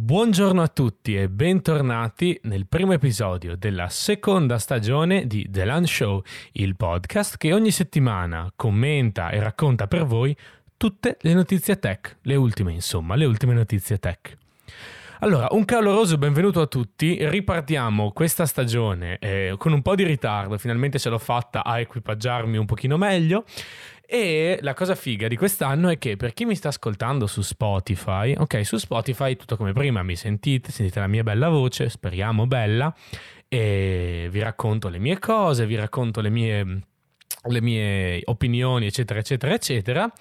Buongiorno 0.00 0.62
a 0.62 0.68
tutti 0.68 1.16
e 1.16 1.28
bentornati 1.28 2.38
nel 2.44 2.68
primo 2.68 2.92
episodio 2.92 3.56
della 3.56 3.88
seconda 3.88 4.56
stagione 4.60 5.26
di 5.26 5.48
The 5.50 5.64
Lunch 5.64 5.88
Show, 5.88 6.22
il 6.52 6.76
podcast 6.76 7.36
che 7.36 7.52
ogni 7.52 7.72
settimana 7.72 8.52
commenta 8.54 9.30
e 9.30 9.40
racconta 9.40 9.88
per 9.88 10.04
voi 10.04 10.36
tutte 10.76 11.16
le 11.22 11.34
notizie 11.34 11.80
tech, 11.80 12.18
le 12.22 12.36
ultime 12.36 12.72
insomma, 12.72 13.16
le 13.16 13.24
ultime 13.24 13.54
notizie 13.54 13.98
tech. 13.98 14.36
Allora, 15.20 15.48
un 15.50 15.64
caloroso 15.64 16.16
benvenuto 16.16 16.60
a 16.60 16.68
tutti. 16.68 17.18
Ripartiamo 17.20 18.12
questa 18.12 18.46
stagione 18.46 19.18
eh, 19.18 19.52
con 19.58 19.72
un 19.72 19.82
po' 19.82 19.96
di 19.96 20.04
ritardo, 20.04 20.56
finalmente 20.58 21.00
ce 21.00 21.08
l'ho 21.08 21.18
fatta 21.18 21.64
a 21.64 21.80
equipaggiarmi 21.80 22.56
un 22.56 22.66
pochino 22.66 22.96
meglio. 22.96 23.44
E 24.06 24.60
la 24.62 24.74
cosa 24.74 24.94
figa 24.94 25.26
di 25.26 25.34
quest'anno 25.34 25.88
è 25.88 25.98
che 25.98 26.16
per 26.16 26.34
chi 26.34 26.44
mi 26.44 26.54
sta 26.54 26.68
ascoltando 26.68 27.26
su 27.26 27.42
Spotify, 27.42 28.32
ok, 28.38 28.64
su 28.64 28.76
Spotify 28.76 29.34
tutto 29.34 29.56
come 29.56 29.72
prima, 29.72 30.04
mi 30.04 30.14
sentite, 30.14 30.70
sentite 30.70 31.00
la 31.00 31.08
mia 31.08 31.24
bella 31.24 31.48
voce, 31.48 31.88
speriamo 31.88 32.46
bella, 32.46 32.94
e 33.48 34.28
vi 34.30 34.38
racconto 34.40 34.88
le 34.88 35.00
mie 35.00 35.18
cose, 35.18 35.66
vi 35.66 35.74
racconto 35.74 36.20
le 36.20 36.30
mie, 36.30 36.82
le 37.42 37.60
mie 37.60 38.20
opinioni, 38.26 38.86
eccetera, 38.86 39.18
eccetera, 39.18 39.52
eccetera. 39.52 40.12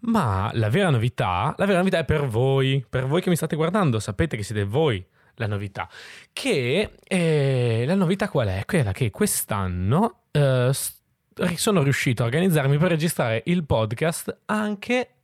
Ma 0.00 0.50
la 0.54 0.68
vera 0.68 0.90
novità, 0.90 1.54
la 1.56 1.66
vera 1.66 1.78
novità 1.78 1.98
è 1.98 2.04
per 2.04 2.26
voi, 2.26 2.84
per 2.88 3.06
voi 3.06 3.20
che 3.20 3.30
mi 3.30 3.36
state 3.36 3.56
guardando, 3.56 3.98
sapete 3.98 4.36
che 4.36 4.42
siete 4.42 4.64
voi 4.64 5.04
la 5.34 5.46
novità. 5.46 5.88
Che 6.32 6.90
eh, 7.02 7.84
la 7.86 7.94
novità 7.94 8.28
qual 8.28 8.48
è? 8.48 8.64
Quella 8.66 8.92
che 8.92 9.10
quest'anno 9.10 10.22
eh, 10.30 10.70
sono 11.54 11.82
riuscito 11.82 12.22
a 12.22 12.26
organizzarmi 12.26 12.78
per 12.78 12.90
registrare 12.90 13.42
il 13.46 13.64
podcast 13.64 14.40
anche 14.46 15.17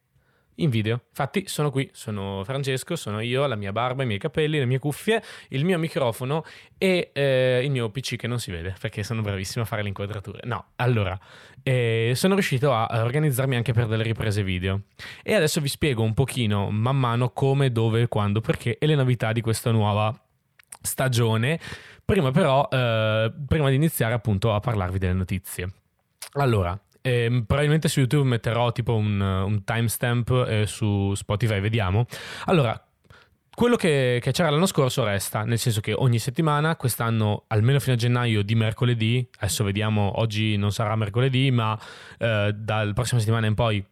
in 0.56 0.70
video. 0.70 1.02
Infatti 1.08 1.44
sono 1.46 1.70
qui, 1.70 1.88
sono 1.92 2.42
Francesco, 2.44 2.96
sono 2.96 3.20
io, 3.20 3.46
la 3.46 3.56
mia 3.56 3.72
barba, 3.72 4.02
i 4.02 4.06
miei 4.06 4.18
capelli, 4.18 4.58
le 4.58 4.66
mie 4.66 4.78
cuffie, 4.78 5.22
il 5.48 5.64
mio 5.64 5.78
microfono 5.78 6.44
e 6.78 7.10
eh, 7.12 7.62
il 7.64 7.70
mio 7.70 7.90
PC 7.90 8.16
che 8.16 8.26
non 8.26 8.38
si 8.38 8.50
vede 8.50 8.74
perché 8.78 9.02
sono 9.02 9.22
bravissimo 9.22 9.64
a 9.64 9.66
fare 9.66 9.82
le 9.82 9.88
inquadrature. 9.88 10.40
No, 10.44 10.66
allora, 10.76 11.18
eh, 11.62 12.12
sono 12.14 12.34
riuscito 12.34 12.72
a 12.72 13.02
organizzarmi 13.02 13.56
anche 13.56 13.72
per 13.72 13.86
delle 13.86 14.02
riprese 14.02 14.42
video 14.42 14.82
e 15.22 15.34
adesso 15.34 15.60
vi 15.60 15.68
spiego 15.68 16.02
un 16.02 16.14
pochino 16.14 16.70
man 16.70 16.98
mano 16.98 17.30
come, 17.30 17.72
dove, 17.72 18.08
quando, 18.08 18.40
perché 18.40 18.78
e 18.78 18.86
le 18.86 18.94
novità 18.94 19.32
di 19.32 19.40
questa 19.40 19.70
nuova 19.70 20.16
stagione. 20.80 21.58
Prima 22.04 22.30
però, 22.30 22.68
eh, 22.70 23.32
prima 23.46 23.70
di 23.70 23.76
iniziare 23.76 24.12
appunto 24.12 24.52
a 24.52 24.60
parlarvi 24.60 24.98
delle 24.98 25.14
notizie. 25.14 25.72
Allora, 26.32 26.78
eh, 27.06 27.42
probabilmente 27.46 27.88
su 27.88 28.00
YouTube 28.00 28.26
metterò 28.26 28.72
tipo 28.72 28.94
un, 28.94 29.20
un 29.20 29.62
timestamp 29.62 30.46
eh, 30.48 30.66
su 30.66 31.12
Spotify, 31.14 31.60
vediamo. 31.60 32.06
Allora, 32.46 32.82
quello 33.54 33.76
che, 33.76 34.20
che, 34.22 34.32
c'era 34.32 34.48
l'anno 34.48 34.64
scorso 34.64 35.04
resta, 35.04 35.44
nel 35.44 35.58
senso 35.58 35.82
che 35.82 35.92
ogni 35.92 36.18
settimana, 36.18 36.76
quest'anno 36.76 37.44
almeno 37.48 37.78
fino 37.78 37.94
a 37.94 37.98
gennaio 37.98 38.42
di 38.42 38.54
mercoledì, 38.54 39.28
adesso 39.36 39.64
vediamo, 39.64 40.18
oggi 40.18 40.56
non 40.56 40.72
sarà 40.72 40.96
mercoledì, 40.96 41.50
ma 41.50 41.78
eh, 42.18 42.54
dal 42.56 42.94
prossimo 42.94 43.20
settimana 43.20 43.46
in 43.48 43.54
poi 43.54 43.84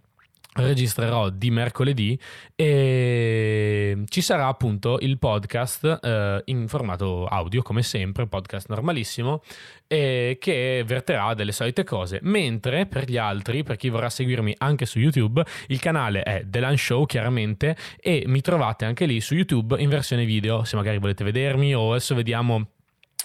registrerò 0.55 1.31
di 1.31 1.51
mercoledì 1.51 2.19
e 2.55 4.03
ci 4.07 4.21
sarà 4.21 4.49
appunto 4.49 4.99
il 5.01 5.19
podcast 5.19 6.01
eh, 6.03 6.43
in 6.47 6.69
formato 6.69 7.27
audio 7.27 7.63
come 7.63 7.83
sempre, 7.83 8.27
podcast 8.27 8.69
normalissimo 8.69 9.43
e 9.87 10.37
che 10.41 10.83
verterà 10.87 11.35
delle 11.35 11.53
solite 11.53 11.85
cose. 11.85 12.19
Mentre 12.23 12.87
per 12.87 13.09
gli 13.09 13.17
altri, 13.17 13.63
per 13.63 13.77
chi 13.77 13.89
vorrà 13.89 14.11
seguirmi 14.11 14.55
anche 14.59 14.85
su 14.85 14.99
YouTube 14.99 15.45
il 15.69 15.81
canale 15.81 16.23
è 16.23 16.45
The 16.47 16.61
Lunch 16.61 16.81
Show 16.81 17.07
chiaramente 17.07 17.77
e 17.99 18.25
mi 18.27 18.41
trovate 18.41 18.85
anche 18.85 19.07
lì 19.07 19.21
su 19.21 19.35
YouTube 19.35 19.81
in 19.81 19.89
versione 19.89 20.25
video 20.25 20.65
se 20.65 20.77
magari 20.77 20.99
volete 20.99 21.25
vedermi 21.25 21.75
o 21.75 21.91
adesso 21.91 22.15
vediamo 22.15 22.72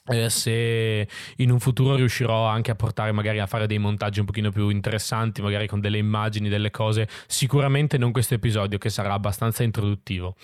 eh, 0.09 0.29
se 0.29 1.07
in 1.37 1.51
un 1.51 1.59
futuro 1.59 1.95
riuscirò 1.95 2.45
anche 2.45 2.71
a 2.71 2.75
portare 2.75 3.11
magari 3.11 3.39
a 3.39 3.45
fare 3.45 3.67
dei 3.67 3.77
montaggi 3.77 4.19
un 4.19 4.25
pochino 4.25 4.51
più 4.51 4.69
interessanti, 4.69 5.41
magari 5.41 5.67
con 5.67 5.79
delle 5.79 5.97
immagini, 5.97 6.49
delle 6.49 6.71
cose, 6.71 7.07
sicuramente 7.27 7.97
non 7.97 8.11
questo 8.11 8.33
episodio 8.33 8.77
che 8.77 8.89
sarà 8.89 9.13
abbastanza 9.13 9.63
introduttivo. 9.63 10.35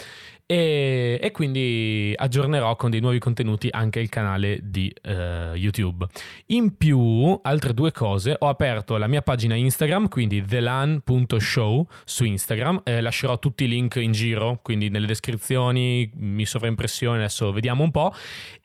E, 0.46 1.20
e, 1.22 1.32
quindi 1.32 2.14
aggiornerò 2.16 2.76
con 2.76 2.90
dei 2.90 3.00
nuovi 3.00 3.18
contenuti 3.18 3.70
anche 3.72 4.02
il 4.02 4.10
canale 4.10 4.60
di 4.62 4.94
uh, 5.04 5.56
YouTube. 5.56 6.06
In 6.48 6.76
più, 6.76 7.40
altre 7.42 7.74
due 7.74 7.92
cose, 7.92 8.36
ho 8.38 8.50
aperto 8.50 8.98
la 8.98 9.08
mia 9.08 9.22
pagina 9.22 9.56
Instagram, 9.56 10.10
quindi 10.10 10.44
thelan.show 10.44 11.88
su 12.04 12.26
Instagram, 12.26 12.82
eh, 12.84 13.00
lascerò 13.00 13.40
tutti 13.40 13.64
i 13.64 13.68
link 13.70 13.96
in 13.96 14.12
giro, 14.12 14.60
quindi 14.62 14.90
nelle 14.90 15.08
descrizioni, 15.08 16.12
mi 16.16 16.46
sovraimpressione, 16.46 17.20
adesso 17.20 17.52
vediamo 17.52 17.84
un 17.84 17.92
po', 17.92 18.14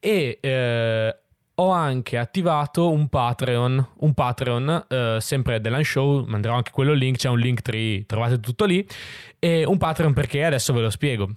e... 0.01 0.39
Eh, 0.41 1.17
ho 1.61 1.71
anche 1.71 2.19
attivato 2.19 2.89
un 2.89 3.09
Patreon, 3.09 3.89
un 3.97 4.15
Patreon 4.15 4.85
eh, 4.89 5.17
sempre 5.21 5.61
dell'Un 5.61 5.83
Show, 5.83 6.25
manderò 6.25 6.55
anche 6.55 6.71
quello 6.71 6.93
link, 6.93 7.17
c'è 7.17 7.29
un 7.29 7.41
link 7.41 7.63
tree, 7.63 8.07
trovate 8.07 8.39
tutto 8.39 8.65
lì, 8.65 8.87
e 9.41 9.65
un 9.65 9.77
Patreon 9.77 10.13
perché 10.13 10.45
adesso 10.45 10.73
ve 10.73 10.83
lo 10.83 10.91
spiego. 10.91 11.29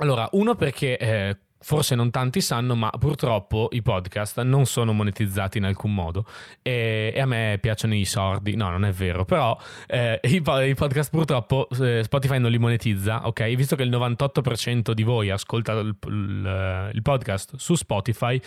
Allora, 0.00 0.26
uno 0.32 0.54
perché 0.54 0.96
eh, 0.96 1.36
forse 1.58 1.94
non 1.94 2.10
tanti 2.10 2.40
sanno, 2.40 2.74
ma 2.74 2.88
purtroppo 2.98 3.68
i 3.72 3.82
podcast 3.82 4.40
non 4.40 4.64
sono 4.64 4.94
monetizzati 4.94 5.58
in 5.58 5.64
alcun 5.64 5.92
modo 5.92 6.24
e, 6.62 7.12
e 7.14 7.20
a 7.20 7.26
me 7.26 7.58
piacciono 7.60 7.94
i 7.94 8.06
sordi. 8.06 8.56
No, 8.56 8.70
non 8.70 8.86
è 8.86 8.92
vero, 8.92 9.26
però 9.26 9.54
eh, 9.86 10.18
i, 10.22 10.36
i, 10.36 10.74
podcast 10.74 11.10
purtroppo 11.10 11.68
eh, 11.82 12.00
Spotify 12.02 12.38
non 12.38 12.50
li 12.50 12.56
monetizza, 12.56 13.26
ok? 13.26 13.54
Visto 13.54 13.76
che 13.76 13.82
il 13.82 13.90
98% 13.90 14.92
di 14.92 15.02
voi 15.02 15.28
ascolta 15.28 15.72
il, 15.72 15.94
il, 16.06 16.90
il 16.94 17.02
podcast 17.02 17.56
su 17.56 17.74
Spotify, 17.74 18.40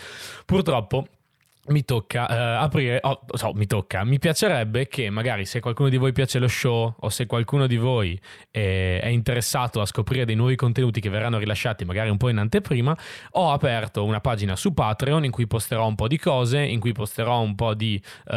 purtroppo 0.44 1.06
mi 1.66 1.84
tocca 1.84 2.26
uh, 2.28 2.62
aprire, 2.62 2.98
oh, 3.02 3.20
so, 3.32 3.52
mi 3.54 3.66
tocca, 3.66 4.04
mi 4.04 4.18
piacerebbe 4.18 4.86
che 4.86 5.08
magari 5.08 5.46
se 5.46 5.60
qualcuno 5.60 5.88
di 5.88 5.96
voi 5.96 6.12
piace 6.12 6.38
lo 6.38 6.48
show 6.48 6.94
o 6.98 7.08
se 7.08 7.26
qualcuno 7.26 7.66
di 7.66 7.76
voi 7.76 8.20
è, 8.50 9.00
è, 9.02 9.08
interessato 9.08 9.80
a 9.80 9.86
scoprire 9.86 10.26
dei 10.26 10.34
nuovi 10.34 10.56
contenuti 10.56 11.00
che 11.00 11.08
verranno 11.08 11.38
rilasciati 11.38 11.84
magari 11.84 12.10
un 12.10 12.18
po' 12.18 12.28
in 12.28 12.38
anteprima, 12.38 12.96
ho 13.32 13.52
aperto 13.52 14.04
una 14.04 14.20
pagina 14.20 14.56
su 14.56 14.74
Patreon 14.74 15.24
in 15.24 15.30
cui 15.30 15.46
posterò 15.46 15.86
un 15.86 15.94
po' 15.94 16.06
di 16.06 16.18
cose, 16.18 16.60
in 16.60 16.80
cui 16.80 16.92
posterò 16.92 17.40
un 17.40 17.54
po' 17.54 17.72
di 17.72 18.00
uh, 18.26 18.34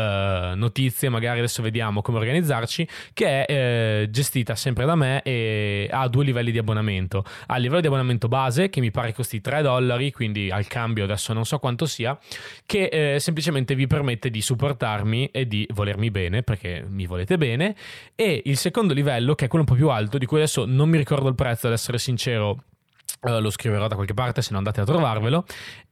notizie, 0.56 1.10
magari 1.10 1.40
adesso 1.40 1.62
vediamo 1.62 2.02
come 2.02 2.20
organizzarci, 2.20 2.88
che 3.14 3.46
è 3.46 4.04
uh, 4.04 4.10
gestita 4.10 4.56
sempre 4.56 4.86
da 4.86 4.96
me 4.96 5.22
e 5.24 5.90
ha 5.92 6.08
due 6.08 6.24
livelli 6.24 6.52
di 6.52 6.60
abbonamento. 6.60 7.26
Ha 7.48 7.56
il 7.58 7.62
livello 7.62 7.82
di 7.82 7.88
abbonamento 7.88 8.30
base 8.30 8.70
che 8.70 8.80
mi 8.80 8.92
pare 8.92 9.14
costi 9.14 9.42
3 9.42 9.62
dollari, 9.62 10.12
quindi 10.12 10.50
al 10.50 10.68
cambio 10.68 11.04
adesso 11.04 11.34
non 11.34 11.46
so 11.46 11.60
quanto 11.60 11.86
sia, 11.86 12.18
che 12.66 13.16
semplicemente 13.20 13.76
vi 13.76 13.88
permette 13.88 14.30
di 14.30 14.42
supportarmi 14.42 15.28
e 15.32 15.48
di 15.48 15.68
volermi 15.74 16.12
bene, 16.12 16.44
perché 16.44 16.86
mi 16.88 17.06
volete 17.06 17.38
bene. 17.38 17.76
E 18.16 18.42
il 18.46 18.58
secondo 18.58 18.94
livello, 18.94 19.36
che 19.36 19.46
è 19.46 19.48
quello 19.48 19.66
un 19.68 19.72
po' 19.72 19.78
più 19.78 19.90
alto, 19.90 20.18
di 20.18 20.26
cui 20.26 20.38
adesso 20.38 20.66
non 20.66 20.90
mi 20.90 20.98
ricordo 20.98 21.28
il 21.28 21.36
prezzo, 21.36 21.68
ad 21.68 21.74
essere 21.74 21.98
sincero, 21.98 22.64
Uh, 23.20 23.40
lo 23.40 23.50
scriverò 23.50 23.88
da 23.88 23.96
qualche 23.96 24.14
parte 24.14 24.44
se 24.44 24.50
non 24.52 24.60
andate 24.60 24.82
a 24.82 24.84
trovarvelo 24.84 25.44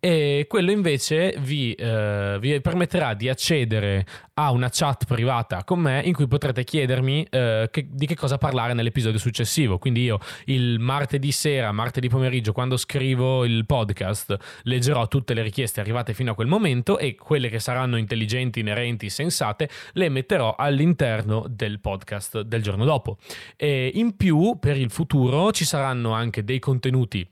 e 0.06 0.46
quello 0.48 0.70
invece 0.70 1.34
vi, 1.40 1.76
uh, 1.80 2.38
vi, 2.38 2.62
permetterà 2.62 3.16
di 3.16 3.28
accedere 3.28 4.06
a 4.36 4.52
una 4.52 4.70
chat 4.72 5.06
privata 5.06 5.64
con 5.64 5.80
me 5.80 6.04
in 6.06 6.14
cui 6.14 6.28
potrete 6.28 6.64
chiedermi 6.64 7.22
uh, 7.22 7.68
che, 7.72 7.88
di 7.90 8.06
che 8.06 8.14
cosa 8.14 8.38
parlare 8.38 8.76
nell'episodio 8.76 9.18
successivo. 9.18 9.80
Quindi 9.80 10.04
io 10.04 10.20
il 10.46 10.78
martedì 10.78 11.32
sera, 11.32 11.72
martedì 11.72 12.08
pomeriggio 12.08 12.52
quando 12.52 12.78
scrivo 12.78 13.46
il 13.46 13.66
podcast 13.66 14.38
leggerò 14.66 15.08
tutte 15.08 15.34
le 15.34 15.42
richieste 15.42 15.80
arrivate 15.80 16.14
fino 16.14 16.34
a 16.34 16.36
quel 16.36 16.50
momento 16.50 17.00
e 17.00 17.16
quelle 17.16 17.50
che 17.50 17.58
saranno 17.58 17.98
intelligenti, 17.98 18.60
inerenti, 18.60 19.10
sensate 19.10 19.68
le 19.94 20.10
metterò 20.10 20.54
all'interno 20.56 21.48
del 21.50 21.80
podcast 21.80 22.42
del 22.42 22.62
giorno 22.62 22.86
dopo. 22.86 23.18
E 23.56 23.90
in 23.96 24.16
più 24.16 24.58
per 24.60 24.78
il 24.78 24.92
futuro 24.92 25.52
ci 25.52 25.66
saranno 25.66 26.12
anche 26.12 26.44
dei 26.44 26.60
contenuti 26.60 27.28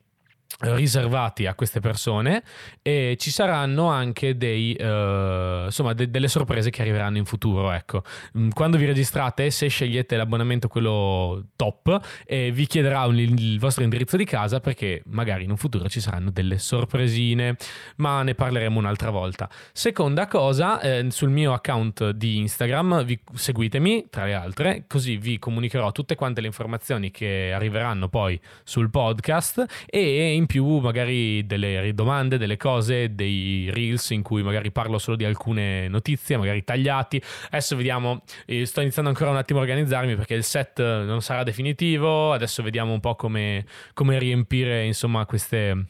riservati 0.60 1.46
a 1.46 1.56
queste 1.56 1.80
persone 1.80 2.44
e 2.82 3.16
ci 3.20 3.32
saranno 3.32 3.88
anche 3.88 4.38
dei, 4.38 4.76
uh, 4.80 5.66
insomma, 5.66 5.94
de- 5.94 6.10
delle 6.10 6.28
sorprese 6.28 6.70
che 6.70 6.82
arriveranno 6.82 7.18
in 7.18 7.26
futuro. 7.26 7.72
Ecco. 7.72 8.04
Mm, 8.38 8.50
quando 8.50 8.78
vi 8.78 8.86
registrate, 8.86 9.50
se 9.50 9.68
scegliete 9.68 10.16
l'abbonamento 10.16 10.68
quello 10.68 11.48
top, 11.56 12.00
eh, 12.26 12.52
vi 12.52 12.66
chiederà 12.66 13.06
un, 13.06 13.18
il 13.18 13.60
vostro 13.60 13.84
indirizzo 13.84 14.18
di 14.18 14.26
casa 14.26 14.60
perché 14.60 15.02
magari 15.08 15.44
in 15.44 15.50
un 15.50 15.58
futuro 15.58 15.90
ci 15.90 16.00
saranno 16.00 16.32
delle 16.32 16.58
sorpresine, 16.58 17.56
ma 17.98 18.24
ne 18.24 18.36
parleremo 18.36 18.80
un'altra 18.80 19.10
volta. 19.10 19.50
Seconda 19.72 20.28
cosa, 20.28 20.80
eh, 20.82 21.08
sul 21.10 21.30
mio 21.30 21.54
account 21.54 22.12
di 22.12 22.38
Instagram, 22.38 23.04
vi, 23.04 23.20
seguitemi 23.34 24.08
tra 24.10 24.26
le 24.26 24.34
altre, 24.34 24.86
così 24.88 25.18
vi 25.18 25.40
comunicherò 25.40 25.92
tutte 25.92 26.16
quante 26.16 26.42
le 26.42 26.48
informazioni 26.48 27.12
che 27.12 27.52
arriveranno 27.54 28.10
poi 28.10 28.40
sul 28.64 28.90
podcast 28.90 29.66
e 29.86 30.34
in 30.34 30.43
in 30.44 30.46
più 30.46 30.78
magari 30.78 31.46
delle 31.46 31.94
domande, 31.94 32.38
delle 32.38 32.58
cose, 32.58 33.16
dei 33.16 33.70
reels 33.72 34.10
in 34.12 34.22
cui 34.22 34.44
magari 34.44 34.72
parlo 34.72 34.98
solo 34.98 35.16
di 35.16 35.26
alcune 35.26 35.88
notizie, 35.88 36.38
magari 36.38 36.64
tagliati. 36.64 37.22
Adesso 37.48 37.76
vediamo, 37.76 38.22
eh, 38.46 38.66
sto 38.66 38.82
iniziando 38.82 39.10
ancora 39.10 39.32
un 39.32 39.38
attimo 39.38 39.60
a 39.60 39.62
organizzarmi 39.62 40.16
perché 40.16 40.36
il 40.36 40.44
set 40.44 40.80
non 40.80 41.22
sarà 41.22 41.44
definitivo, 41.44 42.34
adesso 42.34 42.62
vediamo 42.62 42.94
un 42.94 43.00
po' 43.00 43.16
come, 43.16 43.66
come 43.94 44.20
riempire 44.20 44.86
insomma 44.86 45.26
queste 45.26 45.86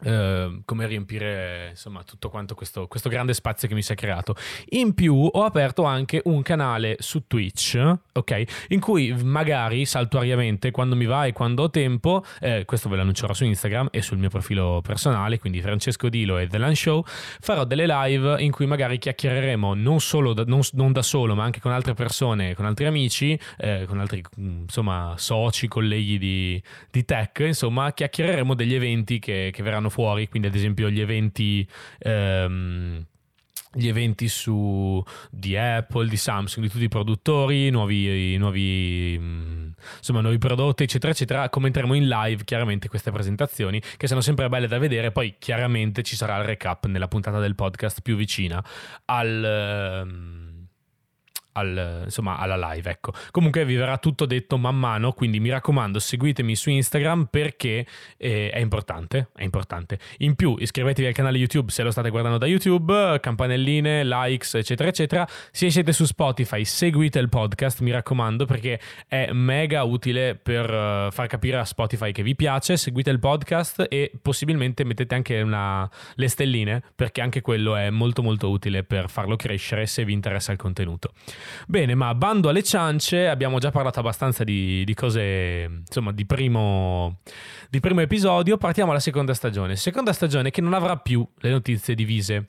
Uh, 0.00 0.62
come 0.64 0.86
riempire 0.86 1.70
insomma 1.70 2.04
tutto 2.04 2.28
quanto 2.28 2.54
questo, 2.54 2.86
questo, 2.86 3.08
grande 3.08 3.34
spazio 3.34 3.66
che 3.66 3.74
mi 3.74 3.82
si 3.82 3.92
è 3.92 3.96
creato. 3.96 4.36
In 4.70 4.94
più 4.94 5.14
ho 5.14 5.44
aperto 5.44 5.82
anche 5.84 6.20
un 6.24 6.42
canale 6.42 6.96
su 7.00 7.26
Twitch, 7.26 7.80
ok? 8.12 8.66
In 8.68 8.80
cui 8.80 9.12
magari 9.12 9.84
saltuariamente 9.86 10.70
quando 10.70 10.94
mi 10.94 11.06
va 11.06 11.26
e 11.26 11.32
quando 11.32 11.64
ho 11.64 11.70
tempo, 11.70 12.24
eh, 12.40 12.64
questo 12.64 12.88
ve 12.88 12.96
lo 12.96 13.02
annuncerò 13.02 13.32
su 13.32 13.44
Instagram 13.44 13.88
e 13.90 14.02
sul 14.02 14.18
mio 14.18 14.28
profilo 14.28 14.80
personale, 14.82 15.38
quindi 15.38 15.60
Francesco 15.60 16.08
Dilo 16.08 16.38
e 16.38 16.46
The 16.46 16.58
Land 16.58 16.74
Show, 16.74 17.04
farò 17.04 17.64
delle 17.64 17.86
live 17.86 18.40
in 18.42 18.50
cui 18.52 18.66
magari 18.66 18.98
chiacchiereremo 18.98 19.74
non 19.74 20.00
solo 20.00 20.32
da, 20.32 20.44
non, 20.46 20.60
non 20.72 20.92
da 20.92 21.02
solo, 21.02 21.34
ma 21.34 21.44
anche 21.44 21.60
con 21.60 21.72
altre 21.72 21.94
persone, 21.94 22.54
con 22.54 22.66
altri 22.66 22.86
amici, 22.86 23.38
eh, 23.56 23.84
con 23.86 23.98
altri 24.00 24.22
insomma 24.36 25.14
soci, 25.16 25.68
colleghi 25.68 26.18
di, 26.18 26.62
di 26.90 27.04
tech, 27.04 27.40
insomma 27.40 27.92
chiacchiereremo 27.92 28.54
degli 28.54 28.74
eventi 28.74 29.18
che, 29.18 29.50
che 29.52 29.62
verranno 29.62 29.87
fuori, 29.88 30.28
quindi 30.28 30.48
ad 30.48 30.54
esempio 30.54 30.90
gli 30.90 31.00
eventi... 31.00 31.66
Ehm, 31.98 33.06
gli 33.72 33.86
eventi 33.86 34.28
su, 34.28 35.02
di 35.30 35.56
Apple, 35.56 36.08
di 36.08 36.16
Samsung, 36.16 36.64
di 36.66 36.72
tutti 36.72 36.84
i 36.84 36.88
produttori, 36.88 37.68
nuovi, 37.70 38.36
nuovi, 38.38 39.14
insomma, 39.14 40.20
nuovi 40.20 40.38
prodotti, 40.38 40.84
eccetera, 40.84 41.12
eccetera. 41.12 41.48
Commenteremo 41.48 41.94
in 41.94 42.08
live 42.08 42.44
chiaramente 42.44 42.88
queste 42.88 43.10
presentazioni 43.10 43.80
che 43.96 44.06
sono 44.06 44.20
sempre 44.20 44.48
belle 44.48 44.68
da 44.68 44.78
vedere. 44.78 45.12
Poi 45.12 45.36
chiaramente 45.38 46.02
ci 46.02 46.16
sarà 46.16 46.38
il 46.38 46.44
recap 46.44 46.86
nella 46.86 47.08
puntata 47.08 47.38
del 47.40 47.54
podcast 47.54 48.00
più 48.00 48.16
vicina 48.16 48.64
al. 49.04 50.02
Um, 50.06 50.47
al, 51.52 52.02
insomma, 52.04 52.38
alla 52.38 52.72
live. 52.72 52.90
Ecco. 52.90 53.12
Comunque 53.30 53.64
vi 53.64 53.74
verrà 53.74 53.98
tutto 53.98 54.26
detto 54.26 54.56
man 54.58 54.78
mano, 54.78 55.12
quindi 55.12 55.40
mi 55.40 55.50
raccomando, 55.50 55.98
seguitemi 55.98 56.54
su 56.54 56.70
Instagram 56.70 57.28
perché 57.30 57.86
eh, 58.16 58.50
è 58.50 58.58
importante, 58.58 59.28
è 59.34 59.42
importante. 59.42 59.98
In 60.18 60.34
più, 60.34 60.56
iscrivetevi 60.58 61.08
al 61.08 61.14
canale 61.14 61.38
YouTube 61.38 61.70
se 61.70 61.82
lo 61.82 61.90
state 61.90 62.10
guardando 62.10 62.38
da 62.38 62.46
YouTube, 62.46 63.18
campanelline, 63.20 64.04
likes, 64.04 64.54
eccetera, 64.54 64.88
eccetera. 64.88 65.26
Se 65.50 65.70
siete 65.70 65.92
su 65.92 66.04
Spotify, 66.04 66.64
seguite 66.64 67.18
il 67.18 67.28
podcast, 67.28 67.80
mi 67.80 67.90
raccomando, 67.90 68.44
perché 68.44 68.80
è 69.06 69.30
mega 69.32 69.82
utile 69.82 70.34
per 70.34 70.70
uh, 70.70 71.10
far 71.10 71.26
capire 71.26 71.58
a 71.58 71.64
Spotify 71.64 72.12
che 72.12 72.22
vi 72.22 72.34
piace. 72.34 72.76
Seguite 72.76 73.10
il 73.10 73.18
podcast 73.18 73.86
e 73.88 74.12
possibilmente 74.20 74.84
mettete 74.84 75.14
anche 75.14 75.40
una, 75.40 75.88
le 76.14 76.28
stelline, 76.28 76.82
perché 76.94 77.20
anche 77.20 77.40
quello 77.40 77.76
è 77.76 77.90
molto 77.90 78.22
molto 78.22 78.50
utile 78.50 78.84
per 78.84 79.08
farlo 79.08 79.36
crescere 79.36 79.86
se 79.86 80.04
vi 80.04 80.12
interessa 80.12 80.52
il 80.52 80.58
contenuto. 80.58 81.12
Bene, 81.66 81.94
ma 81.94 82.14
bando 82.14 82.48
alle 82.48 82.62
ciance, 82.62 83.28
abbiamo 83.28 83.58
già 83.58 83.70
parlato 83.70 84.00
abbastanza 84.00 84.44
di, 84.44 84.84
di 84.84 84.94
cose, 84.94 85.82
insomma, 85.86 86.12
di 86.12 86.26
primo, 86.26 87.20
di 87.68 87.80
primo 87.80 88.00
episodio. 88.00 88.56
Partiamo 88.56 88.90
alla 88.90 89.00
seconda 89.00 89.34
stagione. 89.34 89.76
Seconda 89.76 90.12
stagione 90.12 90.50
che 90.50 90.60
non 90.60 90.74
avrà 90.74 90.96
più 90.96 91.26
le 91.38 91.50
notizie 91.50 91.94
divise. 91.94 92.46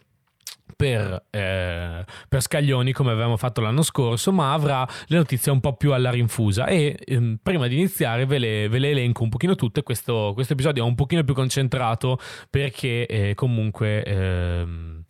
Per, 0.76 1.26
eh, 1.32 2.06
per, 2.30 2.42
scaglioni 2.42 2.94
come 2.94 3.12
avevamo 3.12 3.36
fatto 3.38 3.60
l'anno 3.60 3.82
scorso, 3.82 4.32
ma 4.32 4.54
avrà 4.54 4.88
le 5.08 5.18
notizie 5.18 5.52
un 5.52 5.60
po' 5.60 5.74
più 5.74 5.92
alla 5.94 6.12
rinfusa. 6.12 6.68
E 6.68 6.98
ehm, 7.04 7.40
prima 7.42 7.68
di 7.68 7.76
iniziare 7.76 8.26
ve 8.26 8.38
le, 8.38 8.70
ve 8.70 8.80
le, 8.80 8.92
elenco 8.92 9.24
un 9.24 9.30
pochino 9.30 9.56
tutte. 9.56 9.84
Questo, 9.84 10.32
questo, 10.34 10.54
episodio 10.54 10.84
è 10.84 10.88
un 10.88 10.96
pochino 10.96 11.24
più 11.24 11.34
concentrato 11.34 12.20
perché 12.50 13.06
eh, 13.08 13.34
comunque. 13.36 14.04
Ehm, 14.04 15.04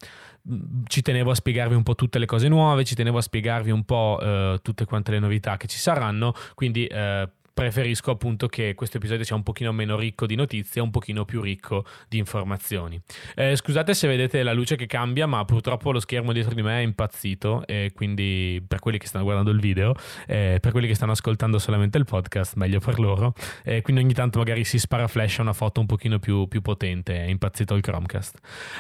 ci 0.88 1.02
tenevo 1.02 1.32
a 1.32 1.36
spiegarvi 1.36 1.76
un 1.76 1.84
po' 1.84 1.96
tutte 1.96 2.20
le 2.20 2.26
cose 2.26 2.48
nuove, 2.48 2.84
ci 2.84 2.96
tenevo 2.96 3.18
a 3.18 3.22
spiegarvi 3.22 3.72
un 3.72 3.84
po' 3.84 4.20
eh, 4.22 4.60
tutte 4.62 4.86
quante 4.86 5.12
le 5.12 5.20
novità 5.20 5.58
che 5.58 5.68
ci 5.68 5.78
saranno, 5.78 6.34
quindi 6.56 6.86
eh, 6.86 7.30
preferisco 7.60 8.12
appunto 8.12 8.48
che 8.48 8.74
questo 8.74 8.96
episodio 8.96 9.26
sia 9.26 9.36
un 9.36 9.44
pochino 9.44 9.74
meno 9.74 9.98
ricco 9.98 10.26
di 10.26 10.36
notizie, 10.36 10.80
un 10.80 10.92
pochino 10.92 11.26
più 11.26 11.42
ricco 11.42 11.84
di 12.08 12.18
informazioni. 12.18 12.98
Eh, 13.36 13.54
scusate 13.58 13.94
se 13.94 14.08
vedete 14.08 14.44
la 14.44 14.54
luce 14.54 14.78
che 14.78 14.86
cambia, 14.86 15.28
ma 15.28 15.44
purtroppo 15.44 15.92
lo 15.92 16.00
schermo 16.00 16.32
dietro 16.32 16.54
di 16.54 16.62
me 16.62 16.80
è 16.80 16.82
impazzito 16.82 17.68
e 17.68 17.92
quindi 17.94 18.64
per 18.66 18.80
quelli 18.80 18.98
che 18.98 19.08
stanno 19.08 19.26
guardando 19.26 19.52
il 19.52 19.60
video, 19.60 19.94
eh, 20.26 20.60
per 20.62 20.72
quelli 20.72 20.88
che 20.88 20.96
stanno 20.96 21.12
ascoltando 21.12 21.60
solamente 21.60 21.98
il 21.98 22.06
podcast, 22.06 22.56
meglio 22.56 22.80
per 22.80 22.98
loro, 22.98 23.34
eh, 23.66 23.82
quindi 23.82 24.04
ogni 24.04 24.14
tanto 24.14 24.38
magari 24.38 24.64
si 24.64 24.80
spara 24.80 25.08
flash 25.08 25.40
a 25.40 25.42
una 25.42 25.52
foto 25.52 25.82
un 25.82 25.86
pochino 25.86 26.18
più, 26.18 26.48
più 26.48 26.62
potente, 26.62 27.26
è 27.26 27.28
impazzito 27.28 27.76
il 27.76 27.82
Chromecast. 27.82 28.38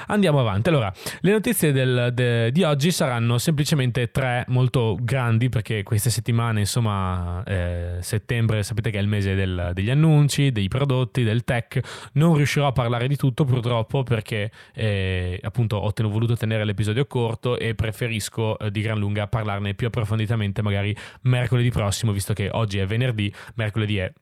Andiamo 0.07 0.39
avanti, 0.39 0.69
allora 0.69 0.89
le 1.19 1.31
notizie 1.33 1.73
del, 1.73 2.11
de, 2.13 2.49
di 2.53 2.63
oggi 2.63 2.91
saranno 2.91 3.39
semplicemente 3.39 4.09
tre 4.09 4.45
molto 4.47 4.97
grandi 5.01 5.49
perché 5.49 5.83
queste 5.83 6.09
settimane, 6.09 6.61
insomma, 6.61 7.43
eh, 7.43 7.97
settembre 7.99 8.63
sapete 8.69 8.91
che 8.91 8.97
è 8.97 9.01
il 9.01 9.07
mese 9.07 9.35
del, 9.35 9.71
degli 9.73 9.89
annunci, 9.89 10.51
dei 10.51 10.67
prodotti, 10.67 11.23
del 11.23 11.43
tech. 11.43 12.09
Non 12.13 12.35
riuscirò 12.35 12.67
a 12.67 12.71
parlare 12.71 13.07
di 13.07 13.15
tutto 13.15 13.45
purtroppo 13.45 14.03
perché 14.03 14.51
eh, 14.73 15.39
appunto 15.41 15.77
ho 15.77 15.91
ten- 15.91 16.09
voluto 16.09 16.35
tenere 16.35 16.63
l'episodio 16.63 17.05
corto 17.05 17.57
e 17.57 17.75
preferisco 17.75 18.57
eh, 18.57 18.71
di 18.71 18.81
gran 18.81 18.97
lunga 18.97 19.27
parlarne 19.27 19.73
più 19.73 19.87
approfonditamente 19.87 20.61
magari 20.61 20.95
mercoledì 21.21 21.69
prossimo, 21.71 22.11
visto 22.11 22.33
che 22.33 22.49
oggi 22.51 22.77
è 22.77 22.85
venerdì, 22.85 23.33
mercoledì 23.55 23.97
è 23.97 24.13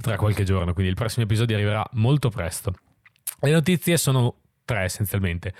tra 0.00 0.16
qualche 0.16 0.44
giorno, 0.44 0.72
quindi 0.72 0.90
il 0.90 0.96
prossimo 0.96 1.24
episodio 1.24 1.56
arriverà 1.56 1.86
molto 1.92 2.28
presto. 2.28 2.74
Le 3.40 3.50
notizie 3.50 3.96
sono 3.96 4.34
tre 4.64 4.82
essenzialmente 4.82 5.54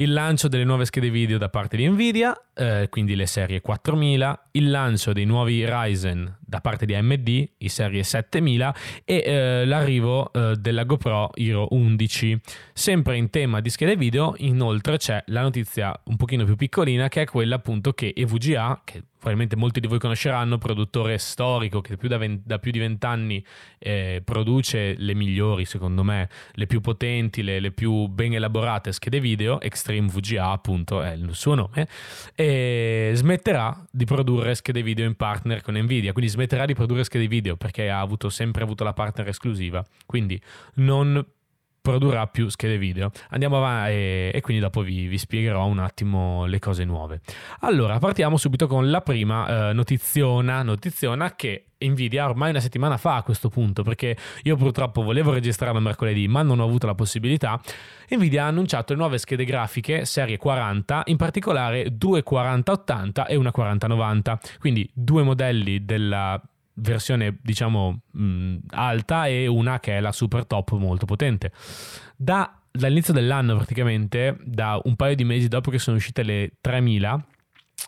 il 0.00 0.12
lancio 0.12 0.48
delle 0.48 0.64
nuove 0.64 0.84
schede 0.84 1.10
video 1.10 1.38
da 1.38 1.48
parte 1.48 1.76
di 1.76 1.88
Nvidia, 1.88 2.50
eh, 2.54 2.86
quindi 2.88 3.16
le 3.16 3.26
serie 3.26 3.60
4000, 3.60 4.48
il 4.52 4.70
lancio 4.70 5.12
dei 5.12 5.24
nuovi 5.24 5.64
Ryzen 5.66 6.37
da 6.48 6.62
parte 6.62 6.86
di 6.86 6.94
AMD, 6.94 7.48
i 7.58 7.68
serie 7.68 8.02
7000 8.02 8.74
e 9.04 9.22
eh, 9.24 9.66
l'arrivo 9.66 10.32
eh, 10.32 10.56
della 10.56 10.84
GoPro 10.84 11.30
Hero 11.34 11.66
11. 11.70 12.40
Sempre 12.72 13.18
in 13.18 13.28
tema 13.28 13.60
di 13.60 13.68
schede 13.68 13.96
video, 13.96 14.34
inoltre 14.38 14.96
c'è 14.96 15.22
la 15.26 15.42
notizia 15.42 15.94
un 16.04 16.16
pochino 16.16 16.46
più 16.46 16.56
piccolina 16.56 17.08
che 17.08 17.22
è 17.22 17.26
quella 17.26 17.56
appunto 17.56 17.92
che 17.92 18.14
EVGA, 18.16 18.80
che 18.82 19.02
probabilmente 19.18 19.56
molti 19.56 19.80
di 19.80 19.88
voi 19.88 19.98
conosceranno, 19.98 20.58
produttore 20.58 21.18
storico 21.18 21.80
che 21.80 21.96
più 21.96 22.08
da, 22.08 22.18
20, 22.18 22.42
da, 22.46 22.58
più 22.58 22.70
di 22.70 22.78
vent'anni 22.78 23.44
eh, 23.78 24.22
produce 24.24 24.94
le 24.96 25.14
migliori, 25.14 25.64
secondo 25.64 26.04
me, 26.04 26.28
le 26.52 26.66
più 26.66 26.80
potenti, 26.80 27.42
le, 27.42 27.58
le, 27.58 27.72
più 27.72 28.06
ben 28.06 28.32
elaborate 28.32 28.92
schede 28.92 29.20
video, 29.20 29.60
Extreme 29.60 30.08
VGA 30.08 30.50
appunto 30.50 31.02
è 31.02 31.12
il 31.12 31.30
suo 31.32 31.54
nome, 31.54 31.88
e 32.34 33.10
smetterà 33.14 33.84
di 33.90 34.04
produrre 34.04 34.54
schede 34.54 34.82
video 34.82 35.04
in 35.04 35.16
partner 35.16 35.62
con 35.62 35.76
Nvidia, 35.76 36.12
quindi 36.12 36.30
smetterà 36.38 36.64
di 36.66 36.74
produrre 36.74 37.02
schede 37.02 37.26
video 37.26 37.56
perché 37.56 37.90
ha 37.90 38.00
avuto, 38.00 38.30
sempre 38.30 38.62
avuto 38.62 38.84
la 38.84 38.92
partner 38.92 39.28
esclusiva, 39.28 39.84
quindi 40.06 40.40
non 40.74 41.24
produrrà 41.80 42.26
più 42.26 42.48
schede 42.48 42.78
video. 42.78 43.10
Andiamo 43.30 43.58
avanti 43.58 43.92
e, 43.92 44.30
e 44.34 44.40
quindi 44.40 44.62
dopo 44.62 44.82
vi, 44.82 45.06
vi, 45.06 45.18
spiegherò 45.18 45.66
un 45.66 45.78
attimo 45.78 46.44
le 46.46 46.58
cose 46.58 46.84
nuove. 46.84 47.20
Allora, 47.60 47.98
partiamo 47.98 48.36
subito 48.36 48.66
con 48.66 48.90
la 48.90 49.00
prima 49.00 49.70
eh, 49.70 49.72
notiziona, 49.72 50.62
notiziona 50.62 51.34
che 51.34 51.68
Nvidia 51.80 52.28
ormai 52.28 52.50
una 52.50 52.60
settimana 52.60 52.96
fa 52.96 53.16
a 53.16 53.22
questo 53.22 53.48
punto, 53.48 53.82
perché 53.82 54.16
io 54.42 54.56
purtroppo 54.56 55.02
volevo 55.02 55.32
registrarlo 55.32 55.80
mercoledì, 55.80 56.26
ma 56.26 56.42
non 56.42 56.58
ho 56.58 56.64
avuto 56.64 56.86
la 56.86 56.94
possibilità. 56.94 57.60
Nvidia 58.10 58.44
ha 58.44 58.48
annunciato 58.48 58.92
le 58.92 58.98
nuove 58.98 59.18
schede 59.18 59.44
grafiche 59.44 60.04
serie 60.04 60.36
40, 60.36 61.02
in 61.06 61.16
particolare 61.16 61.96
due 61.96 62.22
4080 62.22 63.26
e 63.26 63.36
una 63.36 63.50
4090, 63.50 64.40
quindi 64.58 64.90
due 64.92 65.22
modelli 65.22 65.84
della 65.84 66.40
versione 66.80 67.38
diciamo 67.42 68.00
mh, 68.10 68.56
alta 68.70 69.26
e 69.26 69.46
una 69.46 69.80
che 69.80 69.96
è 69.96 70.00
la 70.00 70.12
super 70.12 70.46
top 70.46 70.72
molto 70.72 71.06
potente. 71.06 71.52
Da, 72.16 72.60
dall'inizio 72.70 73.12
dell'anno 73.12 73.56
praticamente, 73.56 74.36
da 74.42 74.80
un 74.84 74.96
paio 74.96 75.14
di 75.14 75.24
mesi 75.24 75.48
dopo 75.48 75.70
che 75.70 75.78
sono 75.78 75.96
uscite 75.96 76.22
le 76.22 76.52
3000, 76.60 77.26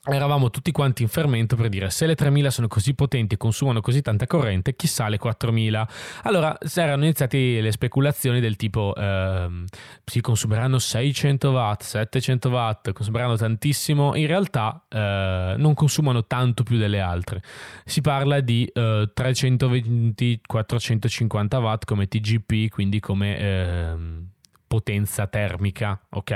eravamo 0.05 0.49
tutti 0.49 0.73
quanti 0.73 1.03
in 1.03 1.09
fermento 1.09 1.57
per 1.57 1.69
dire 1.69 1.91
se 1.91 2.07
le 2.07 2.15
3000 2.15 2.51
sono 2.51 2.69
così 2.69 2.95
potenti 2.95 3.35
e 3.35 3.37
consumano 3.37 3.83
così 3.83 4.01
tanta 4.01 4.27
corrente, 4.27 4.75
chissà 4.75 5.09
le 5.09 5.19
4000. 5.19 5.87
Allora 6.23 6.57
erano 6.75 7.05
iniziate 7.05 7.61
le 7.61 7.71
speculazioni 7.71 8.41
del 8.41 8.57
tipo 8.57 8.95
ehm, 8.97 9.67
si 10.05 10.23
consumeranno 10.23 10.79
600 10.79 11.51
watt, 11.51 11.83
700 11.83 12.49
watt, 12.49 12.93
consumeranno 12.93 13.37
tantissimo, 13.37 14.17
in 14.17 14.27
realtà 14.27 14.83
eh, 14.89 15.57
non 15.59 15.75
consumano 15.75 16.25
tanto 16.27 16.63
più 16.63 16.79
delle 16.79 17.01
altre. 17.01 17.43
Si 17.85 18.01
parla 18.01 18.41
di 18.41 18.65
eh, 18.73 19.11
320-450 19.15 21.61
watt 21.61 21.85
come 21.85 22.09
TGP, 22.09 22.71
quindi 22.71 23.01
come... 23.01 23.39
Ehm, 23.39 24.29
potenza 24.71 25.27
termica, 25.27 26.01
ok? 26.11 26.31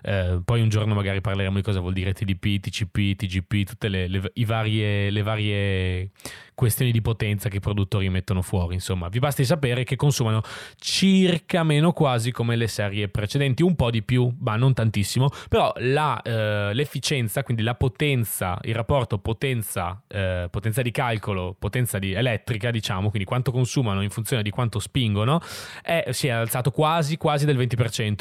Eh, 0.00 0.40
poi 0.42 0.62
un 0.62 0.70
giorno 0.70 0.94
magari 0.94 1.20
parleremo 1.20 1.56
di 1.56 1.62
cosa 1.62 1.80
vuol 1.80 1.92
dire 1.92 2.14
TDP, 2.14 2.58
TCP, 2.58 3.14
TGP, 3.14 3.64
tutte 3.66 3.88
le, 3.88 4.08
le, 4.08 4.22
varie, 4.46 5.10
le 5.10 5.20
varie 5.20 6.10
questioni 6.54 6.92
di 6.92 7.02
potenza 7.02 7.50
che 7.50 7.58
i 7.58 7.60
produttori 7.60 8.08
mettono 8.08 8.40
fuori. 8.40 8.72
Insomma, 8.72 9.08
vi 9.08 9.18
basti 9.18 9.44
sapere 9.44 9.84
che 9.84 9.96
consumano 9.96 10.40
circa 10.76 11.62
meno 11.62 11.92
quasi 11.92 12.30
come 12.30 12.56
le 12.56 12.68
serie 12.68 13.08
precedenti, 13.08 13.62
un 13.62 13.74
po' 13.74 13.90
di 13.90 14.02
più, 14.02 14.34
ma 14.40 14.56
non 14.56 14.72
tantissimo, 14.72 15.28
però 15.50 15.70
la, 15.76 16.22
eh, 16.22 16.70
l'efficienza, 16.72 17.42
quindi 17.42 17.62
la 17.62 17.74
potenza, 17.74 18.58
il 18.62 18.74
rapporto 18.74 19.18
potenza, 19.18 20.02
eh, 20.08 20.48
potenza 20.50 20.80
di 20.80 20.90
calcolo, 20.90 21.54
potenza 21.58 21.98
di 21.98 22.12
elettrica, 22.12 22.70
diciamo, 22.70 23.10
quindi 23.10 23.28
quanto 23.28 23.50
consumano 23.50 24.00
in 24.00 24.10
funzione 24.10 24.42
di 24.42 24.50
quanto 24.50 24.78
spingono, 24.78 25.40
è, 25.82 26.06
si 26.12 26.28
è 26.28 26.30
alzato 26.30 26.70
quasi, 26.70 27.18
quasi 27.18 27.44
del 27.44 27.58
20%, 27.58 27.72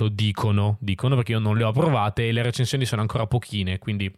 dicono, 0.10 0.78
dicono 0.80 1.16
perché 1.16 1.34
io 1.34 1.40
non 1.40 1.58
le 1.58 1.64
ho 1.64 1.72
provate 1.72 2.28
e 2.28 2.32
le 2.32 2.42
recensioni 2.42 2.86
sono 2.86 3.02
ancora 3.02 3.28
pochine, 3.28 3.80
quindi 3.80 4.12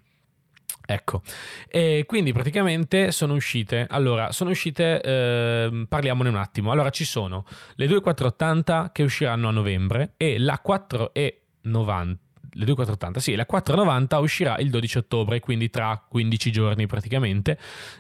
Ecco, 0.87 1.23
e 1.67 2.03
quindi 2.05 2.31
praticamente 2.31 3.11
sono 3.11 3.33
uscite, 3.33 3.87
allora, 3.89 4.31
sono 4.31 4.51
uscite, 4.51 5.01
eh, 5.01 5.85
parliamone 5.89 6.29
un 6.29 6.35
attimo, 6.35 6.71
allora 6.71 6.91
ci 6.91 7.05
sono 7.05 7.43
le 7.75 7.87
2480 7.87 8.91
che 8.93 9.01
usciranno 9.01 9.47
a 9.47 9.51
novembre 9.51 10.13
e 10.17 10.37
la 10.37 10.59
490, 10.59 12.19
le 12.55 12.65
2480, 12.65 13.19
sì, 13.19 13.35
la 13.35 13.45
490 13.45 14.17
uscirà 14.19 14.57
il 14.57 14.69
12 14.69 14.97
ottobre, 14.99 15.39
quindi 15.39 15.69
tra 15.69 16.01
15 16.07 16.51
giorni 16.51 16.87
praticamente, 16.87 17.57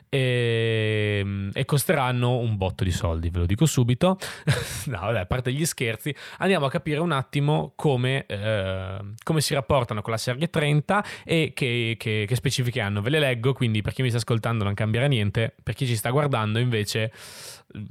e, 0.09 1.49
e 1.53 1.65
costeranno 1.65 2.37
un 2.37 2.55
botto 2.55 2.83
di 2.83 2.91
soldi, 2.91 3.29
ve 3.29 3.39
lo 3.39 3.45
dico 3.45 3.65
subito. 3.65 4.17
no, 4.87 4.99
vabbè, 4.99 5.19
a 5.19 5.25
parte 5.25 5.51
gli 5.51 5.65
scherzi, 5.65 6.15
andiamo 6.37 6.65
a 6.65 6.69
capire 6.69 6.99
un 7.01 7.11
attimo 7.11 7.73
come, 7.75 8.25
eh, 8.27 8.97
come 9.23 9.41
si 9.41 9.53
rapportano 9.53 10.01
con 10.01 10.11
la 10.11 10.17
serie 10.17 10.49
30 10.49 11.05
e 11.25 11.51
che, 11.53 11.95
che, 11.99 12.25
che 12.27 12.35
specifiche 12.35 12.79
hanno. 12.79 13.01
Ve 13.01 13.09
le 13.09 13.19
leggo, 13.19 13.53
quindi 13.53 13.81
per 13.81 13.93
chi 13.93 14.01
mi 14.01 14.09
sta 14.09 14.17
ascoltando 14.17 14.63
non 14.63 14.73
cambierà 14.73 15.07
niente, 15.07 15.53
per 15.61 15.73
chi 15.73 15.85
ci 15.85 15.95
sta 15.95 16.09
guardando 16.11 16.59
invece 16.59 17.11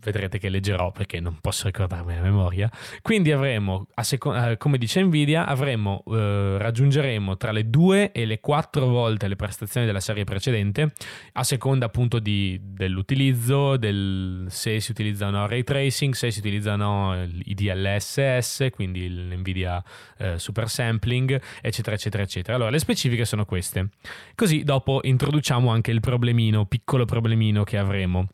vedrete 0.00 0.38
che 0.38 0.48
leggerò 0.48 0.92
perché 0.92 1.20
non 1.20 1.38
posso 1.40 1.66
ricordarmi 1.66 2.14
la 2.14 2.20
memoria. 2.20 2.70
Quindi 3.02 3.32
avremo, 3.32 3.86
seco- 4.02 4.34
eh, 4.34 4.56
come 4.56 4.78
dice 4.78 5.02
Nvidia, 5.02 5.46
avremo, 5.46 6.02
eh, 6.06 6.53
raggiungeremo 6.58 7.36
tra 7.36 7.52
le 7.52 7.68
2 7.68 8.12
e 8.12 8.24
le 8.24 8.40
4 8.40 8.86
volte 8.86 9.28
le 9.28 9.36
prestazioni 9.36 9.86
della 9.86 10.00
serie 10.00 10.24
precedente, 10.24 10.92
a 11.32 11.44
seconda 11.44 11.86
appunto 11.86 12.18
di, 12.18 12.58
dell'utilizzo, 12.62 13.76
del, 13.76 14.46
se 14.48 14.80
si 14.80 14.90
utilizzano 14.90 15.46
ray 15.46 15.62
tracing, 15.62 16.14
se 16.14 16.30
si 16.30 16.38
utilizzano 16.38 17.24
i 17.44 17.54
DLSS, 17.54 18.68
quindi 18.72 19.08
l'Nvidia 19.08 19.82
eh, 20.18 20.38
Super 20.38 20.68
Sampling, 20.68 21.40
eccetera, 21.60 21.96
eccetera, 21.96 22.22
eccetera. 22.22 22.56
Allora, 22.56 22.70
le 22.70 22.78
specifiche 22.78 23.24
sono 23.24 23.44
queste. 23.44 23.90
Così 24.34 24.62
dopo 24.62 25.00
introduciamo 25.02 25.70
anche 25.70 25.90
il 25.90 26.00
problemino, 26.00 26.66
piccolo 26.66 27.04
problemino 27.04 27.64
che 27.64 27.78
avremo 27.78 28.28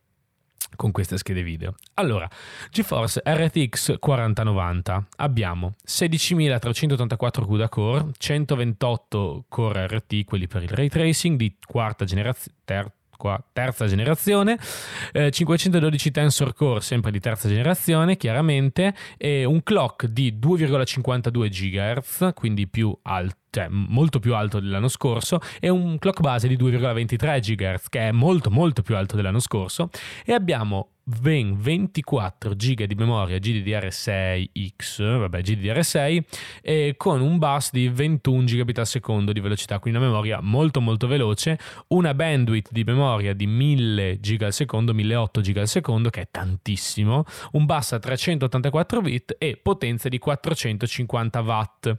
con 0.76 0.90
queste 0.90 1.18
schede 1.18 1.42
video. 1.42 1.74
Allora, 1.94 2.28
GeForce 2.70 3.22
RTX 3.24 3.98
4090 3.98 5.06
abbiamo 5.16 5.74
16.384 5.86 7.44
CUDA 7.44 7.68
core, 7.68 8.06
128 8.16 9.44
core 9.48 9.86
RT, 9.86 10.24
quelli 10.24 10.46
per 10.46 10.62
il 10.62 10.70
ray 10.70 10.88
tracing 10.88 11.36
di 11.36 11.56
quarta 11.66 12.04
generazione, 12.04 12.56
ter- 12.64 12.92
terza 13.52 13.86
generazione, 13.86 14.58
eh, 15.12 15.30
512 15.30 16.10
Tensor 16.10 16.54
Core 16.54 16.80
sempre 16.80 17.10
di 17.10 17.20
terza 17.20 17.48
generazione 17.48 18.16
chiaramente 18.16 18.94
e 19.16 19.44
un 19.44 19.62
clock 19.62 20.06
di 20.06 20.38
2,52 20.38 21.48
GHz, 21.48 22.30
quindi 22.34 22.66
più 22.68 22.96
alto 23.02 23.38
cioè 23.50 23.66
molto 23.68 24.20
più 24.20 24.34
alto 24.34 24.60
dell'anno 24.60 24.88
scorso, 24.88 25.40
e 25.58 25.68
un 25.68 25.98
clock 25.98 26.20
base 26.20 26.46
di 26.46 26.56
2,23 26.56 27.40
GHz, 27.40 27.88
che 27.88 28.08
è 28.08 28.12
molto 28.12 28.48
molto 28.48 28.82
più 28.82 28.96
alto 28.96 29.16
dell'anno 29.16 29.40
scorso, 29.40 29.90
e 30.24 30.32
abbiamo 30.32 30.90
ben 31.18 31.56
24 31.60 32.54
GB 32.54 32.84
di 32.84 32.94
memoria 32.94 33.38
GDDR6X, 33.38 35.18
vabbè 35.18 35.40
GDDR6, 35.40 36.22
e 36.62 36.94
con 36.96 37.20
un 37.20 37.38
bus 37.38 37.70
di 37.72 37.88
21 37.88 38.44
GB 38.44 38.70
al 38.76 38.86
secondo 38.86 39.32
di 39.32 39.40
velocità, 39.40 39.78
quindi 39.78 39.98
una 39.98 40.08
memoria 40.08 40.40
molto 40.40 40.80
molto 40.80 41.06
veloce, 41.06 41.58
una 41.88 42.14
bandwidth 42.14 42.70
di 42.70 42.84
memoria 42.84 43.34
di 43.34 43.46
1000 43.46 44.18
GB 44.20 44.42
al 44.42 44.52
secondo, 44.52 44.94
1008 44.94 45.40
GB 45.40 45.56
al 45.56 45.68
secondo, 45.68 46.10
che 46.10 46.20
è 46.22 46.28
tantissimo, 46.30 47.24
un 47.52 47.66
bus 47.66 47.92
a 47.92 47.98
384 47.98 49.00
bit 49.00 49.36
e 49.38 49.58
potenza 49.60 50.08
di 50.08 50.18
450 50.18 51.40
watt. 51.40 51.96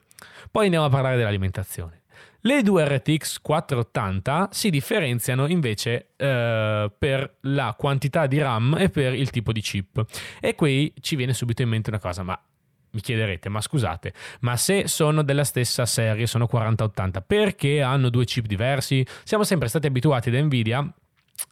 Poi 0.50 0.66
andiamo 0.66 0.86
a 0.86 0.90
parlare 0.90 1.18
dell'alimentazione. 1.18 2.01
Le 2.44 2.64
due 2.64 2.84
RTX 2.86 3.40
480 3.42 4.50
si 4.52 4.70
differenziano 4.72 5.48
invece 5.48 6.10
eh, 6.18 6.92
per 6.98 7.36
la 7.42 7.76
quantità 7.78 8.26
di 8.26 8.40
RAM 8.40 8.76
e 8.80 8.90
per 8.90 9.14
il 9.14 9.30
tipo 9.30 9.52
di 9.52 9.62
chip. 9.62 10.04
E 10.40 10.56
qui 10.56 10.92
ci 11.02 11.16
viene 11.16 11.34
subito 11.34 11.62
in 11.62 11.70
mente 11.70 11.90
una 11.90 12.00
cosa, 12.00 12.24
ma 12.24 12.40
mi 12.94 13.02
chiederete, 13.02 13.48
ma 13.48 13.62
scusate, 13.62 14.14
ma 14.42 14.58
se 14.58 14.88
sono 14.88 15.22
della 15.22 15.44
stessa 15.44 15.86
serie, 15.86 16.28
sono 16.28 16.48
4080, 16.48 17.22
perché 17.22 17.82
hanno 17.82 18.10
due 18.10 18.26
chip 18.26 18.46
diversi? 18.48 19.06
Siamo 19.24 19.44
sempre 19.44 19.68
stati 19.68 19.88
abituati 19.88 20.30
da 20.32 20.42
Nvidia 20.42 20.94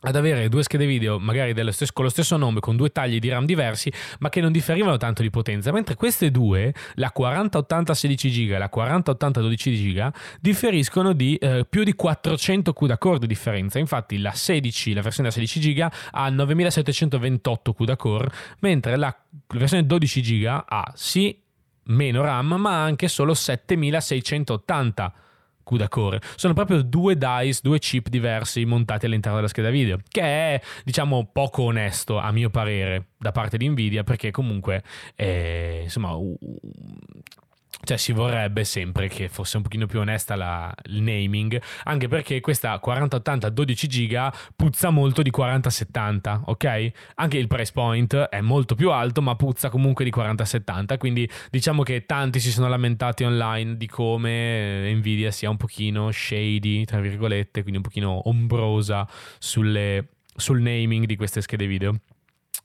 ad 0.01 0.15
avere 0.15 0.49
due 0.49 0.63
schede 0.63 0.85
video 0.85 1.19
magari 1.19 1.53
stesso, 1.71 1.91
con 1.93 2.05
lo 2.05 2.09
stesso 2.09 2.37
nome 2.37 2.59
con 2.59 2.75
due 2.75 2.91
tagli 2.91 3.19
di 3.19 3.29
RAM 3.29 3.45
diversi 3.45 3.91
ma 4.19 4.29
che 4.29 4.41
non 4.41 4.51
differivano 4.51 4.97
tanto 4.97 5.21
di 5.21 5.29
potenza. 5.29 5.71
Mentre 5.71 5.95
queste 5.95 6.31
due 6.31 6.73
la 6.95 7.11
4080 7.11 7.93
16 7.93 8.29
GB 8.29 8.51
e 8.51 8.57
la 8.57 8.69
4080 8.69 9.41
12 9.41 9.93
GB 9.93 10.09
differiscono 10.39 11.13
di 11.13 11.35
eh, 11.35 11.65
più 11.69 11.83
di 11.83 11.93
400 11.93 12.73
CUDA 12.73 12.97
core 12.97 13.19
di 13.19 13.27
differenza. 13.27 13.79
Infatti 13.79 14.19
la 14.19 14.31
16 14.31 14.93
la 14.93 15.01
versione 15.01 15.29
da 15.29 15.35
16 15.35 15.59
GB 15.73 15.87
ha 16.11 16.29
9728 16.29 17.73
CUDA 17.73 17.95
core 17.95 18.29
mentre 18.59 18.95
la 18.95 19.15
versione 19.47 19.85
12 19.85 20.21
GB 20.21 20.63
ha 20.65 20.91
sì 20.95 21.37
meno 21.83 22.21
RAM 22.21 22.53
ma 22.53 22.83
anche 22.83 23.07
solo 23.07 23.33
7680 23.33 25.13
CUDA 25.69 25.87
Core. 25.87 26.19
Sono 26.35 26.53
proprio 26.53 26.81
due 26.81 27.15
dice, 27.15 27.59
due 27.61 27.77
chip 27.77 28.09
diversi 28.09 28.65
montati 28.65 29.05
all'interno 29.05 29.37
della 29.37 29.47
scheda 29.49 29.69
video, 29.69 29.99
che 30.07 30.21
è 30.21 30.61
diciamo 30.83 31.29
poco 31.31 31.61
onesto 31.63 32.17
a 32.17 32.31
mio 32.31 32.49
parere 32.49 33.09
da 33.19 33.31
parte 33.31 33.57
di 33.57 33.69
Nvidia 33.69 34.03
perché 34.03 34.31
comunque 34.31 34.81
eh, 35.15 35.81
insomma 35.83 36.17
cioè 37.83 37.97
si 37.97 38.11
vorrebbe 38.11 38.63
sempre 38.63 39.07
che 39.07 39.29
fosse 39.29 39.57
un 39.57 39.63
pochino 39.63 39.85
più 39.85 39.99
onesta 39.99 40.35
la, 40.35 40.73
il 40.85 41.01
naming, 41.01 41.59
anche 41.85 42.07
perché 42.07 42.39
questa 42.41 42.77
4080 42.77 43.49
12 43.49 43.87
giga 43.87 44.33
puzza 44.55 44.89
molto 44.89 45.21
di 45.21 45.29
4070, 45.29 46.43
ok? 46.45 46.91
Anche 47.15 47.37
il 47.37 47.47
price 47.47 47.71
point 47.71 48.15
è 48.15 48.41
molto 48.41 48.75
più 48.75 48.91
alto, 48.91 49.21
ma 49.21 49.35
puzza 49.35 49.69
comunque 49.69 50.03
di 50.03 50.11
4070, 50.11 50.97
quindi 50.97 51.29
diciamo 51.49 51.83
che 51.83 52.05
tanti 52.05 52.39
si 52.39 52.51
sono 52.51 52.67
lamentati 52.67 53.23
online 53.23 53.77
di 53.77 53.87
come 53.87 54.93
Nvidia 54.93 55.31
sia 55.31 55.49
un 55.49 55.57
pochino 55.57 56.11
shady, 56.11 56.85
tra 56.85 56.99
virgolette, 56.99 57.61
quindi 57.61 57.77
un 57.77 57.83
pochino 57.83 58.27
ombrosa 58.27 59.07
sulle, 59.39 60.09
sul 60.35 60.61
naming 60.61 61.05
di 61.05 61.15
queste 61.15 61.41
schede 61.41 61.65
video. 61.65 61.95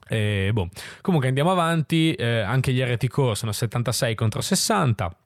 E, 0.08 0.50
boh. 0.52 0.68
Comunque 1.00 1.28
andiamo 1.28 1.50
avanti, 1.50 2.12
eh, 2.14 2.40
anche 2.40 2.72
gli 2.72 2.80
RT 2.80 3.08
Core 3.08 3.34
sono 3.34 3.52
76 3.52 4.14
contro 4.14 4.40
60 4.40 5.16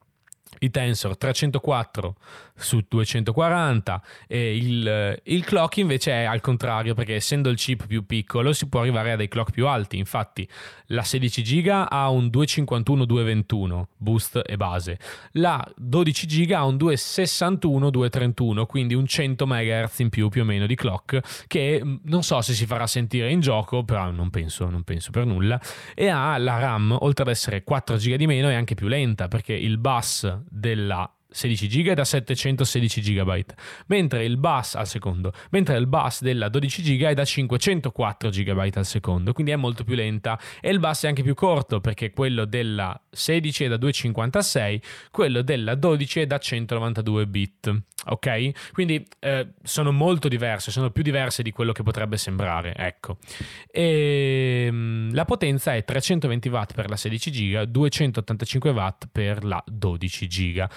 i 0.59 0.69
tensor 0.69 1.17
304 1.17 2.15
su 2.59 2.83
240 2.87 4.01
e 4.27 4.55
il, 4.55 5.21
il, 5.23 5.45
clock 5.45 5.77
invece 5.77 6.11
è 6.11 6.23
al 6.25 6.41
contrario 6.41 6.93
perché 6.93 7.15
essendo 7.15 7.49
il 7.49 7.55
chip 7.55 7.87
più 7.87 8.05
piccolo 8.05 8.53
si 8.53 8.67
può 8.67 8.81
arrivare 8.81 9.13
a 9.13 9.15
dei 9.15 9.27
clock 9.27 9.51
più 9.51 9.67
alti. 9.67 9.97
Infatti 9.97 10.47
la 10.87 11.03
16 11.03 11.41
GB 11.41 11.85
ha 11.89 12.09
un 12.09 12.25
251-221 12.27 13.83
boost 13.95 14.41
e 14.45 14.57
base. 14.57 14.99
La 15.33 15.65
12 15.75 16.25
GB 16.25 16.51
ha 16.51 16.65
un 16.65 16.75
261-231 16.75 18.65
quindi 18.65 18.93
un 18.93 19.05
100 19.05 19.47
MHz 19.47 19.99
in 19.99 20.09
più 20.09 20.29
più 20.29 20.41
o 20.41 20.45
meno 20.45 20.65
di 20.65 20.75
clock 20.75 21.45
che 21.47 21.81
mm, 21.83 21.95
non 22.03 22.23
so 22.23 22.41
se 22.41 22.53
si 22.53 22.65
farà 22.65 22.87
sentire 22.87 23.31
in 23.31 23.39
gioco 23.39 23.83
però 23.83 24.11
non 24.11 24.29
penso, 24.29 24.69
non 24.69 24.83
penso 24.83 25.11
per 25.11 25.25
nulla. 25.25 25.59
E 25.95 26.07
ha 26.07 26.37
la 26.37 26.59
RAM 26.59 26.95
oltre 26.99 27.23
ad 27.23 27.29
essere 27.29 27.63
4 27.63 27.95
GB 27.95 28.15
di 28.15 28.27
meno 28.27 28.49
è 28.49 28.53
anche 28.53 28.75
più 28.75 28.87
lenta 28.87 29.27
perché 29.27 29.53
il 29.53 29.77
bus 29.77 30.27
della 30.49 31.09
16 31.29 31.67
GB 31.67 31.87
e 31.87 31.93
da 31.93 32.03
716 32.03 33.01
GB, 33.01 33.43
mentre 33.87 34.25
il 34.25 34.37
bus 34.37 34.75
al 34.75 34.87
secondo, 34.87 35.31
mentre 35.51 35.77
il 35.77 35.87
bus 35.87 36.21
della 36.21 36.49
12 36.49 36.81
GB 36.81 37.03
è 37.03 37.13
da 37.13 37.25
504 37.25 38.29
GB 38.29 38.69
al 38.75 38.85
secondo, 38.85 39.33
quindi 39.33 39.51
è 39.51 39.55
molto 39.55 39.83
più 39.83 39.95
lenta 39.95 40.39
e 40.59 40.69
il 40.69 40.79
bus 40.79 41.03
è 41.03 41.07
anche 41.07 41.23
più 41.23 41.35
corto 41.35 41.79
perché 41.81 42.11
quello 42.11 42.45
della 42.45 42.99
16 43.09 43.65
è 43.65 43.67
da 43.67 43.77
256, 43.77 44.81
quello 45.11 45.41
della 45.41 45.75
12 45.75 46.21
è 46.21 46.25
da 46.25 46.37
192 46.37 47.27
bit. 47.27 47.81
Ok? 48.05 48.71
Quindi 48.71 49.05
eh, 49.19 49.49
sono 49.61 49.91
molto 49.91 50.29
diverse, 50.29 50.71
sono 50.71 50.89
più 50.89 51.03
diverse 51.03 51.43
di 51.43 51.51
quello 51.51 51.73
che 51.73 51.83
potrebbe 51.83 52.15
sembrare, 52.17 52.73
ecco. 52.73 53.17
E, 53.69 54.65
ehm, 54.67 55.13
la 55.13 55.25
potenza 55.25 55.75
è 55.75 55.83
320 55.83 56.49
watt 56.49 56.73
per 56.73 56.89
la 56.89 56.95
16 56.95 57.29
GB, 57.29 57.63
285 57.63 58.69
watt 58.71 59.09
per 59.11 59.43
la 59.43 59.61
12 59.67 60.27
GB. 60.27 60.67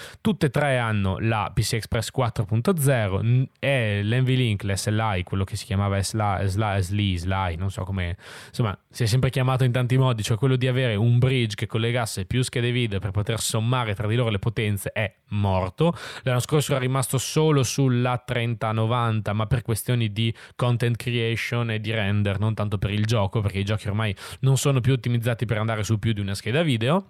Tutte 0.42 0.58
e 0.58 0.60
tre 0.60 0.78
hanno 0.78 1.18
la 1.20 1.52
PC 1.54 1.74
Express 1.74 2.10
4.0 2.12 3.46
e 3.60 4.02
l'NVLink, 4.02 4.64
l'SLI, 4.64 5.22
quello 5.22 5.44
che 5.44 5.54
si 5.54 5.64
chiamava 5.64 6.02
SLI, 6.02 6.48
SLI, 6.48 6.82
SLI, 6.82 7.18
SLI 7.18 7.56
non 7.56 7.70
so 7.70 7.84
come, 7.84 8.16
insomma, 8.48 8.76
si 8.90 9.04
è 9.04 9.06
sempre 9.06 9.30
chiamato 9.30 9.62
in 9.62 9.70
tanti 9.70 9.96
modi, 9.96 10.24
cioè 10.24 10.36
quello 10.36 10.56
di 10.56 10.66
avere 10.66 10.96
un 10.96 11.20
bridge 11.20 11.54
che 11.54 11.68
collegasse 11.68 12.24
più 12.24 12.42
schede 12.42 12.72
video 12.72 12.98
per 12.98 13.12
poter 13.12 13.38
sommare 13.38 13.94
tra 13.94 14.08
di 14.08 14.16
loro 14.16 14.30
le 14.30 14.40
potenze 14.40 14.90
è 14.90 15.14
morto. 15.28 15.96
L'anno 16.22 16.40
scorso 16.40 16.72
era 16.72 16.80
rimasto 16.80 17.18
solo 17.18 17.62
sulla 17.62 18.18
3090, 18.18 19.32
ma 19.34 19.46
per 19.46 19.62
questioni 19.62 20.10
di 20.10 20.34
content 20.56 20.96
creation 20.96 21.70
e 21.70 21.78
di 21.78 21.92
render, 21.92 22.40
non 22.40 22.54
tanto 22.54 22.78
per 22.78 22.90
il 22.90 23.06
gioco, 23.06 23.40
perché 23.40 23.60
i 23.60 23.64
giochi 23.64 23.86
ormai 23.86 24.12
non 24.40 24.56
sono 24.56 24.80
più 24.80 24.92
ottimizzati 24.92 25.44
per 25.44 25.58
andare 25.58 25.84
su 25.84 26.00
più 26.00 26.12
di 26.12 26.20
una 26.20 26.34
scheda 26.34 26.64
video 26.64 27.06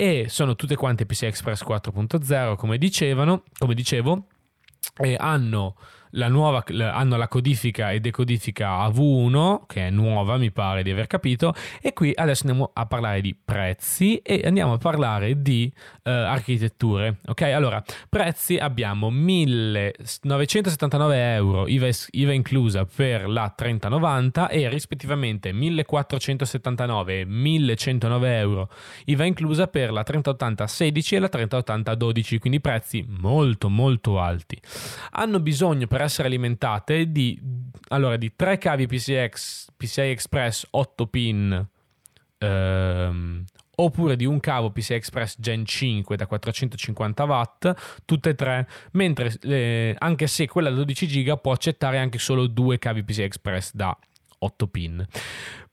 e 0.00 0.26
sono 0.28 0.54
tutte 0.54 0.76
quante 0.76 1.06
PCI 1.06 1.26
Express 1.26 1.64
4.0 1.64 2.54
come 2.54 2.78
dicevano, 2.78 3.42
come 3.58 3.74
dicevo, 3.74 4.26
e 4.96 5.16
hanno 5.18 5.74
la 6.10 6.28
nuova, 6.28 6.64
hanno 6.92 7.16
la 7.16 7.28
codifica 7.28 7.90
e 7.90 8.00
decodifica 8.00 8.86
AV1, 8.88 9.66
che 9.66 9.86
è 9.86 9.90
nuova, 9.90 10.36
mi 10.36 10.50
pare 10.50 10.82
di 10.82 10.90
aver 10.90 11.06
capito, 11.06 11.54
e 11.80 11.92
qui 11.92 12.12
adesso 12.14 12.46
andiamo 12.46 12.70
a 12.72 12.86
parlare 12.86 13.20
di 13.20 13.34
prezzi 13.34 14.16
e 14.18 14.42
andiamo 14.44 14.72
a 14.74 14.78
parlare 14.78 15.42
di 15.42 15.72
uh, 16.04 16.10
architetture. 16.10 17.18
Ok, 17.26 17.42
allora, 17.42 17.82
prezzi 18.08 18.56
abbiamo 18.56 19.10
1979 19.10 21.34
euro, 21.34 21.66
IVA, 21.66 21.88
IVA 22.10 22.32
inclusa 22.32 22.84
per 22.84 23.28
la 23.28 23.52
3090 23.54 24.48
e 24.48 24.68
rispettivamente 24.68 25.52
1479 25.52 27.20
e 27.20 27.24
1109 27.24 28.38
euro, 28.38 28.68
IVA 29.06 29.24
inclusa 29.24 29.66
per 29.66 29.92
la 29.92 30.02
3080 30.02 30.66
16 30.66 31.14
e 31.14 31.18
la 31.18 31.28
3080 31.28 31.94
12, 31.94 32.38
quindi 32.38 32.60
prezzi 32.60 33.04
molto 33.08 33.68
molto 33.68 34.20
alti. 34.20 34.58
Hanno 35.12 35.40
bisogno 35.40 35.86
per 35.86 35.97
per 35.98 36.06
essere 36.06 36.28
alimentate 36.28 37.10
di, 37.10 37.36
allora, 37.88 38.16
di 38.16 38.32
3 38.36 38.56
cavi 38.58 38.86
PCX, 38.86 39.70
PCI 39.76 40.02
Express 40.02 40.64
8 40.70 41.06
pin 41.08 41.68
ehm, 42.38 43.44
oppure 43.74 44.14
di 44.14 44.24
un 44.24 44.38
cavo 44.38 44.70
PCI 44.70 44.94
Express 44.94 45.34
Gen 45.40 45.64
5 45.64 46.16
da 46.16 46.28
450 46.28 47.24
watt, 47.24 48.00
tutte 48.04 48.28
e 48.30 48.34
tre, 48.36 48.68
mentre 48.92 49.34
eh, 49.42 49.96
anche 49.98 50.28
se 50.28 50.46
quella 50.46 50.70
da 50.70 50.76
12 50.76 51.08
giga 51.08 51.36
può 51.36 51.50
accettare 51.50 51.98
anche 51.98 52.18
solo 52.18 52.46
due 52.46 52.78
cavi 52.78 53.02
PCI 53.02 53.22
Express 53.22 53.72
da 53.74 53.96
8 54.38 54.66
pin. 54.68 55.04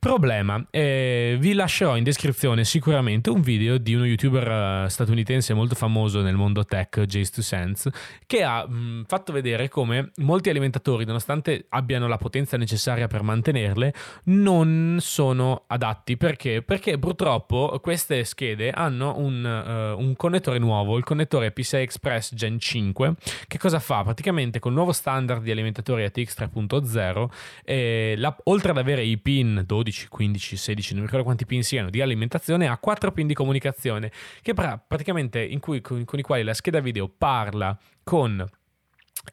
Problema, 0.06 0.64
eh, 0.70 1.36
vi 1.40 1.54
lascerò 1.54 1.98
in 1.98 2.04
descrizione 2.04 2.64
sicuramente 2.64 3.32
un 3.32 3.42
video 3.42 3.80
di 3.80 3.96
uno 3.96 4.06
youtuber 4.06 4.84
uh, 4.84 4.88
statunitense 4.88 5.56
molto 5.56 5.74
famoso 5.74 6.22
nel 6.22 6.36
mondo 6.36 6.64
tech, 6.64 7.02
Jace 7.06 7.32
2 7.34 7.44
Sense, 7.44 7.92
che 8.28 8.44
ha 8.44 8.68
mh, 8.68 8.76
mm, 8.76 9.02
fatto 9.08 9.34
vedere 9.34 9.68
come 9.68 10.12
molti 10.18 10.52
alimentatori, 10.52 11.06
nonostante 11.06 11.66
abbiano 11.70 12.08
la 12.08 12.18
potenza 12.18 12.56
necessaria 12.56 13.08
per 13.08 13.24
mantenerle, 13.24 13.96
non 14.26 14.98
sono 15.00 15.64
adatti. 15.66 16.18
Perché? 16.18 16.62
Perché 16.62 17.00
purtroppo 17.00 17.80
queste 17.82 18.24
schede 18.26 18.70
hanno 18.70 19.18
un, 19.18 19.44
uh, 19.44 20.00
un 20.00 20.16
connettore 20.16 20.60
nuovo, 20.60 21.00
il 21.00 21.04
connettore 21.04 21.50
PCI 21.50 21.78
Express 21.78 22.36
Gen 22.36 22.60
5. 22.60 23.16
Che 23.48 23.58
cosa 23.58 23.80
fa? 23.80 24.04
Praticamente 24.04 24.60
con 24.60 24.70
il 24.70 24.78
nuovo 24.78 24.94
standard 24.94 25.42
di 25.42 25.50
alimentatori 25.50 26.04
ATX 26.04 26.38
3.0, 26.38 27.26
eh, 27.64 28.14
la, 28.18 28.38
oltre 28.44 28.70
ad 28.70 28.78
avere 28.78 29.04
i 29.04 29.18
pin 29.18 29.64
12, 29.66 29.94
12, 29.96 30.08
15, 30.10 30.58
16, 30.58 30.94
non 30.94 31.04
ricordo 31.04 31.24
quanti 31.24 31.46
pin 31.46 31.64
siano, 31.64 31.90
di 31.90 32.02
alimentazione 32.02 32.68
ha 32.68 32.78
4 32.78 33.12
pin 33.14 33.28
di 33.28 33.34
comunicazione, 33.34 34.12
che 34.42 34.54
praticamente 34.54 35.42
in 35.42 35.60
cui, 35.60 35.80
con, 35.80 36.04
con 36.04 36.20
i 36.20 36.22
quali 36.22 36.44
la 36.44 36.54
scheda 36.54 36.82
video 36.82 37.08
parla 37.08 37.78
con 38.04 38.46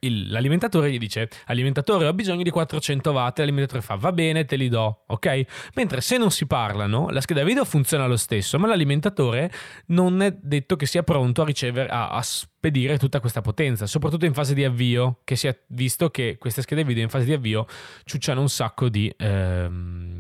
il, 0.01 0.31
l'alimentatore 0.31 0.91
gli 0.91 0.99
dice 0.99 1.29
alimentatore 1.47 2.07
ho 2.07 2.15
bisogno 2.15 2.43
di 2.43 2.51
400 2.51 3.11
watt 3.11 3.39
l'alimentatore 3.39 3.83
fa 3.83 3.95
va 3.95 4.13
bene 4.13 4.45
te 4.45 4.57
li 4.57 4.69
do 4.69 5.05
ok? 5.07 5.43
Mentre 5.75 6.01
se 6.01 6.17
non 6.17 6.31
si 6.31 6.47
parlano 6.47 7.11
la 7.11 7.21
scheda 7.21 7.45
video 7.45 7.65
funziona 7.65 8.07
lo 8.07 8.17
stesso 8.17 8.59
ma 8.59 8.67
l'alimentatore 8.67 9.53
non 9.87 10.23
è 10.23 10.35
detto 10.41 10.77
che 10.77 10.87
sia 10.87 11.03
pronto 11.03 11.43
a 11.43 11.45
ricevere 11.45 11.89
a, 11.89 12.09
a 12.11 12.23
spedire 12.23 12.99
tutta 12.99 13.21
questa 13.21 13.41
potenza 13.41 13.87
soprattutto 13.87 14.25
in 14.25 14.33
fase 14.33 14.55
di 14.55 14.65
avvio 14.65 15.21
che 15.25 15.37
si 15.37 15.47
è 15.47 15.59
visto 15.69 16.11
che 16.11 16.37
queste 16.39 16.63
schede 16.63 16.85
video 16.85 17.03
in 17.03 17.11
fase 17.11 17.27
di 17.27 17.33
avvio 17.33 17.67
ciucciano 18.05 18.41
un 18.41 18.49
sacco 18.49 18.89
di, 18.89 19.13
ehm, 19.17 20.12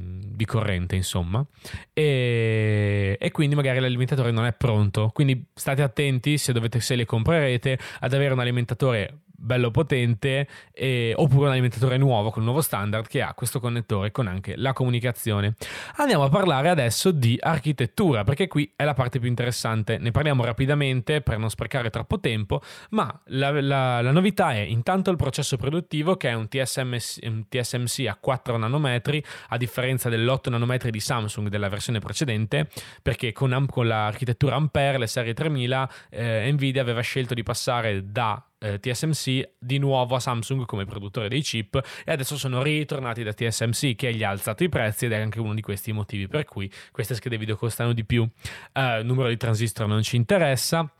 di 0.42 0.44
corrente 0.44 0.96
insomma. 0.96 1.44
E, 1.92 3.16
e, 3.20 3.30
quindi 3.30 3.54
magari 3.54 3.78
l'alimentatore 3.78 4.30
non 4.30 4.44
è 4.44 4.52
pronto. 4.52 5.10
Quindi 5.12 5.46
state 5.54 5.82
attenti 5.82 6.38
se, 6.38 6.52
dovete, 6.52 6.80
se 6.80 6.96
le 6.96 7.04
comprerete 7.04 7.78
ad 8.00 8.12
avere 8.12 8.32
un 8.34 8.40
alimentatore 8.40 9.20
bello 9.42 9.70
potente, 9.70 10.46
e, 10.72 11.12
oppure 11.16 11.46
un 11.46 11.52
alimentatore 11.52 11.96
nuovo 11.96 12.30
con 12.30 12.40
un 12.40 12.46
nuovo 12.46 12.60
standard 12.62 13.06
che 13.06 13.22
ha 13.22 13.34
questo 13.34 13.60
connettore 13.60 14.10
con 14.12 14.28
anche 14.28 14.56
la 14.56 14.72
comunicazione. 14.72 15.54
Andiamo 15.96 16.24
a 16.24 16.28
parlare 16.28 16.68
adesso 16.68 17.10
di 17.10 17.36
architettura, 17.40 18.24
perché 18.24 18.46
qui 18.46 18.72
è 18.76 18.84
la 18.84 18.94
parte 18.94 19.18
più 19.18 19.28
interessante. 19.28 19.98
Ne 19.98 20.12
parliamo 20.12 20.44
rapidamente 20.44 21.20
per 21.20 21.38
non 21.38 21.50
sprecare 21.50 21.90
troppo 21.90 22.20
tempo, 22.20 22.60
ma 22.90 23.20
la, 23.26 23.60
la, 23.60 24.00
la 24.00 24.10
novità 24.12 24.52
è 24.52 24.60
intanto 24.60 25.10
il 25.10 25.16
processo 25.16 25.56
produttivo 25.56 26.16
che 26.16 26.28
è 26.28 26.34
un, 26.34 26.48
TSMC, 26.48 27.18
un 27.24 27.48
TSMC 27.48 28.06
a 28.06 28.16
4 28.18 28.56
nanometri, 28.56 29.22
a 29.48 29.56
differenza 29.56 30.08
dell'8 30.08 30.50
nanometri 30.50 30.90
di 30.90 31.00
Samsung 31.00 31.48
della 31.48 31.68
versione 31.68 31.98
precedente, 31.98 32.68
perché 33.02 33.32
con, 33.32 33.66
con 33.68 33.86
l'architettura 33.86 34.56
Ampere, 34.56 34.98
le 34.98 35.06
serie 35.06 35.34
3000, 35.34 35.90
eh, 36.10 36.52
Nvidia 36.52 36.82
aveva 36.82 37.00
scelto 37.00 37.34
di 37.34 37.42
passare 37.42 38.10
da 38.10 38.42
eh, 38.62 38.78
TSMC 38.78 39.50
di 39.58 39.78
nuovo 39.78 40.14
a 40.14 40.20
Samsung 40.20 40.64
come 40.64 40.84
produttore 40.84 41.28
dei 41.28 41.42
chip 41.42 41.82
e 42.04 42.12
adesso 42.12 42.38
sono 42.38 42.62
ritornati 42.62 43.22
da 43.22 43.32
TSMC 43.32 43.94
che 43.96 44.14
gli 44.14 44.22
ha 44.22 44.30
alzato 44.30 44.62
i 44.64 44.68
prezzi 44.68 45.06
ed 45.06 45.12
è 45.12 45.20
anche 45.20 45.40
uno 45.40 45.54
di 45.54 45.60
questi 45.60 45.92
motivi 45.92 46.28
per 46.28 46.44
cui 46.44 46.70
queste 46.90 47.14
schede 47.14 47.38
video 47.38 47.56
costano 47.56 47.92
di 47.92 48.04
più. 48.04 48.26
Eh, 48.72 49.00
il 49.00 49.06
numero 49.06 49.28
di 49.28 49.36
transistor 49.36 49.86
non 49.86 50.02
ci 50.02 50.16
interessa. 50.16 50.90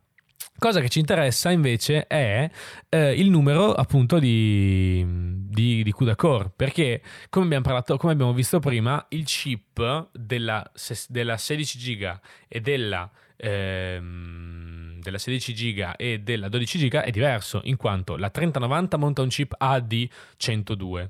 Cosa 0.58 0.80
che 0.80 0.88
ci 0.88 0.98
interessa 0.98 1.50
invece 1.50 2.06
è 2.06 2.48
eh, 2.88 3.12
il 3.14 3.30
numero 3.30 3.72
appunto 3.72 4.18
di, 4.18 5.04
di, 5.48 5.82
di 5.82 5.90
CUDA 5.90 6.14
Core, 6.14 6.52
perché 6.54 7.02
come 7.30 7.46
abbiamo, 7.46 7.64
parlato, 7.64 7.96
come 7.96 8.12
abbiamo 8.12 8.32
visto 8.32 8.60
prima, 8.60 9.04
il 9.10 9.24
chip 9.24 10.10
della, 10.12 10.70
della 11.08 11.36
16 11.36 11.78
GB 11.78 12.20
e 12.48 12.60
della 12.60 13.10
ehm, 13.36 14.81
della 15.02 15.18
16 15.18 15.52
GB 15.52 15.94
e 15.96 16.20
della 16.20 16.48
12 16.48 16.88
GB 16.88 16.96
è 16.96 17.10
diverso, 17.10 17.60
in 17.64 17.76
quanto 17.76 18.16
la 18.16 18.30
3090 18.30 18.96
monta 18.96 19.22
un 19.22 19.28
chip 19.28 19.54
AD102, 19.60 21.08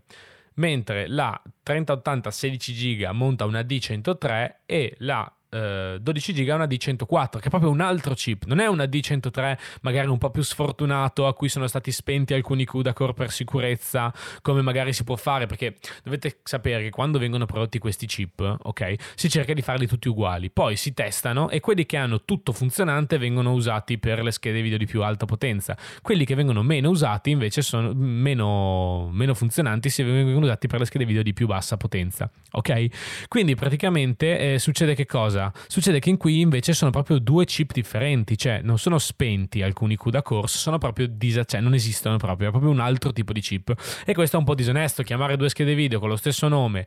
mentre 0.55 1.07
la 1.07 1.41
3080 1.63 2.31
16 2.31 2.97
GB 2.97 3.11
monta 3.13 3.45
una 3.45 3.61
D103 3.61 4.55
e 4.67 4.95
la 4.99 5.33
12 5.53 6.31
eh, 6.31 6.35
giga 6.35 6.55
una 6.55 6.65
D104 6.65 7.39
che 7.39 7.47
è 7.47 7.51
proprio 7.51 7.71
un 7.71 7.81
altro 7.81 8.15
chip. 8.15 8.45
Non 8.45 8.59
è 8.59 8.67
una 8.67 8.85
D103 8.85 9.59
magari 9.83 10.09
un 10.09 10.19
po' 10.19 10.31
più 10.31 10.43
sfortunato 10.43 11.27
a 11.27 11.35
cui 11.35 11.49
sono 11.49 11.67
stati 11.67 11.93
spenti 11.93 12.33
alcuni 12.33 12.65
CUDA 12.65 12.93
core 12.93 13.13
per 13.13 13.31
sicurezza 13.31 14.13
come 14.41 14.63
magari 14.63 14.93
si 14.93 15.05
può 15.05 15.17
fare 15.17 15.47
perché 15.47 15.77
dovete 16.03 16.39
sapere 16.43 16.85
che 16.85 16.91
quando 16.91 17.19
vengono 17.19 17.45
prodotti 17.45 17.79
questi 17.79 18.07
chip 18.07 18.41
ok 18.63 18.95
si 19.15 19.29
cerca 19.29 19.53
di 19.53 19.63
farli 19.63 19.87
tutti 19.87 20.09
uguali. 20.09 20.51
Poi 20.51 20.77
si 20.77 20.95
testano 20.95 21.51
e 21.51 21.61
quelli 21.61 21.85
che 21.85 21.97
hanno 21.97 22.25
tutto 22.25 22.53
funzionante 22.53 23.19
vengono 23.19 23.53
usati 23.53 23.99
per 23.99 24.23
le 24.23 24.31
schede 24.31 24.63
video 24.63 24.79
di 24.79 24.87
più 24.87 25.03
alta 25.03 25.27
potenza. 25.27 25.77
Quelli 26.01 26.25
che 26.25 26.35
vengono 26.35 26.63
meno 26.63 26.89
usati 26.89 27.31
invece 27.31 27.63
sono 27.63 27.93
meno, 27.95 29.11
meno 29.13 29.35
funzionanti 29.35 29.91
se 29.91 30.03
vengono 30.03 30.47
usati 30.47 30.67
per 30.67 30.79
le 30.79 30.87
schede 30.87 31.05
video 31.05 31.23
di 31.23 31.33
più 31.33 31.47
bassa 31.47 31.77
potenza 31.77 32.31
ok? 32.53 33.27
Quindi 33.29 33.55
praticamente 33.55 34.55
eh, 34.55 34.59
succede 34.59 34.95
che 34.95 35.07
cosa 35.07 35.42
cosa? 35.43 35.53
Succede 35.67 35.99
che 35.99 36.11
in 36.11 36.17
qui 36.17 36.41
invece 36.41 36.73
sono 36.75 36.91
proprio 36.91 37.19
due 37.19 37.45
chip 37.45 37.73
differenti, 37.73 38.39
cioè 38.39 38.61
non 38.63 38.79
sono 38.79 38.99
spenti 38.99 39.63
alcuni 39.63 39.97
CUDA 39.97 40.23
Course, 40.23 40.59
sono 40.59 40.79
proprio 40.79 41.09
dis- 41.09 41.41
cioè 41.47 41.61
non 41.61 41.75
esistono 41.75 42.17
proprio, 42.19 42.49
è 42.49 42.51
proprio 42.51 42.71
un 42.71 42.81
altro 42.81 43.13
tipo 43.13 43.33
di 43.33 43.41
chip. 43.41 43.75
E 44.05 44.15
questo 44.15 44.37
è 44.37 44.39
un 44.39 44.45
po' 44.45 44.55
disonesto, 44.55 45.03
chiamare 45.03 45.37
due 45.37 45.49
schede 45.49 45.75
video 45.75 45.99
con 45.99 46.09
lo 46.09 46.17
stesso 46.17 46.47
nome 46.49 46.87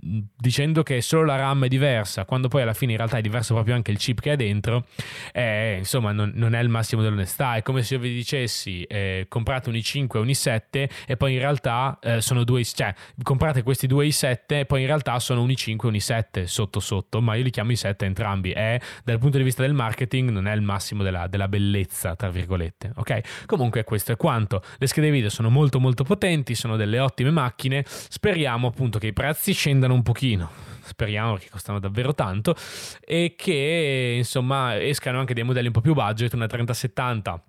dicendo 0.00 0.82
che 0.82 1.00
solo 1.00 1.24
la 1.24 1.36
RAM 1.36 1.64
è 1.64 1.68
diversa, 1.68 2.24
quando 2.24 2.48
poi 2.48 2.62
alla 2.62 2.74
fine 2.74 2.92
in 2.92 2.98
realtà 2.98 3.18
è 3.18 3.20
diverso 3.20 3.54
proprio 3.54 3.74
anche 3.74 3.90
il 3.90 3.98
chip 3.98 4.20
che 4.20 4.32
è 4.32 4.36
dentro, 4.36 4.86
eh, 5.32 5.76
insomma 5.78 6.12
non, 6.12 6.32
non, 6.34 6.54
è 6.54 6.60
il 6.60 6.68
massimo 6.68 7.02
dell'onestà. 7.02 7.56
È 7.56 7.62
come 7.62 7.82
se 7.82 7.94
io 7.94 8.00
vi 8.00 8.12
dicessi 8.12 8.82
eh, 8.82 9.26
comprate 9.28 9.68
un 9.68 9.74
i5 9.76 10.06
e 10.14 10.18
un 10.18 10.26
i7 10.26 10.88
e 11.06 11.16
poi 11.16 11.34
in 11.34 11.38
realtà 11.38 11.98
eh, 12.02 12.20
sono 12.20 12.44
due, 12.44 12.64
cioè 12.64 12.94
comprate 13.22 13.62
questi 13.62 13.86
due 13.86 14.06
i7 14.06 14.36
e 14.46 14.64
poi 14.66 14.82
in 14.82 14.86
realtà 14.86 15.18
sono 15.18 15.42
un 15.42 15.48
i5 15.48 15.76
e 15.82 15.86
un 15.86 15.94
i7 15.94 16.44
sotto 16.44 16.80
sotto, 16.80 17.20
ma 17.20 17.34
io 17.34 17.42
li 17.42 17.50
chiamo 17.50 17.70
i7 17.70 17.94
entrambi. 17.98 18.50
È, 18.52 18.80
dal 19.04 19.18
punto 19.18 19.38
di 19.38 19.44
vista 19.44 19.62
del 19.62 19.74
marketing 19.74 20.30
non 20.30 20.46
è 20.46 20.54
il 20.54 20.62
massimo 20.62 21.02
della, 21.02 21.26
della 21.26 21.48
bellezza, 21.48 22.14
tra 22.16 22.30
virgolette. 22.30 22.92
Ok? 22.96 23.44
Comunque 23.46 23.84
questo 23.84 24.12
è 24.12 24.16
quanto. 24.16 24.62
Le 24.78 24.86
schede 24.86 25.10
video 25.10 25.30
sono 25.30 25.50
molto 25.50 25.80
molto 25.80 26.04
potenti, 26.04 26.54
sono 26.54 26.76
delle 26.76 26.98
ottime 26.98 27.30
macchine. 27.30 27.84
Speriamo 27.86 28.68
appunto 28.68 28.98
che 28.98 29.08
i 29.08 29.12
prezzi 29.12 29.52
scendano 29.52 29.85
un 29.94 30.02
pochino, 30.02 30.50
speriamo 30.82 31.36
che 31.36 31.48
costano 31.50 31.78
davvero 31.78 32.14
tanto, 32.14 32.54
e 33.00 33.34
che 33.36 34.14
insomma 34.16 34.80
escano 34.80 35.20
anche 35.20 35.34
dei 35.34 35.44
modelli 35.44 35.66
un 35.66 35.72
po' 35.72 35.80
più 35.80 35.94
budget, 35.94 36.32
una 36.34 36.46
3070 36.46 37.42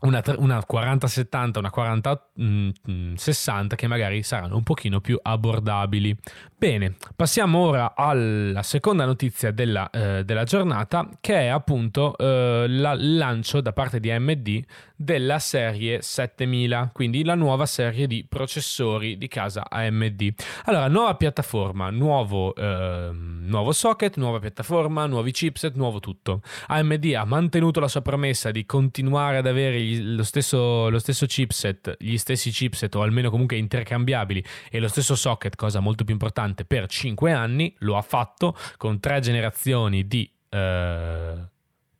una, 0.00 0.22
una 0.36 0.58
40-70, 0.58 1.58
una 1.58 1.72
40-60 1.74 3.62
mm, 3.62 3.66
che 3.74 3.86
magari 3.86 4.22
saranno 4.22 4.56
un 4.56 4.62
pochino 4.62 5.00
più 5.00 5.18
abbordabili. 5.20 6.16
Bene, 6.56 6.94
passiamo 7.14 7.58
ora 7.58 7.94
alla 7.94 8.62
seconda 8.62 9.04
notizia 9.04 9.50
della, 9.50 9.90
eh, 9.90 10.24
della 10.24 10.44
giornata 10.44 11.08
che 11.20 11.40
è 11.40 11.46
appunto 11.46 12.16
eh, 12.16 12.64
il 12.66 13.16
lancio 13.16 13.60
da 13.60 13.72
parte 13.72 14.00
di 14.00 14.10
AMD 14.10 14.64
della 14.96 15.38
serie 15.38 16.00
7000, 16.00 16.90
quindi 16.92 17.24
la 17.24 17.34
nuova 17.34 17.66
serie 17.66 18.06
di 18.06 18.24
processori 18.28 19.18
di 19.18 19.28
casa 19.28 19.68
AMD. 19.68 20.32
Allora, 20.64 20.88
nuova 20.88 21.14
piattaforma, 21.16 21.90
nuovo, 21.90 22.54
eh, 22.54 23.10
nuovo 23.12 23.72
socket, 23.72 24.16
nuova 24.16 24.38
piattaforma, 24.38 25.06
nuovi 25.06 25.32
chipset, 25.32 25.74
nuovo 25.74 26.00
tutto. 26.00 26.40
AMD 26.68 27.12
ha 27.16 27.24
mantenuto 27.24 27.80
la 27.80 27.88
sua 27.88 28.02
promessa 28.02 28.50
di 28.50 28.64
continuare 28.64 29.38
ad 29.38 29.46
avere 29.46 29.73
gli, 29.80 30.02
lo, 30.02 30.22
stesso, 30.22 30.88
lo 30.88 30.98
stesso 30.98 31.26
chipset, 31.26 31.96
gli 31.98 32.16
stessi 32.16 32.50
chipset 32.50 32.94
o 32.94 33.02
almeno 33.02 33.30
comunque 33.30 33.56
intercambiabili 33.56 34.44
e 34.70 34.80
lo 34.80 34.88
stesso 34.88 35.14
socket, 35.14 35.56
cosa 35.56 35.80
molto 35.80 36.04
più 36.04 36.12
importante, 36.12 36.64
per 36.64 36.86
5 36.86 37.32
anni, 37.32 37.74
lo 37.78 37.96
ha 37.96 38.02
fatto 38.02 38.56
con 38.76 39.00
tre 39.00 39.20
generazioni 39.20 40.06
di... 40.06 40.30
Eh, 40.48 41.52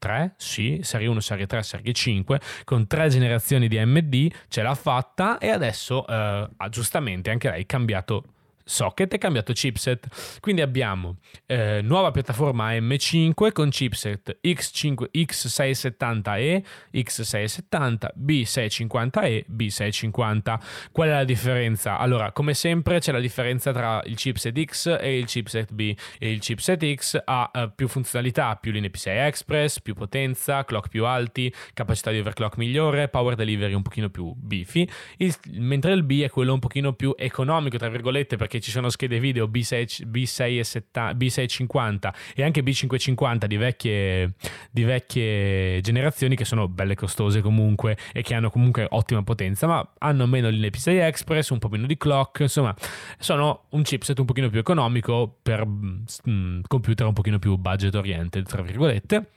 3, 0.05 0.35
sì, 0.37 0.81
serie 0.83 1.07
1, 1.07 1.19
serie 1.21 1.47
3, 1.47 1.63
serie 1.63 1.93
5, 1.95 2.39
con 2.65 2.87
tre 2.87 3.09
generazioni 3.09 3.69
di 3.69 3.79
AMD, 3.79 4.27
ce 4.49 4.61
l'ha 4.61 4.75
fatta 4.75 5.39
e 5.39 5.49
adesso 5.49 6.07
eh, 6.07 6.49
ha 6.55 6.69
giustamente 6.69 7.31
anche 7.31 7.49
lei 7.49 7.65
cambiato 7.65 8.34
socket 8.65 9.13
e 9.13 9.19
cambiato 9.19 9.53
chipset. 9.53 10.41
Quindi 10.41 10.63
abbiamo 10.63 11.19
eh, 11.47 11.81
nuova 11.83 12.11
piattaforma 12.11 12.73
AM5 12.73 13.53
con 13.53 13.71
chipset 13.71 14.39
X5, 14.43 15.11
X670E, 15.13 16.63
X670, 16.93 18.09
B650E, 18.19 19.45
B650. 19.55 20.59
Qual 20.91 21.09
è 21.09 21.13
la 21.13 21.25
differenza? 21.25 21.99
Allora, 21.99 22.33
come 22.33 22.55
sempre 22.55 22.99
c'è 22.99 23.13
la 23.13 23.21
differenza 23.21 23.73
tra 23.73 24.03
il 24.05 24.17
chipset 24.17 24.65
X 24.65 24.97
e 25.01 25.19
il 25.19 25.27
chipset 25.27 25.73
B. 25.73 25.95
E 26.19 26.31
il 26.31 26.41
chipset 26.41 26.95
X 26.95 27.21
ha 27.25 27.51
uh, 27.53 27.75
più 27.75 27.89
funzionalità, 27.89 28.57
più 28.57 28.73
linee 28.73 28.91
PCI 28.91 29.11
Express, 29.11 29.81
più 29.81 29.95
potenza, 29.95 30.65
clock 30.65 30.89
più 30.89 31.05
alti, 31.05 31.53
capacità 31.73 32.11
di 32.11 32.19
overclock 32.19 32.57
migliore, 32.57 33.09
power 33.09 33.35
delivery 33.35 33.73
un 33.75 33.83
pochino 33.83 34.09
più 34.09 34.33
bifi, 34.37 34.89
il, 35.19 35.35
mentre 35.53 35.93
il 35.93 36.03
B 36.03 36.23
è 36.23 36.31
quello 36.31 36.53
un 36.53 36.59
pochino 36.59 36.93
più 36.93 37.15
economico, 37.17 37.77
tra 37.77 37.89
virgolette, 37.89 38.37
perché 38.37 38.54
perché 38.55 38.61
ci 38.61 38.71
sono 38.71 38.89
schede 38.89 39.19
video 39.19 39.47
B6, 39.47 40.07
B6, 40.07 40.85
B650 41.17 42.15
e 42.35 42.45
anche 42.45 42.63
B550 42.63 43.47
di 43.47 43.57
vecchie, 43.57 44.35
di 44.71 44.85
vecchie 44.85 45.81
generazioni 45.81 46.37
che 46.37 46.45
sono 46.45 46.69
belle 46.69 46.95
costose 46.95 47.41
comunque 47.41 47.97
e 48.13 48.23
che 48.23 48.35
hanno 48.35 48.51
comunque 48.51 48.87
ottima 48.91 49.23
potenza, 49.25 49.67
ma 49.67 49.93
hanno 49.99 50.27
meno 50.27 50.49
linee 50.49 50.71
PCI 50.71 50.99
Express, 50.99 51.49
un 51.51 51.59
po' 51.59 51.69
meno 51.69 51.87
di 51.87 51.97
clock, 51.97 52.41
insomma, 52.41 52.75
sono 53.19 53.65
un 53.71 53.83
chipset 53.83 54.19
un 54.19 54.25
pochino 54.25 54.49
più 54.49 54.61
economico 54.61 55.39
per 55.43 55.67
mm, 55.67 56.61
computer 56.69 57.07
un 57.07 57.13
pochino 57.13 57.39
più 57.39 57.57
budget 57.57 57.95
oriented, 57.95 58.47
tra 58.47 58.63
virgolette. 58.63 59.31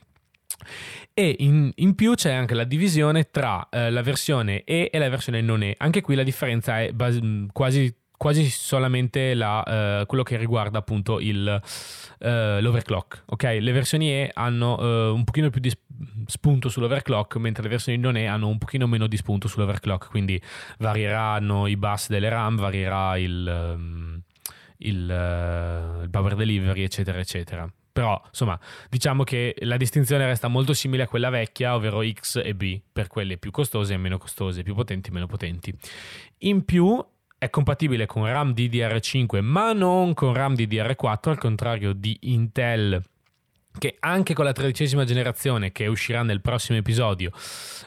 E 1.12 1.36
in, 1.40 1.72
in, 1.76 1.94
più 1.94 2.14
c'è 2.14 2.32
anche 2.32 2.54
la 2.54 2.64
divisione 2.64 3.30
tra 3.30 3.68
eh, 3.70 3.90
la 3.90 4.02
versione 4.02 4.64
E 4.64 4.88
e 4.92 4.98
la 4.98 5.08
versione 5.08 5.40
non 5.40 5.62
E. 5.62 5.74
Anche 5.78 6.00
qui 6.00 6.14
la 6.14 6.22
differenza 6.22 6.80
è 6.80 6.92
bas- 6.92 7.20
quasi 7.52 7.94
quasi 8.18 8.50
solamente 8.50 9.32
la, 9.32 10.00
uh, 10.02 10.06
quello 10.06 10.22
che 10.22 10.36
riguarda 10.36 10.78
appunto 10.78 11.20
il, 11.20 11.62
uh, 12.18 12.26
l'overclock. 12.60 13.22
Ok, 13.26 13.44
le 13.58 13.72
versioni 13.72 14.10
E 14.10 14.30
hanno 14.34 14.76
uh, 14.76 15.14
un 15.14 15.24
pochino 15.24 15.48
più 15.48 15.60
di 15.60 15.72
spunto 16.26 16.68
sull'overclock, 16.68 17.36
mentre 17.36 17.62
le 17.62 17.70
versioni 17.70 17.96
non 17.96 18.18
E 18.18 18.26
hanno 18.26 18.48
un 18.48 18.58
pochino 18.58 18.86
meno 18.86 19.06
di 19.06 19.16
spunto 19.16 19.48
sull'overclock, 19.48 20.10
quindi 20.10 20.38
varieranno 20.78 21.66
i 21.66 21.76
bus 21.76 22.08
delle 22.08 22.28
RAM, 22.28 22.56
varierà 22.56 23.16
il, 23.16 23.72
um, 23.74 24.20
il, 24.78 26.02
il 26.02 26.08
power 26.10 26.34
delivery, 26.34 26.82
eccetera, 26.82 27.18
eccetera. 27.18 27.72
Però, 27.90 28.20
insomma, 28.26 28.56
diciamo 28.88 29.24
che 29.24 29.56
la 29.62 29.76
distinzione 29.76 30.24
resta 30.24 30.46
molto 30.46 30.72
simile 30.72 31.02
a 31.04 31.08
quella 31.08 31.30
vecchia, 31.30 31.74
ovvero 31.74 32.00
X 32.08 32.40
e 32.44 32.54
B, 32.54 32.80
per 32.92 33.08
quelle 33.08 33.38
più 33.38 33.50
costose 33.50 33.94
e 33.94 33.96
meno 33.96 34.18
costose, 34.18 34.62
più 34.62 34.74
potenti 34.74 35.10
e 35.10 35.12
meno 35.12 35.26
potenti. 35.26 35.74
In 36.42 36.64
più, 36.64 37.04
è 37.38 37.50
compatibile 37.50 38.06
con 38.06 38.26
RAM 38.26 38.52
DDR5 38.52 39.40
ma 39.42 39.72
non 39.72 40.12
con 40.12 40.34
RAM 40.34 40.54
DDR4 40.54 41.28
al 41.30 41.38
contrario 41.38 41.92
di 41.92 42.16
Intel 42.22 43.00
che 43.78 43.96
anche 44.00 44.34
con 44.34 44.44
la 44.44 44.52
tredicesima 44.52 45.04
generazione 45.04 45.70
che 45.70 45.86
uscirà 45.86 46.22
nel 46.24 46.40
prossimo 46.40 46.78
episodio 46.78 47.30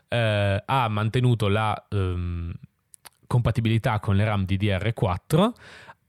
eh, 0.07 0.63
ha 0.65 0.87
mantenuto 0.87 1.49
la 1.49 1.85
ehm, 1.89 2.53
compatibilità 3.27 3.99
con 3.99 4.15
le 4.15 4.23
RAM 4.23 4.43
DDR4 4.43 5.51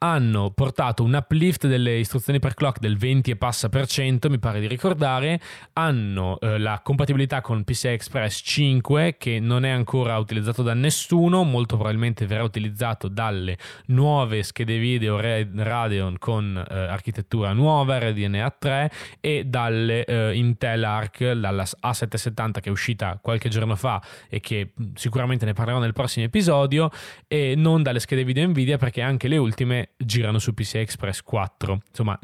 hanno 0.03 0.51
portato 0.51 1.05
un 1.05 1.15
uplift 1.15 1.69
delle 1.69 1.97
istruzioni 1.99 2.41
per 2.41 2.55
clock 2.55 2.81
del 2.81 2.99
20 2.99 3.31
e 3.31 3.37
passa 3.37 3.69
per 3.69 3.87
cento, 3.87 4.29
mi 4.29 4.41
pare 4.41 4.59
di 4.59 4.67
ricordare, 4.67 5.41
hanno 5.75 6.41
eh, 6.41 6.59
la 6.59 6.81
compatibilità 6.83 7.41
con 7.41 7.62
PCI 7.62 7.88
Express 7.88 8.41
5 8.45 9.17
che 9.17 9.38
non 9.38 9.65
è 9.65 9.71
ancora 9.71 10.19
utilizzato 10.19 10.65
da 10.65 10.75
nessuno, 10.75 11.45
molto 11.45 11.77
probabilmente 11.77 12.27
verrà 12.27 12.43
utilizzato 12.43 13.07
dalle 13.07 13.57
nuove 13.87 14.43
schede 14.43 14.77
video 14.79 15.21
Radeon 15.21 16.19
con 16.19 16.57
eh, 16.57 16.75
architettura 16.75 17.53
nuova, 17.53 17.99
RDNA 17.99 18.57
3 18.59 18.91
e 19.21 19.45
dalle 19.45 20.05
eh, 20.05 20.35
Intel 20.35 20.83
Arc, 20.83 21.31
dalla 21.31 21.62
A770 21.62 22.61
che 22.61 22.69
è 22.69 22.71
uscita 22.71 23.21
qualche 23.23 23.49
giorno 23.49 23.77
fa 23.77 24.03
e 24.29 24.41
che 24.41 24.73
sicuramente 24.95 25.45
ne 25.45 25.53
parlerò 25.53 25.79
nel 25.79 25.93
prossimo 25.93 26.25
episodio 26.25 26.91
e 27.29 27.55
non 27.57 27.85
dalle 27.85 28.01
schede 28.01 28.25
video 28.25 28.49
Nvidia 28.49 28.79
perché 28.79 29.01
anche 29.01 29.29
le 29.29 29.37
ultime 29.37 29.91
girano 29.96 30.38
su 30.38 30.55
PCI 30.55 30.78
Express 30.78 31.22
4. 31.22 31.81
Insomma, 31.88 32.18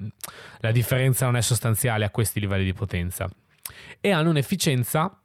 la 0.59 0.71
differenza 0.73 1.25
non 1.27 1.37
è 1.37 1.41
sostanziale 1.41 2.05
a 2.05 2.11
questi 2.11 2.41
livelli 2.41 2.65
di 2.65 2.73
potenza. 2.73 3.29
E 4.01 4.11
hanno 4.11 4.31
un'efficienza 4.31 5.21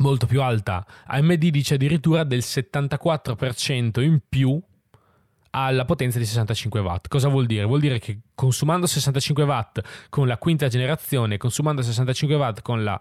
molto 0.00 0.26
più 0.26 0.42
alta. 0.42 0.86
AMD 1.06 1.48
dice 1.48 1.74
addirittura 1.74 2.24
del 2.24 2.40
74% 2.40 4.00
in 4.02 4.20
più 4.28 4.60
alla 5.50 5.84
potenza 5.84 6.18
di 6.18 6.24
65 6.24 6.80
watt. 6.80 7.08
Cosa 7.08 7.28
vuol 7.28 7.46
dire? 7.46 7.64
Vuol 7.64 7.80
dire 7.80 7.98
che 7.98 8.20
consumando 8.34 8.86
65 8.86 9.42
watt 9.44 9.80
con 10.08 10.26
la 10.26 10.36
quinta 10.38 10.68
generazione, 10.68 11.36
consumando 11.36 11.82
65 11.82 12.36
watt 12.36 12.62
con 12.62 12.84
la 12.84 13.00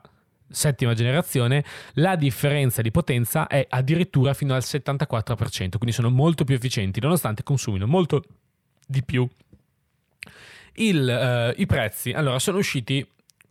settima 0.49 0.93
generazione, 0.93 1.63
la 1.93 2.15
differenza 2.15 2.81
di 2.81 2.89
potenza 2.89 3.47
è 3.47 3.65
addirittura 3.69 4.33
fino 4.33 4.55
al 4.55 4.61
74%, 4.63 5.71
quindi 5.71 5.91
sono 5.91 6.09
molto 6.09 6.45
più 6.45 6.55
efficienti 6.55 7.01
nonostante 7.01 7.43
consumino 7.43 7.85
molto 7.85 8.23
di 8.87 9.03
più. 9.03 9.27
Il, 10.73 11.53
uh, 11.55 11.59
I 11.59 11.65
prezzi, 11.65 12.11
allora, 12.11 12.39
sono 12.39 12.57
usciti 12.57 13.05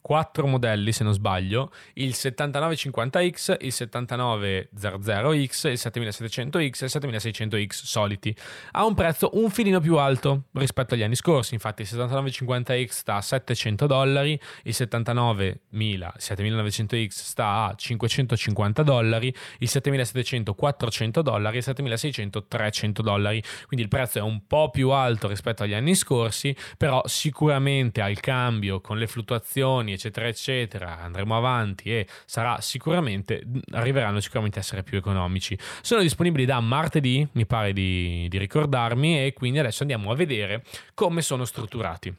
quattro 0.07 0.47
modelli 0.47 0.93
se 0.93 1.03
non 1.03 1.13
sbaglio, 1.13 1.73
il 1.95 2.11
7950X, 2.11 3.57
il 3.59 3.75
7900X, 3.75 5.69
il 5.69 5.81
7700X 5.83 6.61
e 6.61 6.65
il 6.65 6.93
7600X 6.93 7.71
soliti, 7.73 8.33
a 8.71 8.87
un 8.87 8.95
prezzo 8.95 9.31
un 9.33 9.51
filino 9.51 9.81
più 9.81 9.97
alto 9.97 10.45
rispetto 10.53 10.95
agli 10.95 11.03
anni 11.03 11.17
scorsi, 11.17 11.55
infatti 11.55 11.83
il 11.83 11.89
7950X 11.91 12.89
sta 12.91 13.17
a 13.17 13.21
700 13.21 13.87
dollari, 13.89 14.39
il 14.63 14.75
79000, 14.75 16.15
7900X 16.17 17.09
sta 17.09 17.65
a 17.65 17.75
550 17.75 18.83
dollari, 18.85 19.35
il 19.59 19.69
7700 19.69 20.55
400 20.55 21.23
dollari 21.23 21.57
e 21.57 21.59
il 21.59 21.65
7600 21.65 22.47
300 22.47 23.03
dollari, 23.03 23.43
quindi 23.67 23.85
il 23.85 23.91
prezzo 23.91 24.19
è 24.19 24.23
un 24.23 24.47
po' 24.47 24.71
più 24.71 24.91
alto 24.91 25.27
rispetto 25.27 25.65
agli 25.65 25.75
anni 25.75 25.97
scorsi, 25.97 26.55
però 26.79 27.03
sicuramente 27.07 28.01
al 28.01 28.21
cambio 28.21 28.81
con 28.81 28.99
le 28.99 29.09
fluttuazioni 29.09 29.95
eccetera, 29.97 30.29
eccetera, 30.29 31.01
andremo 31.01 31.37
avanti 31.37 31.91
e 31.91 32.07
sarà 32.25 32.61
sicuramente, 32.61 33.43
arriveranno 33.73 34.21
sicuramente 34.21 34.59
a 34.59 34.63
essere 34.63 34.83
più 34.83 34.97
economici. 34.97 35.59
Sono 35.83 36.03
disponibili 36.03 36.45
da 36.45 36.61
martedì, 36.61 37.27
mi 37.33 37.47
pare 37.47 37.73
di, 37.73 38.27
di 38.29 38.39
ricordarmi, 38.39 39.25
e 39.25 39.33
quindi 39.33 39.59
adesso 39.59 39.83
andiamo 39.83 40.11
a 40.11 40.15
vedere 40.15 40.63
come 40.95 41.23
sono 41.23 41.45
strutturati. 41.45 42.15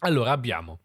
Allora 0.00 0.32
abbiamo 0.32 0.80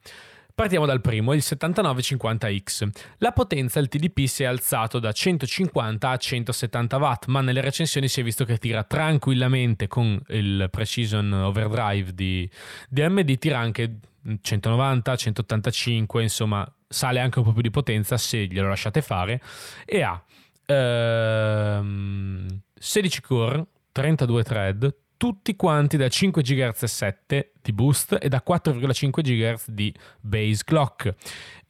Partiamo 0.53 0.85
dal 0.85 1.01
primo, 1.01 1.33
il 1.33 1.41
7950X. 1.43 2.89
La 3.17 3.31
potenza 3.31 3.79
del 3.79 3.87
TDP 3.87 4.25
si 4.25 4.43
è 4.43 4.45
alzato 4.45 4.99
da 4.99 5.11
150 5.11 6.09
a 6.09 6.17
170 6.17 6.97
watt, 6.97 7.25
ma 7.27 7.41
nelle 7.41 7.61
recensioni 7.61 8.07
si 8.07 8.19
è 8.19 8.23
visto 8.23 8.45
che 8.45 8.57
tira 8.57 8.83
tranquillamente 8.83 9.87
con 9.87 10.21
il 10.27 10.67
Precision 10.69 11.31
Overdrive 11.33 12.13
di, 12.13 12.47
di 12.89 13.01
AMD, 13.01 13.37
tira 13.39 13.57
anche 13.57 13.95
190, 14.41 15.15
185, 15.15 16.21
insomma 16.21 16.71
sale 16.87 17.19
anche 17.19 17.39
un 17.39 17.45
po' 17.45 17.53
più 17.53 17.61
di 17.61 17.71
potenza 17.71 18.17
se 18.17 18.45
glielo 18.45 18.67
lasciate 18.67 19.01
fare 19.01 19.41
e 19.85 20.01
ha 20.01 20.21
ehm, 20.65 22.61
16 22.75 23.21
core, 23.21 23.65
32 23.91 24.43
thread, 24.43 24.95
tutti 25.17 25.55
quanti 25.55 25.97
da 25.97 26.07
5 26.07 26.41
GHz 26.41 26.85
7 26.85 27.51
di 27.61 27.73
boost 27.73 28.17
e 28.19 28.27
da 28.27 28.43
4,5 28.45 29.21
GHz 29.21 29.69
di 29.69 29.93
base 30.19 30.63
clock. 30.63 31.13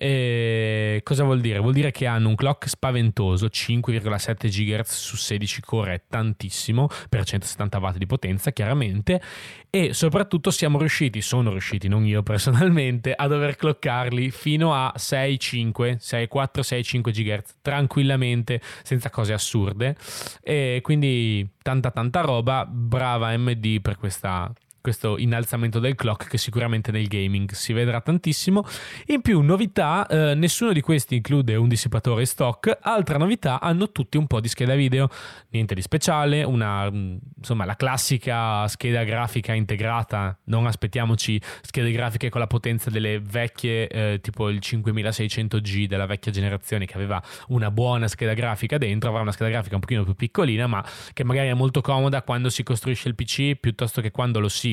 E 0.03 1.01
cosa 1.03 1.23
vuol 1.23 1.41
dire? 1.41 1.59
Vuol 1.59 1.73
dire 1.73 1.91
che 1.91 2.07
hanno 2.07 2.27
un 2.27 2.33
clock 2.33 2.67
spaventoso, 2.67 3.45
5,7 3.45 4.49
GHz 4.49 4.91
su 4.95 5.15
16 5.15 5.61
core, 5.61 5.93
è 5.93 6.01
tantissimo 6.09 6.87
per 7.07 7.23
170 7.23 7.77
watt 7.77 7.97
di 7.97 8.07
potenza, 8.07 8.51
chiaramente, 8.51 9.21
e 9.69 9.93
soprattutto 9.93 10.49
siamo 10.49 10.79
riusciti, 10.79 11.21
sono 11.21 11.51
riusciti, 11.51 11.87
non 11.87 12.03
io 12.03 12.23
personalmente, 12.23 13.13
a 13.13 13.27
dover 13.27 13.55
clockarli 13.55 14.31
fino 14.31 14.73
a 14.73 14.91
6, 14.95 15.39
5, 15.39 15.97
6, 15.99 16.27
4, 16.27 16.63
6, 16.63 16.83
5 16.83 17.11
GHz 17.11 17.55
tranquillamente, 17.61 18.59
senza 18.81 19.11
cose 19.11 19.33
assurde. 19.33 19.95
E 20.41 20.79
quindi 20.81 21.47
tanta 21.61 21.91
tanta 21.91 22.21
roba, 22.21 22.65
brava 22.65 23.27
AMD 23.27 23.81
per 23.81 23.97
questa 23.97 24.51
questo 24.81 25.17
innalzamento 25.17 25.79
del 25.79 25.95
clock 25.95 26.27
che 26.27 26.37
sicuramente 26.37 26.91
nel 26.91 27.07
gaming 27.07 27.51
si 27.51 27.71
vedrà 27.71 28.01
tantissimo. 28.01 28.65
In 29.07 29.21
più, 29.21 29.41
novità, 29.41 30.07
eh, 30.07 30.33
nessuno 30.33 30.73
di 30.73 30.81
questi 30.81 31.15
include 31.15 31.55
un 31.55 31.69
dissipatore 31.69 32.25
stock, 32.25 32.77
altra 32.81 33.17
novità, 33.17 33.61
hanno 33.61 33.91
tutti 33.91 34.17
un 34.17 34.27
po' 34.27 34.39
di 34.39 34.47
scheda 34.47 34.75
video, 34.75 35.09
niente 35.49 35.75
di 35.75 35.81
speciale, 35.81 36.43
una, 36.43 36.89
mm, 36.89 37.17
insomma 37.37 37.65
la 37.65 37.75
classica 37.75 38.67
scheda 38.67 39.03
grafica 39.03 39.53
integrata, 39.53 40.37
non 40.45 40.65
aspettiamoci 40.65 41.39
schede 41.61 41.91
grafiche 41.91 42.29
con 42.29 42.41
la 42.41 42.47
potenza 42.47 42.89
delle 42.89 43.19
vecchie, 43.19 43.87
eh, 43.87 44.19
tipo 44.21 44.49
il 44.49 44.59
5600G 44.59 45.85
della 45.85 46.05
vecchia 46.07 46.31
generazione 46.31 46.85
che 46.85 46.95
aveva 46.95 47.21
una 47.49 47.69
buona 47.69 48.07
scheda 48.07 48.33
grafica 48.33 48.77
dentro, 48.77 49.09
avrà 49.09 49.21
una 49.21 49.31
scheda 49.31 49.49
grafica 49.49 49.75
un 49.75 49.81
pochino 49.81 50.03
più 50.03 50.15
piccolina, 50.15 50.65
ma 50.67 50.83
che 51.13 51.23
magari 51.23 51.49
è 51.49 51.53
molto 51.53 51.81
comoda 51.81 52.23
quando 52.23 52.49
si 52.49 52.63
costruisce 52.63 53.07
il 53.07 53.15
PC 53.15 53.55
piuttosto 53.55 54.01
che 54.01 54.09
quando 54.11 54.39
lo 54.39 54.49
si 54.49 54.70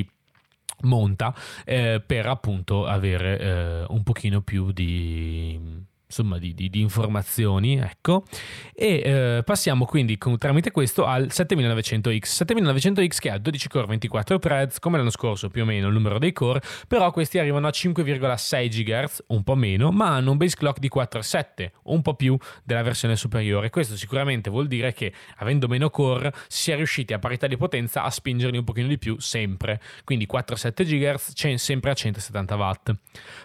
monta 0.82 1.34
eh, 1.64 2.02
per 2.04 2.26
appunto 2.26 2.86
avere 2.86 3.38
eh, 3.38 3.84
un 3.88 4.02
pochino 4.02 4.40
più 4.40 4.72
di 4.72 5.86
insomma 6.08 6.38
di, 6.38 6.54
di, 6.54 6.70
di, 6.70 6.80
informazioni 6.80 7.78
ecco. 7.78 8.24
E 8.74 9.02
eh, 9.04 9.42
passiamo 9.44 9.84
quindi 9.84 10.16
con, 10.16 10.38
tramite 10.38 10.70
questo 10.70 11.04
al 11.04 11.26
7900X 11.26 12.44
7900X 12.44 13.18
che 13.18 13.30
ha 13.30 13.38
12 13.38 13.68
core 13.68 13.86
24 13.86 14.38
threads 14.38 14.78
come 14.78 14.96
l'anno 14.96 15.10
scorso 15.10 15.50
più 15.50 15.62
o 15.62 15.64
meno 15.66 15.88
il 15.88 15.92
numero 15.92 16.18
dei 16.18 16.32
core 16.32 16.62
però 16.86 17.10
questi 17.10 17.38
arrivano 17.38 17.66
a 17.66 17.70
5,6 17.70 18.68
GHz 18.68 19.24
un 19.28 19.42
po' 19.42 19.54
meno 19.54 19.90
ma 19.90 20.14
hanno 20.14 20.30
un 20.30 20.36
base 20.38 20.56
clock 20.56 20.78
di 20.78 20.90
4,7 20.92 21.70
un 21.84 22.00
po' 22.00 22.14
più 22.14 22.36
della 22.64 22.82
versione 22.82 23.14
superiore. 23.16 23.68
Questo 23.70 23.96
sicuramente 23.96 24.48
vuol 24.50 24.66
dire 24.66 24.94
che 24.94 25.12
avendo 25.36 25.68
meno 25.68 25.90
core 25.90 26.32
si 26.48 26.70
è 26.70 26.76
riusciti 26.76 27.12
a 27.12 27.18
parità 27.18 27.46
di 27.46 27.56
potenza 27.56 28.02
a 28.02 28.10
spingerli 28.10 28.56
un 28.56 28.64
pochino 28.64 28.88
di 28.88 28.98
più 28.98 29.20
sempre. 29.20 29.80
Quindi 30.04 30.26
4,7 30.30 30.84
GHz 30.84 31.54
sempre 31.54 31.90
a 31.90 31.94
170 31.94 32.56
watt. 32.56 32.92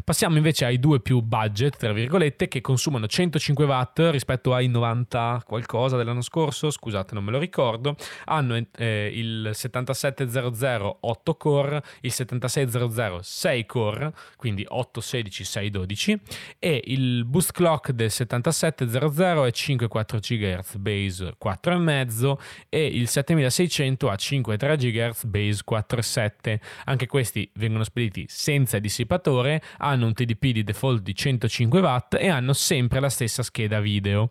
Passiamo 0.04 0.38
invece 0.38 0.65
ai 0.65 0.80
due 0.80 1.02
più 1.02 1.21
budget 1.21 1.78
tra 1.78 1.91
virgolette 1.91 2.47
che 2.54 2.62
consumano 2.62 3.08
105 3.08 3.66
watt 3.66 4.00
rispetto 4.12 4.54
ai 4.54 4.68
90 4.68 5.42
qualcosa 5.44 5.98
dell'anno 5.98 6.22
scorso, 6.22 6.70
scusate 6.70 7.16
non 7.16 7.24
me 7.24 7.32
lo 7.32 7.39
ricordo, 7.39 7.96
hanno 8.26 8.63
eh, 8.78 9.12
il 9.12 9.50
7700 9.52 10.98
8 11.00 11.36
core, 11.36 11.82
il 12.02 12.12
7600 12.12 13.22
6 13.24 13.66
core, 13.66 14.13
quindi 14.36 14.63
8, 14.68 15.02
16, 15.02 15.44
6, 15.44 15.70
12 15.72 16.22
e 16.60 16.80
il 16.86 17.26
boost 17.26 17.54
clock 17.54 17.89
del 17.89 18.12
7700 18.12 19.46
è 19.46 19.50
5,4 19.50 20.20
GHz 20.20 20.76
base 20.76 21.36
4,5 21.44 22.38
e 22.70 22.86
il 22.86 23.08
7600 23.08 24.10
ha 24.10 24.13
5,3 24.13 24.78
GHz 24.78 25.24
base 25.24 25.62
4,7. 25.68 26.60
Anche 26.86 27.08
questi 27.08 27.50
vengono 27.56 27.84
spediti 27.84 28.26
senza 28.30 28.78
dissipatore, 28.78 29.60
hanno 29.80 30.06
un 30.06 30.13
TDP 30.13 30.52
di 30.52 30.63
default 30.63 31.02
di 31.02 31.16
105 31.16 31.80
watt 31.80 32.13
e 32.13 32.28
hanno 32.28 32.42
hanno 32.43 32.53
sempre 32.53 32.99
la 32.99 33.10
stessa 33.10 33.41
scheda 33.41 33.79
video 33.79 34.29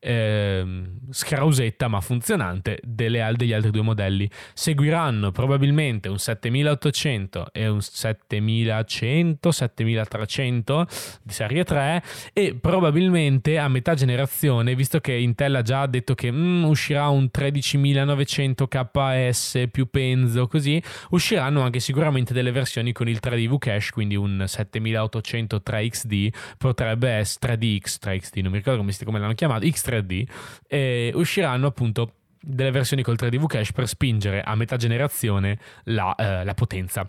eh, 0.00 0.64
scrausetta 1.10 1.88
ma 1.88 2.00
funzionante 2.00 2.80
delle, 2.82 3.30
degli 3.36 3.52
altri 3.52 3.70
due 3.70 3.82
modelli. 3.82 4.28
Seguiranno 4.54 5.30
probabilmente 5.30 6.08
un 6.08 6.18
7800 6.18 7.48
e 7.52 7.68
un 7.68 7.80
7100, 7.80 9.50
7300 9.50 10.86
di 11.22 11.32
serie 11.32 11.64
3 11.64 12.02
e 12.32 12.56
probabilmente 12.60 13.58
a 13.58 13.68
metà 13.68 13.94
generazione, 13.94 14.74
visto 14.74 15.00
che 15.00 15.12
Intel 15.12 15.56
ha 15.56 15.62
già 15.62 15.86
detto 15.86 16.14
che 16.14 16.32
mm, 16.32 16.64
uscirà 16.64 17.08
un 17.08 17.30
13900 17.30 18.66
KS 18.66 19.64
più 19.70 19.88
Penzo, 19.90 20.46
così 20.46 20.82
usciranno 21.10 21.60
anche 21.62 21.80
sicuramente 21.80 22.32
delle 22.32 22.52
versioni 22.52 22.92
con 22.92 23.08
il 23.08 23.20
3D 23.22 23.58
Cache, 23.58 23.90
quindi 23.92 24.16
un 24.16 24.44
7800 24.46 25.62
3XD 25.64 26.32
potrebbe 26.56 27.10
essere 27.10 27.56
3DX, 27.56 27.96
3XD, 28.02 28.42
non 28.42 28.52
mi 28.52 28.58
ricordo 28.58 28.80
come, 28.80 28.92
come 29.04 29.18
l'hanno 29.18 29.34
chiamato, 29.34 29.66
X3 29.66 29.89
3D, 29.90 30.26
e 30.66 31.10
usciranno 31.14 31.66
appunto 31.66 32.14
delle 32.40 32.70
versioni 32.70 33.02
col 33.02 33.16
3D 33.20 33.46
Cache 33.46 33.72
per 33.72 33.86
spingere 33.86 34.42
a 34.42 34.54
metà 34.54 34.76
generazione 34.76 35.58
la, 35.84 36.14
eh, 36.14 36.44
la 36.44 36.54
potenza 36.54 37.08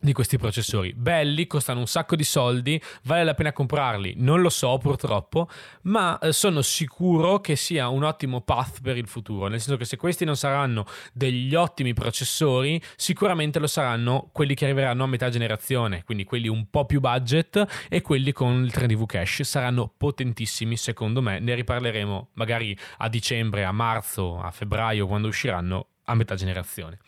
di 0.00 0.12
questi 0.12 0.38
processori. 0.38 0.92
Belli, 0.94 1.46
costano 1.46 1.80
un 1.80 1.86
sacco 1.86 2.16
di 2.16 2.24
soldi, 2.24 2.80
vale 3.04 3.24
la 3.24 3.34
pena 3.34 3.52
comprarli? 3.52 4.14
Non 4.18 4.40
lo 4.40 4.48
so 4.48 4.78
purtroppo, 4.78 5.48
ma 5.82 6.18
eh, 6.18 6.32
sono 6.32 6.62
sicuro 6.62 7.40
che 7.40 7.56
sia 7.56 7.88
un 7.88 8.04
ottimo 8.04 8.40
path 8.40 8.80
per 8.80 8.96
il 8.96 9.08
futuro, 9.08 9.48
nel 9.48 9.60
senso 9.60 9.76
che 9.76 9.84
se 9.84 9.96
questi 9.96 10.24
non 10.24 10.36
saranno 10.36 10.86
degli 11.12 11.54
ottimi 11.54 11.94
processori, 11.94 12.80
sicuramente 12.96 13.58
lo 13.58 13.66
saranno 13.66 14.30
quelli 14.32 14.54
che 14.54 14.64
arriveranno 14.64 15.04
a 15.04 15.06
metà 15.06 15.28
generazione, 15.30 16.04
quindi 16.04 16.24
quelli 16.24 16.48
un 16.48 16.70
po' 16.70 16.84
più 16.84 17.00
budget 17.00 17.86
e 17.88 18.00
quelli 18.02 18.32
con 18.32 18.62
il 18.62 18.72
3DV 18.74 19.06
cache 19.06 19.44
saranno 19.44 19.92
potentissimi 19.96 20.76
secondo 20.76 21.20
me, 21.20 21.40
ne 21.40 21.54
riparleremo 21.54 22.30
magari 22.34 22.76
a 22.98 23.08
dicembre, 23.08 23.64
a 23.64 23.72
marzo, 23.72 24.40
a 24.40 24.50
febbraio 24.50 25.06
quando 25.06 25.28
usciranno 25.28 25.88
a 26.08 26.14
metà 26.14 26.34
generazione. 26.34 26.98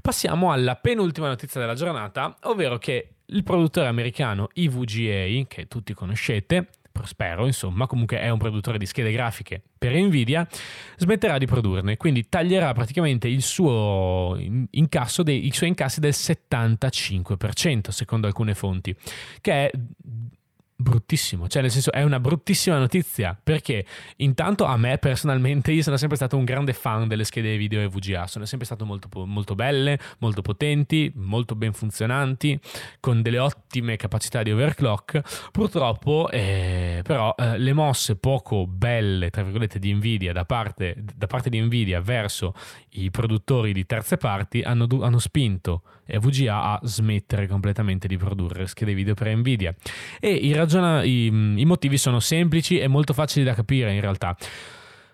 Passiamo 0.00 0.52
alla 0.52 0.76
penultima 0.76 1.28
notizia 1.28 1.60
della 1.60 1.74
giornata, 1.74 2.36
ovvero 2.42 2.78
che 2.78 3.14
il 3.26 3.42
produttore 3.42 3.86
americano 3.86 4.48
EVGA, 4.52 5.46
che 5.48 5.66
tutti 5.68 5.94
conoscete, 5.94 6.68
spero, 7.04 7.46
insomma, 7.46 7.86
comunque 7.86 8.20
è 8.20 8.28
un 8.28 8.38
produttore 8.38 8.78
di 8.78 8.86
schede 8.86 9.10
grafiche 9.10 9.62
per 9.78 9.94
Nvidia, 9.94 10.46
smetterà 10.96 11.38
di 11.38 11.46
produrne, 11.46 11.96
quindi 11.96 12.28
taglierà 12.28 12.72
praticamente 12.72 13.28
il 13.28 13.42
suo 13.42 14.38
incasso 14.70 15.22
dei, 15.22 15.46
i 15.46 15.52
suoi 15.52 15.70
incassi 15.70 16.00
del 16.00 16.12
75%, 16.14 17.88
secondo 17.88 18.26
alcune 18.26 18.54
fonti, 18.54 18.94
che 19.40 19.52
è 19.52 19.70
bruttissimo, 20.82 21.48
cioè 21.48 21.62
nel 21.62 21.70
senso 21.70 21.92
è 21.92 22.02
una 22.02 22.20
bruttissima 22.20 22.78
notizia 22.78 23.38
perché 23.40 23.86
intanto 24.16 24.64
a 24.64 24.76
me 24.76 24.98
personalmente 24.98 25.72
io 25.72 25.82
sono 25.82 25.96
sempre 25.96 26.16
stato 26.16 26.36
un 26.36 26.44
grande 26.44 26.72
fan 26.72 27.08
delle 27.08 27.24
schede 27.24 27.56
video 27.56 27.80
EVGA, 27.80 28.26
sono 28.26 28.44
sempre 28.44 28.66
state 28.66 28.84
molto, 28.84 29.08
molto 29.24 29.54
belle, 29.54 29.98
molto 30.18 30.42
potenti, 30.42 31.10
molto 31.14 31.54
ben 31.54 31.72
funzionanti, 31.72 32.58
con 33.00 33.22
delle 33.22 33.38
ottime 33.38 33.96
capacità 33.96 34.42
di 34.42 34.50
overclock, 34.50 35.50
purtroppo 35.52 36.28
eh, 36.30 37.00
però 37.04 37.34
eh, 37.38 37.58
le 37.58 37.72
mosse 37.72 38.16
poco 38.16 38.66
belle 38.66 39.30
tra 39.30 39.42
virgolette 39.42 39.78
di 39.78 39.94
Nvidia 39.94 40.32
da 40.32 40.44
parte, 40.44 40.96
da 40.98 41.26
parte 41.26 41.48
di 41.48 41.60
Nvidia 41.60 42.00
verso 42.00 42.54
i 42.90 43.10
produttori 43.10 43.72
di 43.72 43.86
terze 43.86 44.16
parti 44.16 44.60
hanno, 44.62 44.86
hanno 45.00 45.18
spinto 45.18 45.82
EVGA 46.12 46.62
a 46.62 46.80
smettere 46.82 47.46
completamente 47.46 48.06
di 48.06 48.16
produrre 48.16 48.66
schede 48.66 48.94
video 48.94 49.14
per 49.14 49.34
Nvidia 49.34 49.74
e 50.20 50.32
i 50.32 50.52
ragiona, 50.52 51.02
i, 51.02 51.26
i 51.26 51.64
motivi 51.64 51.96
sono 51.96 52.20
semplici 52.20 52.78
e 52.78 52.88
molto 52.88 53.12
facili 53.12 53.44
da 53.44 53.54
capire 53.54 53.92
in 53.92 54.00
realtà. 54.00 54.36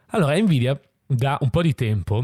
Allora, 0.08 0.36
Nvidia 0.38 0.78
da 1.06 1.38
un 1.40 1.50
po' 1.50 1.62
di 1.62 1.74
tempo 1.74 2.22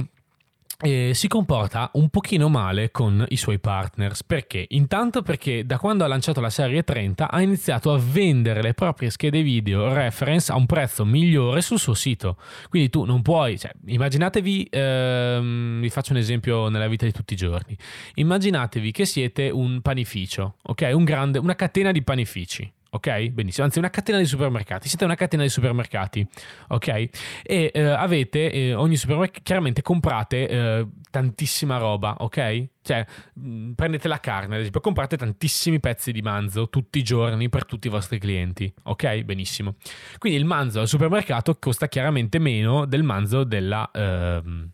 eh, 0.85 1.13
si 1.15 1.29
comporta 1.29 1.91
un 1.95 2.11
pochino 2.11 2.49
male 2.49 2.91
con 2.91 3.25
i 3.29 3.37
suoi 3.37 3.59
partners. 3.59 4.23
Perché? 4.23 4.67
Intanto 4.71 5.23
perché 5.23 5.65
da 5.65 5.79
quando 5.79 6.05
ha 6.05 6.07
lanciato 6.07 6.41
la 6.41 6.51
serie 6.51 6.85
30 6.85 7.31
ha 7.31 7.41
iniziato 7.41 7.93
a 7.93 7.99
vendere 7.99 8.61
le 8.61 8.75
proprie 8.75 9.09
schede 9.09 9.43
video 9.43 9.93
reference 9.93 10.53
a 10.53 10.57
un 10.57 10.67
prezzo 10.67 11.05
migliore 11.05 11.63
sul 11.63 11.79
suo 11.79 11.95
sito. 11.95 12.37
Quindi 12.69 12.91
tu 12.91 13.05
non 13.05 13.23
puoi, 13.23 13.59
cioè, 13.59 13.73
immaginatevi, 13.87 14.69
ehm, 14.71 15.81
vi 15.81 15.89
faccio 15.89 16.13
un 16.13 16.19
esempio 16.19 16.69
nella 16.69 16.89
vita 16.89 17.07
di 17.07 17.13
tutti 17.13 17.33
i 17.33 17.37
giorni. 17.37 17.77
Immaginatevi 18.15 18.91
che 18.91 19.07
siete 19.07 19.49
un 19.51 19.81
panificio, 19.81 20.57
ok? 20.63 20.91
Un 20.93 21.05
grande, 21.05 21.39
una 21.39 21.55
catena 21.55 21.93
di 21.93 22.03
panifici 22.03 22.71
ok? 22.95 23.29
Benissimo, 23.31 23.67
anzi 23.67 23.79
una 23.79 23.91
catena 23.91 24.19
di 24.19 24.25
supermercati, 24.25 24.89
siete 24.89 25.05
una 25.05 25.17
catena 25.17 25.43
di 25.43 25.49
supermercati, 25.49 26.27
ok? 26.69 26.89
E 26.89 27.11
eh, 27.43 27.81
avete, 27.83 28.53
eh, 28.53 28.75
ogni 28.75 28.97
supermercato, 28.97 29.41
chiaramente 29.43 29.83
comprate 29.83 30.49
eh, 30.49 30.87
tantissima 31.11 31.77
roba, 31.77 32.17
ok? 32.21 32.69
Cioè, 32.83 33.05
mh, 33.35 33.49
mm, 33.49 33.73
prendete 33.73 34.07
la 34.07 34.21
carne, 34.21 34.55
ad 34.55 34.61
esempio, 34.61 34.81
comprate 34.81 35.17
tantissimi 35.17 35.81
pezzi 35.81 36.13
di 36.13 36.23
manzo 36.23 36.69
tutti 36.69 36.99
i 36.99 37.03
giorni 37.03 37.49
per 37.49 37.65
tutti 37.65 37.89
i 37.89 37.91
vostri 37.91 38.19
clienti, 38.19 38.73
ok? 38.85 39.23
Benissimo. 39.23 39.75
Quindi 40.19 40.39
il 40.39 40.45
manzo 40.45 40.81
al 40.81 40.89
supermercato 40.89 41.57
costa 41.59 41.89
chiaramente 41.89 42.39
meno 42.39 42.85
del 42.85 43.03
manzo 43.03 43.43
della... 43.43 43.91
Ehm, 43.93 44.71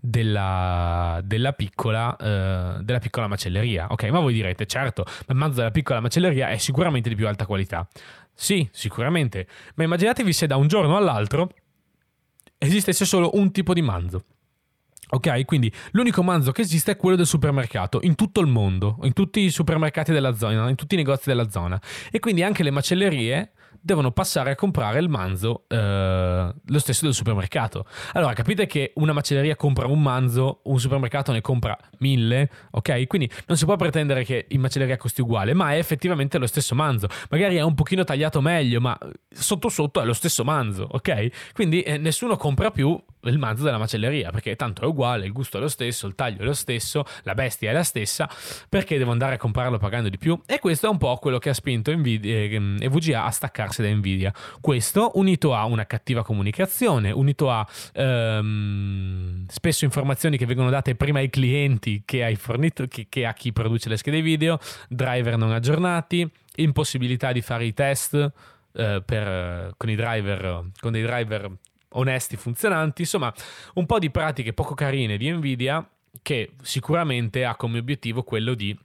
della, 0.00 1.20
della, 1.24 1.52
piccola, 1.52 2.16
uh, 2.18 2.82
della 2.82 2.98
piccola 2.98 3.26
macelleria. 3.26 3.86
Ok, 3.90 4.04
ma 4.04 4.20
voi 4.20 4.32
direte, 4.32 4.66
certo, 4.66 5.04
ma 5.04 5.32
il 5.32 5.36
manzo 5.36 5.56
della 5.58 5.70
piccola 5.70 6.00
macelleria 6.00 6.48
è 6.48 6.58
sicuramente 6.58 7.08
di 7.08 7.14
più 7.14 7.26
alta 7.26 7.46
qualità. 7.46 7.86
Sì, 8.34 8.68
sicuramente, 8.72 9.46
ma 9.74 9.84
immaginatevi 9.84 10.32
se 10.32 10.46
da 10.46 10.56
un 10.56 10.68
giorno 10.68 10.96
all'altro 10.96 11.50
esistesse 12.58 13.04
solo 13.04 13.30
un 13.34 13.50
tipo 13.50 13.72
di 13.72 13.82
manzo. 13.82 14.24
Ok, 15.10 15.44
quindi 15.46 15.72
l'unico 15.92 16.22
manzo 16.22 16.52
che 16.52 16.60
esiste 16.60 16.92
è 16.92 16.96
quello 16.96 17.16
del 17.16 17.26
supermercato 17.26 18.00
in 18.02 18.14
tutto 18.14 18.40
il 18.40 18.46
mondo, 18.46 18.98
in 19.02 19.14
tutti 19.14 19.40
i 19.40 19.50
supermercati 19.50 20.12
della 20.12 20.34
zona, 20.34 20.68
in 20.68 20.76
tutti 20.76 20.94
i 20.94 20.98
negozi 20.98 21.28
della 21.28 21.48
zona. 21.48 21.80
E 22.10 22.20
quindi 22.20 22.42
anche 22.42 22.62
le 22.62 22.70
macellerie 22.70 23.52
devono 23.80 24.10
passare 24.10 24.50
a 24.50 24.54
comprare 24.54 24.98
il 24.98 25.08
manzo 25.08 25.64
eh, 25.68 26.54
lo 26.64 26.78
stesso 26.78 27.04
del 27.04 27.14
supermercato. 27.14 27.86
Allora 28.12 28.32
capite 28.32 28.66
che 28.66 28.92
una 28.96 29.12
macelleria 29.12 29.56
compra 29.56 29.86
un 29.86 30.00
manzo, 30.00 30.60
un 30.64 30.78
supermercato 30.78 31.32
ne 31.32 31.40
compra 31.40 31.76
mille, 31.98 32.50
ok? 32.72 33.06
Quindi 33.06 33.30
non 33.46 33.56
si 33.56 33.64
può 33.64 33.76
pretendere 33.76 34.24
che 34.24 34.46
in 34.48 34.60
macelleria 34.60 34.96
costi 34.96 35.20
uguale, 35.20 35.54
ma 35.54 35.72
è 35.72 35.78
effettivamente 35.78 36.38
lo 36.38 36.46
stesso 36.46 36.74
manzo. 36.74 37.08
Magari 37.30 37.56
è 37.56 37.62
un 37.62 37.74
pochino 37.74 38.04
tagliato 38.04 38.40
meglio, 38.40 38.80
ma 38.80 38.96
sotto 39.30 39.68
sotto 39.68 40.00
è 40.00 40.04
lo 40.04 40.12
stesso 40.12 40.44
manzo, 40.44 40.86
ok? 40.90 41.52
Quindi 41.52 41.82
eh, 41.82 41.98
nessuno 41.98 42.36
compra 42.36 42.70
più 42.70 42.98
il 43.30 43.38
manzo 43.38 43.64
della 43.64 43.78
macelleria 43.78 44.30
perché 44.30 44.56
tanto 44.56 44.82
è 44.82 44.86
uguale, 44.86 45.26
il 45.26 45.32
gusto 45.32 45.58
è 45.58 45.60
lo 45.60 45.68
stesso, 45.68 46.06
il 46.06 46.14
taglio 46.14 46.42
è 46.42 46.44
lo 46.44 46.54
stesso, 46.54 47.04
la 47.22 47.34
bestia 47.34 47.70
è 47.70 47.72
la 47.72 47.82
stessa, 47.82 48.28
perché 48.68 48.98
devo 48.98 49.10
andare 49.10 49.34
a 49.34 49.38
comprarlo 49.38 49.78
pagando 49.78 50.08
di 50.08 50.18
più? 50.18 50.40
E 50.46 50.58
questo 50.58 50.86
è 50.86 50.90
un 50.90 50.98
po' 50.98 51.16
quello 51.16 51.38
che 51.38 51.50
ha 51.50 51.54
spinto 51.54 51.94
Nvidia, 51.94 52.34
eh, 52.34 52.76
EVGA 52.80 53.24
a 53.24 53.30
staccarsi 53.30 53.82
da 53.82 53.88
Nvidia. 53.88 54.32
Questo 54.60 55.12
unito 55.14 55.54
a 55.54 55.64
una 55.64 55.86
cattiva 55.86 56.22
comunicazione, 56.22 57.10
unito 57.10 57.50
a 57.50 57.66
ehm, 57.92 59.46
spesso 59.48 59.84
informazioni 59.84 60.36
che 60.36 60.46
vengono 60.46 60.70
date 60.70 60.94
prima 60.94 61.18
ai 61.18 61.30
clienti 61.30 62.02
che, 62.04 62.24
ai 62.24 62.36
fornito- 62.36 62.86
che, 62.86 63.06
che 63.08 63.26
a 63.26 63.32
chi 63.32 63.52
produce 63.52 63.88
le 63.88 63.96
schede 63.96 64.22
video, 64.22 64.58
driver 64.88 65.36
non 65.36 65.52
aggiornati, 65.52 66.28
impossibilità 66.56 67.32
di 67.32 67.40
fare 67.40 67.64
i 67.64 67.74
test. 67.74 68.32
Eh, 68.70 69.02
per, 69.04 69.72
con, 69.76 69.94
driver, 69.94 70.66
con 70.78 70.92
dei 70.92 71.02
driver 71.02 71.50
onesti, 71.90 72.36
funzionanti, 72.36 73.02
insomma 73.02 73.32
un 73.74 73.86
po' 73.86 73.98
di 73.98 74.10
pratiche 74.10 74.52
poco 74.52 74.74
carine 74.74 75.16
di 75.16 75.30
Nvidia 75.30 75.88
che 76.22 76.54
sicuramente 76.62 77.44
ha 77.44 77.56
come 77.56 77.78
obiettivo 77.78 78.22
quello 78.22 78.54
di 78.54 78.76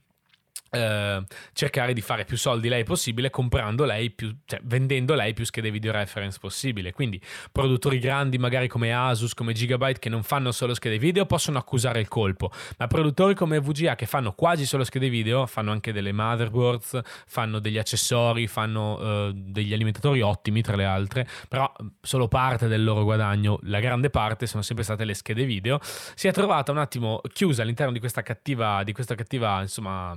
eh, 0.74 1.24
cercare 1.52 1.92
di 1.92 2.00
fare 2.00 2.24
più 2.24 2.36
soldi 2.36 2.68
lei 2.68 2.84
possibile 2.84 3.30
comprando 3.30 3.84
lei 3.84 4.10
più, 4.10 4.34
cioè 4.44 4.60
vendendo 4.64 5.14
lei 5.14 5.32
più 5.32 5.44
schede 5.44 5.70
video 5.70 5.92
reference 5.92 6.38
possibile. 6.40 6.92
Quindi 6.92 7.20
produttori 7.50 7.98
grandi 7.98 8.38
magari 8.38 8.68
come 8.68 8.92
Asus, 8.92 9.34
come 9.34 9.52
Gigabyte 9.52 9.98
che 9.98 10.08
non 10.08 10.22
fanno 10.22 10.52
solo 10.52 10.74
schede 10.74 10.98
video 10.98 11.26
possono 11.26 11.58
accusare 11.58 12.00
il 12.00 12.08
colpo, 12.08 12.50
ma 12.78 12.86
produttori 12.86 13.34
come 13.34 13.60
VGA 13.60 13.94
che 13.94 14.06
fanno 14.06 14.32
quasi 14.32 14.66
solo 14.66 14.84
schede 14.84 15.08
video, 15.08 15.46
fanno 15.46 15.72
anche 15.72 15.92
delle 15.92 16.12
motherboards, 16.12 17.00
fanno 17.26 17.58
degli 17.58 17.78
accessori, 17.78 18.46
fanno 18.46 18.98
eh, 19.00 19.32
degli 19.34 19.72
alimentatori 19.72 20.20
ottimi 20.20 20.62
tra 20.62 20.76
le 20.76 20.84
altre, 20.84 21.26
però 21.48 21.72
solo 22.00 22.28
parte 22.28 22.68
del 22.68 22.84
loro 22.84 23.04
guadagno, 23.04 23.58
la 23.62 23.80
grande 23.80 24.10
parte 24.10 24.46
sono 24.46 24.62
sempre 24.62 24.84
state 24.84 25.04
le 25.04 25.14
schede 25.14 25.44
video. 25.44 25.78
Si 25.82 26.28
è 26.28 26.32
trovata 26.32 26.72
un 26.72 26.78
attimo 26.78 27.20
chiusa 27.32 27.62
all'interno 27.62 27.92
di 27.92 27.98
questa 27.98 28.22
cattiva 28.22 28.82
di 28.82 28.92
questa 28.92 29.14
cattiva, 29.14 29.60
insomma, 29.60 30.16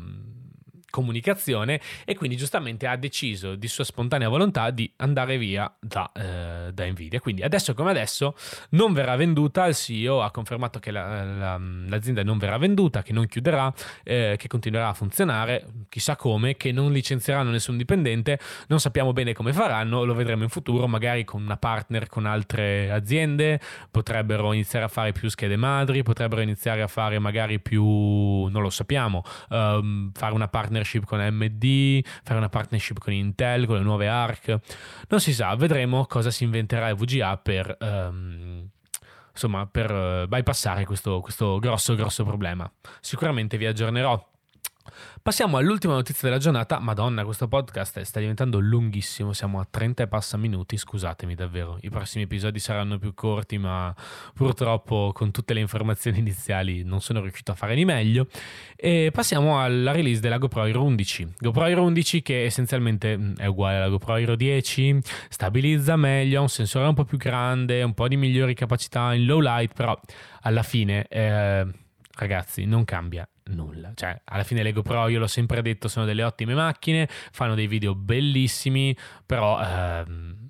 comunicazione 0.90 1.80
e 2.06 2.16
quindi 2.16 2.38
giustamente 2.38 2.88
ha 2.88 2.96
deciso 2.96 3.56
di 3.56 3.68
sua 3.68 3.84
spontanea 3.84 4.30
volontà 4.30 4.70
di 4.72 4.92
andare 4.98 5.38
via 5.38 5.72
da, 5.80 6.12
eh, 6.14 6.72
da 6.74 6.86
Nvidia. 6.86 7.20
Quindi 7.20 7.44
adesso 7.44 7.74
come 7.74 7.92
adesso 7.92 8.36
non 8.72 8.94
verrà 8.94 9.16
venduta, 9.16 9.66
il 9.66 9.76
CEO 9.76 10.22
ha 10.22 10.32
confermato 10.32 10.80
che 10.80 10.92
la, 10.92 11.24
la, 11.24 11.62
l'azienda 11.88 12.24
non 12.24 12.38
verrà 12.38 12.58
venduta, 12.58 13.02
che 13.04 13.14
non 13.14 13.28
chiuderà, 13.28 13.72
eh, 14.04 14.36
che 14.38 14.48
continuerà 14.48 14.90
a 14.90 14.94
funzionare, 14.94 15.66
chissà 15.90 16.16
come, 16.16 16.56
che 16.56 16.72
non 16.72 16.92
licenzieranno 16.92 17.50
nessun 17.50 17.78
dipendente, 17.78 18.40
non 18.68 18.80
sappiamo 18.80 19.14
bene 19.14 19.34
come 19.34 19.54
faranno, 19.54 20.04
lo 20.04 20.14
vedremo 20.14 20.44
in 20.44 20.50
futuro, 20.50 20.88
magari 20.88 21.24
con 21.24 21.42
una 21.42 21.58
partner 21.58 22.08
con 22.08 22.26
altre 22.26 22.92
aziende, 22.92 23.60
potrebbero 23.92 24.54
iniziare 24.54 24.86
a 24.86 24.90
fare 24.90 25.12
più 25.12 25.30
schede 25.30 25.58
madri, 25.58 26.04
potrebbero 26.04 26.42
iniziare 26.42 26.82
a 26.82 26.88
fare 26.88 27.20
magari 27.20 27.60
più, 27.60 27.84
non 27.84 28.62
lo 28.62 28.70
sappiamo, 28.70 29.24
um, 29.50 30.12
fare 30.14 30.34
una 30.34 30.48
partner 30.48 30.77
partnership 30.78 31.06
con 31.06 31.20
AMD, 31.20 32.02
fare 32.24 32.38
una 32.38 32.50
partnership 32.50 33.00
con 33.00 33.14
Intel, 33.14 33.66
con 33.66 33.78
le 33.78 33.84
nuove 33.84 34.08
ARC. 34.08 34.60
Non 35.10 35.20
si 35.20 35.34
sa, 35.34 35.56
vedremo 35.56 36.06
cosa 36.06 36.32
si 36.32 36.44
inventerà 36.44 36.94
VGA 36.94 37.38
per... 37.38 37.78
Um, 37.80 38.70
insomma, 39.32 39.68
per 39.68 39.92
uh, 39.92 40.28
bypassare 40.28 40.84
questo, 40.86 41.22
questo 41.22 41.60
grosso, 41.60 41.94
grosso 41.96 42.24
problema. 42.24 42.70
Sicuramente 43.02 43.58
vi 43.58 43.68
aggiornerò 43.68 44.36
Passiamo 45.22 45.58
all'ultima 45.58 45.94
notizia 45.94 46.28
della 46.28 46.40
giornata. 46.40 46.80
Madonna, 46.80 47.24
questo 47.24 47.48
podcast 47.48 48.02
sta 48.02 48.20
diventando 48.20 48.60
lunghissimo. 48.60 49.34
Siamo 49.34 49.60
a 49.60 49.68
30 49.70 50.04
e 50.04 50.08
passa 50.08 50.38
minuti. 50.38 50.78
Scusatemi 50.78 51.36
davvero. 51.36 51.78
I 51.82 51.90
prossimi 51.90 52.24
episodi 52.24 52.60
saranno 52.60 52.98
più 52.98 53.14
corti, 53.14 53.58
ma 53.58 53.94
purtroppo 54.34 55.12
con 55.14 55.32
tutte 55.32 55.54
le 55.54 55.60
informazioni 55.60 56.20
iniziali 56.20 56.84
non 56.84 57.02
sono 57.02 57.22
riuscito 57.22 57.52
a 57.52 57.56
fare 57.56 57.76
di 57.76 57.86
meglio. 57.86 58.28
E 58.76 59.10
passiamo 59.14 59.62
alla 59.62 59.92
release 59.92 60.22
della 60.22 60.38
GoPro 60.38 60.66
Hero 60.66 60.84
11. 60.84 61.34
GoPro 61.40 61.66
Hero 61.66 61.84
11 61.84 62.22
che 62.22 62.46
essenzialmente 62.46 63.18
mm, 63.18 63.36
è 63.38 63.46
uguale 63.46 63.78
alla 63.78 63.90
GoPro 63.90 64.16
Hero 64.16 64.36
10, 64.36 65.00
stabilizza 65.30 65.96
meglio, 65.96 66.40
ha 66.40 66.42
un 66.42 66.50
sensore 66.50 66.88
un 66.88 66.94
po' 66.94 67.06
più 67.06 67.18
grande, 67.18 67.84
un 67.84 67.94
po' 67.94 68.08
di 68.08 68.18
migliori 68.18 68.54
capacità 68.54 69.14
in 69.14 69.26
low 69.26 69.40
light, 69.40 69.74
però 69.74 70.00
alla 70.42 70.64
fine, 70.64 71.06
eh, 71.08 71.66
ragazzi, 72.16 72.66
non 72.66 72.86
cambia 72.86 73.28
nulla. 73.48 73.92
Cioè, 73.96 74.22
alla 74.26 74.44
fine 74.44 74.64
le 74.64 74.72
GoPro, 74.72 75.08
io 75.08 75.20
l'ho 75.20 75.28
sempre 75.28 75.62
detto, 75.62 75.88
sono 75.88 76.06
delle 76.06 76.24
ottime 76.24 76.54
macchine, 76.54 77.08
fanno 77.10 77.56
dei 77.56 77.68
video 77.68 77.96
bellissimi, 77.96 78.96
però 79.26 79.60
ehm, 79.62 80.47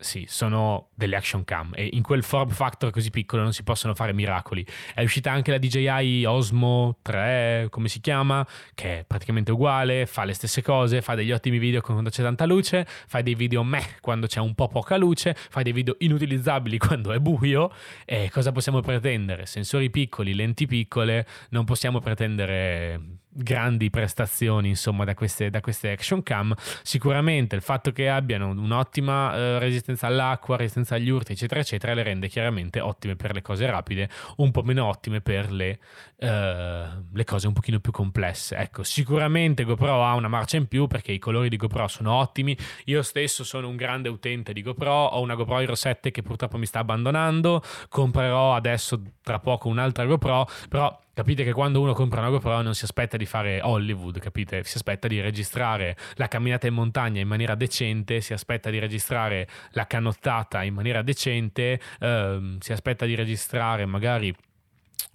sì, 0.00 0.26
sono 0.28 0.90
delle 0.94 1.16
action 1.16 1.42
cam 1.42 1.72
e 1.74 1.88
in 1.92 2.02
quel 2.02 2.22
form 2.22 2.50
factor 2.50 2.90
così 2.90 3.10
piccolo 3.10 3.42
non 3.42 3.52
si 3.52 3.64
possono 3.64 3.94
fare 3.94 4.12
miracoli. 4.12 4.64
È 4.94 5.02
uscita 5.02 5.32
anche 5.32 5.50
la 5.50 5.58
DJI 5.58 6.24
Osmo 6.24 6.98
3, 7.02 7.66
come 7.68 7.88
si 7.88 8.00
chiama, 8.00 8.46
che 8.74 9.00
è 9.00 9.04
praticamente 9.04 9.50
uguale, 9.50 10.06
fa 10.06 10.24
le 10.24 10.34
stesse 10.34 10.62
cose, 10.62 11.02
fa 11.02 11.16
degli 11.16 11.32
ottimi 11.32 11.58
video 11.58 11.80
quando 11.80 12.10
c'è 12.10 12.22
tanta 12.22 12.44
luce, 12.44 12.86
fa 12.86 13.22
dei 13.22 13.34
video 13.34 13.64
meh 13.64 13.96
quando 14.00 14.28
c'è 14.28 14.38
un 14.38 14.54
po' 14.54 14.68
poca 14.68 14.96
luce, 14.96 15.34
fa 15.34 15.62
dei 15.62 15.72
video 15.72 15.96
inutilizzabili 15.98 16.78
quando 16.78 17.10
è 17.10 17.18
buio 17.18 17.72
e 18.04 18.30
cosa 18.30 18.52
possiamo 18.52 18.80
pretendere? 18.80 19.46
Sensori 19.46 19.90
piccoli, 19.90 20.32
lenti 20.32 20.66
piccole, 20.66 21.26
non 21.50 21.64
possiamo 21.64 21.98
pretendere 22.00 23.00
grandi 23.38 23.88
prestazioni 23.88 24.68
insomma 24.68 25.04
da 25.04 25.14
queste, 25.14 25.50
da 25.50 25.60
queste, 25.60 25.90
action 25.90 26.22
cam. 26.22 26.54
Sicuramente 26.82 27.54
il 27.54 27.62
fatto 27.62 27.92
che 27.92 28.08
abbiano 28.08 28.48
un'ottima 28.48 29.34
eh, 29.34 29.58
resistenza 29.58 30.06
all'acqua 30.06 30.56
resistenza 30.56 30.96
agli 30.96 31.08
urti 31.08 31.32
eccetera 31.32 31.60
eccetera 31.60 31.94
le 31.94 32.02
rende 32.02 32.28
chiaramente 32.28 32.80
ottime 32.80 33.16
per 33.16 33.32
le 33.32 33.42
cose 33.42 33.66
rapide 33.66 34.08
un 34.36 34.50
po' 34.50 34.62
meno 34.62 34.86
ottime 34.86 35.20
per 35.20 35.52
le, 35.52 35.78
eh, 36.16 36.86
le 37.12 37.24
cose 37.24 37.46
un 37.46 37.52
pochino 37.52 37.78
più 37.78 37.92
complesse. 37.92 38.56
Ecco 38.56 38.82
sicuramente 38.82 39.64
GoPro 39.64 40.04
ha 40.04 40.14
una 40.14 40.28
marcia 40.28 40.56
in 40.56 40.66
più 40.66 40.86
perché 40.86 41.12
i 41.12 41.18
colori 41.18 41.48
di 41.48 41.56
GoPro 41.56 41.86
sono 41.88 42.14
ottimi. 42.14 42.56
Io 42.86 43.02
stesso 43.02 43.44
sono 43.44 43.68
un 43.68 43.76
grande 43.76 44.08
utente 44.08 44.52
di 44.52 44.62
GoPro 44.62 44.92
ho 44.92 45.20
una 45.20 45.34
GoPro 45.34 45.60
Hero 45.60 45.74
7 45.74 46.10
che 46.10 46.22
purtroppo 46.22 46.58
mi 46.58 46.66
sta 46.66 46.80
abbandonando 46.80 47.62
comprerò 47.88 48.54
adesso 48.54 49.00
tra 49.22 49.38
poco 49.38 49.68
un'altra 49.68 50.04
GoPro 50.04 50.48
però 50.68 50.98
Capite 51.18 51.42
che 51.42 51.52
quando 51.52 51.80
uno 51.80 51.94
compra 51.94 52.20
una 52.20 52.30
GoPro 52.30 52.62
non 52.62 52.76
si 52.76 52.84
aspetta 52.84 53.16
di 53.16 53.26
fare 53.26 53.60
Hollywood, 53.60 54.20
capite? 54.20 54.62
Si 54.62 54.76
aspetta 54.76 55.08
di 55.08 55.20
registrare 55.20 55.96
la 56.14 56.28
camminata 56.28 56.68
in 56.68 56.74
montagna 56.74 57.20
in 57.20 57.26
maniera 57.26 57.56
decente, 57.56 58.20
si 58.20 58.34
aspetta 58.34 58.70
di 58.70 58.78
registrare 58.78 59.48
la 59.70 59.88
canottata 59.88 60.62
in 60.62 60.74
maniera 60.74 61.02
decente, 61.02 61.80
ehm, 61.98 62.58
si 62.60 62.70
aspetta 62.70 63.04
di 63.04 63.16
registrare 63.16 63.84
magari 63.84 64.32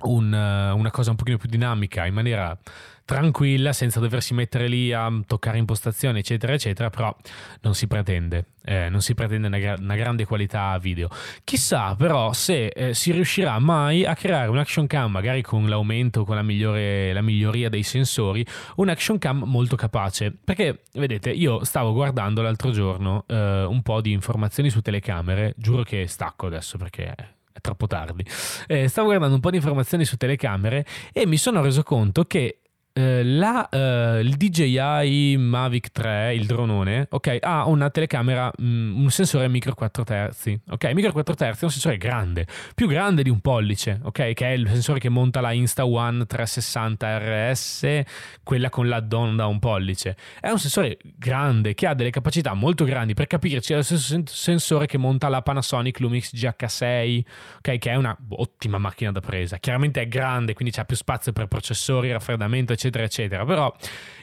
un, 0.03 0.33
una 0.33 0.91
cosa 0.91 1.11
un 1.11 1.15
pochino 1.15 1.37
più 1.37 1.49
dinamica 1.49 2.05
in 2.05 2.13
maniera 2.13 2.57
tranquilla 3.05 3.73
senza 3.73 3.99
doversi 3.99 4.33
mettere 4.33 4.67
lì 4.67 4.93
a 4.93 5.11
toccare 5.25 5.57
impostazioni 5.57 6.19
eccetera 6.19 6.53
eccetera 6.53 6.89
però 6.89 7.15
non 7.61 7.75
si 7.75 7.87
pretende 7.87 8.45
eh, 8.65 8.87
non 8.89 9.01
si 9.01 9.13
pretende 9.13 9.47
una, 9.47 9.75
una, 9.77 9.95
grande 9.95 10.25
qualità 10.25 10.77
video. 10.77 11.09
Chissà 11.43 11.95
però 11.95 12.31
se 12.31 12.67
eh, 12.67 12.93
si 12.93 13.11
riuscirà 13.11 13.59
mai 13.59 14.05
a 14.05 14.15
creare 14.15 14.49
un 14.49 14.57
action 14.57 14.87
cam 14.87 15.11
magari 15.11 15.41
con 15.41 15.67
l'aumento 15.67 16.23
con 16.23 16.35
la, 16.35 16.43
migliore, 16.43 17.11
la 17.11 17.21
miglioria 17.21 17.69
dei 17.69 17.83
sensori 17.83 18.45
un 18.77 18.89
action 18.89 19.17
cam 19.17 19.43
molto 19.45 19.75
capace. 19.75 20.31
Perché 20.31 20.83
vedete 20.93 21.29
io 21.29 21.63
stavo 21.65 21.91
guardando 21.91 22.41
l'altro 22.41 22.71
giorno 22.71 23.25
eh, 23.27 23.63
un 23.63 23.81
po' 23.81 23.99
di 23.99 24.11
informazioni 24.11 24.69
su 24.69 24.81
telecamere 24.81 25.53
giuro 25.57 25.83
che 25.83 26.07
stacco 26.07 26.47
adesso 26.47 26.77
perché 26.77 27.41
troppo 27.61 27.87
tardi. 27.87 28.25
Eh, 28.67 28.87
stavo 28.87 29.07
guardando 29.07 29.35
un 29.35 29.41
po' 29.41 29.49
di 29.49 29.57
informazioni 29.57 30.05
su 30.05 30.17
telecamere 30.17 30.85
e 31.11 31.25
mi 31.25 31.37
sono 31.37 31.61
reso 31.61 31.83
conto 31.83 32.25
che 32.25 32.59
eh, 32.95 33.23
la, 33.23 33.67
uh, 33.71 34.19
il 34.19 34.35
DJI 34.35 35.35
Mavic 35.37 35.91
3, 35.91 36.35
il 36.35 36.45
dronone, 36.45 37.07
ok, 37.09 37.39
ha 37.41 37.65
una 37.65 37.89
telecamera, 37.89 38.51
um, 38.59 39.01
un 39.01 39.09
sensore 39.09 39.47
micro 39.47 39.73
4 39.73 40.03
terzi. 40.03 40.59
Ok, 40.69 40.85
micro 40.93 41.11
4 41.11 41.33
terzi 41.33 41.61
è 41.61 41.63
un 41.65 41.71
sensore 41.71 41.97
grande, 41.97 42.45
più 42.75 42.87
grande 42.87 43.23
di 43.23 43.31
un 43.31 43.39
pollice, 43.39 43.99
ok, 44.03 44.33
che 44.33 44.45
è 44.45 44.51
il 44.51 44.67
sensore 44.67 44.99
che 44.99 45.09
monta 45.09 45.41
la 45.41 45.51
Insta 45.53 45.87
One 45.87 46.27
360 46.27 47.17
RS, 47.17 48.01
quella 48.43 48.69
con 48.69 48.87
l'add-on 48.87 49.37
da 49.37 49.47
un 49.47 49.57
pollice. 49.57 50.15
È 50.39 50.49
un 50.49 50.59
sensore 50.59 50.99
grande 51.15 51.73
che 51.73 51.87
ha 51.87 51.95
delle 51.95 52.11
capacità 52.11 52.53
molto 52.53 52.83
grandi, 52.83 53.15
per 53.15 53.25
capirci, 53.25 53.73
è 53.73 53.77
lo 53.77 53.81
stesso 53.81 54.21
sensore 54.27 54.85
che 54.85 54.99
monta 54.99 55.29
la 55.29 55.41
Panasonic 55.41 55.99
Lumix 55.99 56.31
GH6, 56.35 57.23
ok, 57.57 57.77
che 57.79 57.89
è 57.89 57.95
una 57.95 58.15
ottima 58.29 58.77
macchina 58.77 59.11
da 59.11 59.19
presa. 59.19 59.57
Chiaramente 59.57 59.99
è 59.99 60.07
grande, 60.07 60.53
quindi 60.53 60.71
c'ha 60.71 60.85
più 60.85 60.95
spazio 60.95 61.31
per 61.33 61.47
processori, 61.47 62.11
raffreddamento, 62.11 62.71
eccetera 62.71 62.81
eccetera, 62.83 63.03
eccetera. 63.03 63.45
Però 63.45 63.73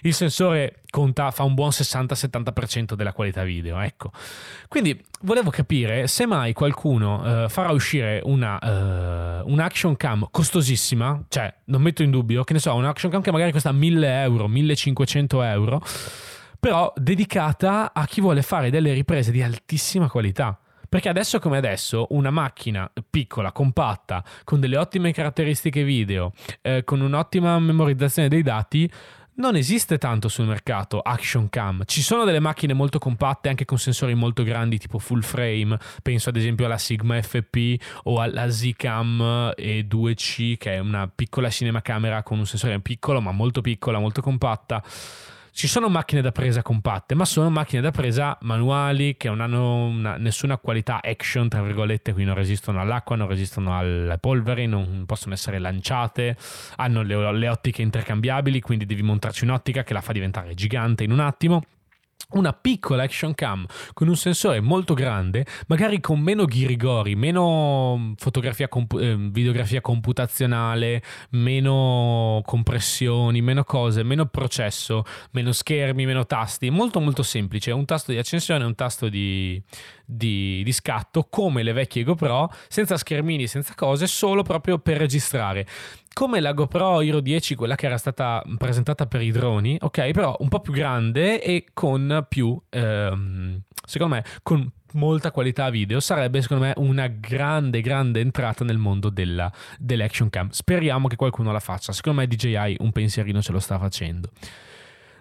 il 0.03 0.15
sensore 0.15 0.83
conta, 0.91 1.31
fa 1.31 1.45
un 1.45 1.55
buon 1.55 1.71
60-70% 1.71 2.95
della 2.95 3.13
qualità 3.13 3.43
video. 3.43 3.81
Ecco. 3.81 4.11
Quindi 4.69 5.01
volevo 5.23 5.51
capire 5.51 6.07
se 6.07 6.27
mai 6.27 6.53
qualcuno 6.53 7.45
uh, 7.45 7.49
farà 7.49 7.71
uscire 7.71 8.21
una, 8.25 8.59
uh, 8.61 9.51
un'action 9.51 9.97
cam 9.97 10.29
costosissima, 10.31 11.25
cioè 11.29 11.53
non 11.65 11.83
metto 11.83 12.03
in 12.03 12.11
dubbio, 12.11 12.45
che 12.45 12.53
ne 12.53 12.59
so, 12.59 12.75
un'action 12.75 13.11
cam 13.11 13.23
che 13.23 13.33
magari 13.33 13.53
costa 13.53 13.73
1000 13.73 14.23
euro, 14.23 14.49
1500 14.49 15.43
euro, 15.43 15.83
però 16.59 16.93
dedicata 16.97 17.93
a 17.95 18.05
chi 18.07 18.21
vuole 18.21 18.43
fare 18.43 18.71
delle 18.71 18.93
riprese 18.93 19.31
di 19.31 19.43
altissima 19.43 20.09
qualità. 20.09 20.59
Perché 20.91 21.09
adesso 21.09 21.39
come 21.39 21.57
adesso 21.57 22.09
una 22.11 22.31
macchina 22.31 22.91
piccola, 23.09 23.53
compatta, 23.53 24.25
con 24.43 24.59
delle 24.59 24.77
ottime 24.77 25.13
caratteristiche 25.13 25.85
video, 25.85 26.33
eh, 26.63 26.83
con 26.83 27.01
un'ottima 27.01 27.57
memorizzazione 27.61 28.27
dei 28.27 28.43
dati, 28.43 28.91
non 29.35 29.55
esiste 29.55 29.99
tanto 29.99 30.27
sul 30.27 30.47
mercato 30.47 30.99
action 30.99 31.49
cam. 31.49 31.85
Ci 31.85 32.03
sono 32.03 32.25
delle 32.25 32.41
macchine 32.41 32.73
molto 32.73 32.99
compatte 32.99 33.49
anche 33.49 33.65
con 33.65 33.79
sensori 33.79 34.15
molto 34.15 34.43
grandi 34.43 34.79
tipo 34.79 34.99
full 34.99 35.21
frame, 35.21 35.79
penso 36.03 36.29
ad 36.29 36.37
esempio 36.37 36.67
alla 36.67 36.77
Sigma 36.77 37.23
FP 37.23 37.81
o 38.03 38.21
alla 38.21 38.51
Z-Cam 38.51 39.53
E2C 39.57 40.57
che 40.57 40.75
è 40.75 40.79
una 40.81 41.07
piccola 41.07 41.49
cinemacamera 41.49 42.25
con 42.25 42.39
un 42.39 42.47
sensore 42.47 42.81
piccolo 42.81 43.21
ma 43.21 43.31
molto 43.31 43.61
piccola, 43.61 44.01
molto 44.01 44.21
compatta. 44.23 44.83
Ci 45.53 45.69
sono 45.69 45.89
macchine 45.89 46.21
da 46.21 46.33
presa 46.33 46.63
compatte, 46.63 47.15
ma 47.15 47.25
sono 47.25 47.51
macchine 47.51 47.81
da 47.83 47.91
presa 47.91 48.39
manuali 48.43 49.17
che 49.17 49.29
non 49.29 49.41
hanno 49.41 49.85
una, 49.85 50.17
nessuna 50.17 50.57
qualità 50.59 51.01
action, 51.03 51.49
tra 51.49 51.63
virgolette, 51.63 52.13
quindi 52.13 52.31
non 52.31 52.39
resistono 52.39 52.81
all'acqua, 52.81 53.17
non 53.17 53.29
resistono 53.29 53.77
alle 53.77 54.19
polveri, 54.19 54.67
non 54.67 55.05
possono 55.07 55.35
essere 55.35 55.59
lanciate, 55.59 56.37
hanno 56.77 57.03
le, 57.03 57.33
le 57.33 57.49
ottiche 57.49 57.83
intercambiabili, 57.83 58.61
quindi 58.61 58.87
devi 58.87 59.03
montarci 59.03 59.45
un'ottica 59.45 59.83
che 59.83 59.93
la 59.93 60.01
fa 60.01 60.13
diventare 60.13 60.55
gigante 60.55 61.05
in 61.05 61.13
un 61.13 61.21
attimo 61.21 61.63
una 62.31 62.53
piccola 62.53 63.03
action 63.03 63.35
cam 63.35 63.67
con 63.93 64.09
un 64.09 64.17
sensore 64.17 64.61
molto 64.61 64.95
grande, 64.95 65.45
magari 65.67 66.01
con 66.01 66.21
meno 66.21 66.45
ghirigori, 66.45 67.17
meno 67.17 68.15
fotografia 68.17 68.69
compu- 68.69 68.99
eh, 68.99 69.17
videografia 69.17 69.81
computazionale, 69.81 71.03
meno 71.31 72.41
compressioni, 72.45 73.41
meno 73.43 73.65
cose, 73.65 74.03
meno 74.03 74.27
processo, 74.27 75.05
meno 75.33 75.53
schermi, 75.53 76.07
meno 76.07 76.27
tasti, 76.27 76.71
molto 76.71 77.01
molto 77.01 77.23
semplice, 77.23 77.73
un 77.73 77.85
tasto 77.85 78.13
di 78.13 78.19
accensione, 78.19 78.65
un 78.65 78.75
tasto 78.75 79.09
di, 79.09 79.61
di, 80.05 80.63
di 80.63 80.73
scatto 80.73 81.27
come 81.29 81.63
le 81.63 81.73
vecchie 81.73 82.05
GoPro, 82.05 82.53
senza 82.69 82.97
schermini, 82.97 83.47
senza 83.47 83.75
cose, 83.75 84.07
solo 84.07 84.43
proprio 84.43 84.79
per 84.79 84.99
registrare 84.99 85.67
come 86.13 86.41
la 86.41 86.53
GoPro 86.53 87.01
Hero 87.01 87.21
10, 87.21 87.55
quella 87.55 87.75
che 87.75 87.87
era 87.87 87.97
stata 87.97 88.43
presentata 88.59 89.07
per 89.07 89.23
i 89.23 89.31
droni, 89.31 89.77
ok, 89.81 90.11
però 90.11 90.37
un 90.41 90.49
po' 90.49 90.61
più 90.61 90.73
grande 90.73 91.43
e 91.43 91.67
con 91.73 92.27
più, 92.29 92.61
ehm, 92.69 93.61
secondo 93.87 94.15
me, 94.17 94.25
con 94.43 94.71
molta 94.93 95.31
qualità 95.31 95.71
video, 95.71 96.01
sarebbe 96.01 96.43
secondo 96.43 96.65
me 96.65 96.73
una 96.77 97.07
grande, 97.07 97.81
grande 97.81 98.21
entrata 98.21 98.65
nel 98.65 98.79
mondo 98.79 99.09
della, 99.09 99.51
dell'action 99.79 100.31
cam. 100.31 100.51
Speriamo 100.51 101.09
che 101.09 101.17
qualcuno 101.17 101.53
la 101.53 101.61
faccia, 101.61 101.93
secondo 101.93 102.21
me 102.21 102.27
DJI 102.27 102.77
un 102.81 102.93
pensierino 102.93 103.41
ce 103.41 103.53
lo 103.53 103.61
sta 103.61 103.79
facendo. 103.79 104.31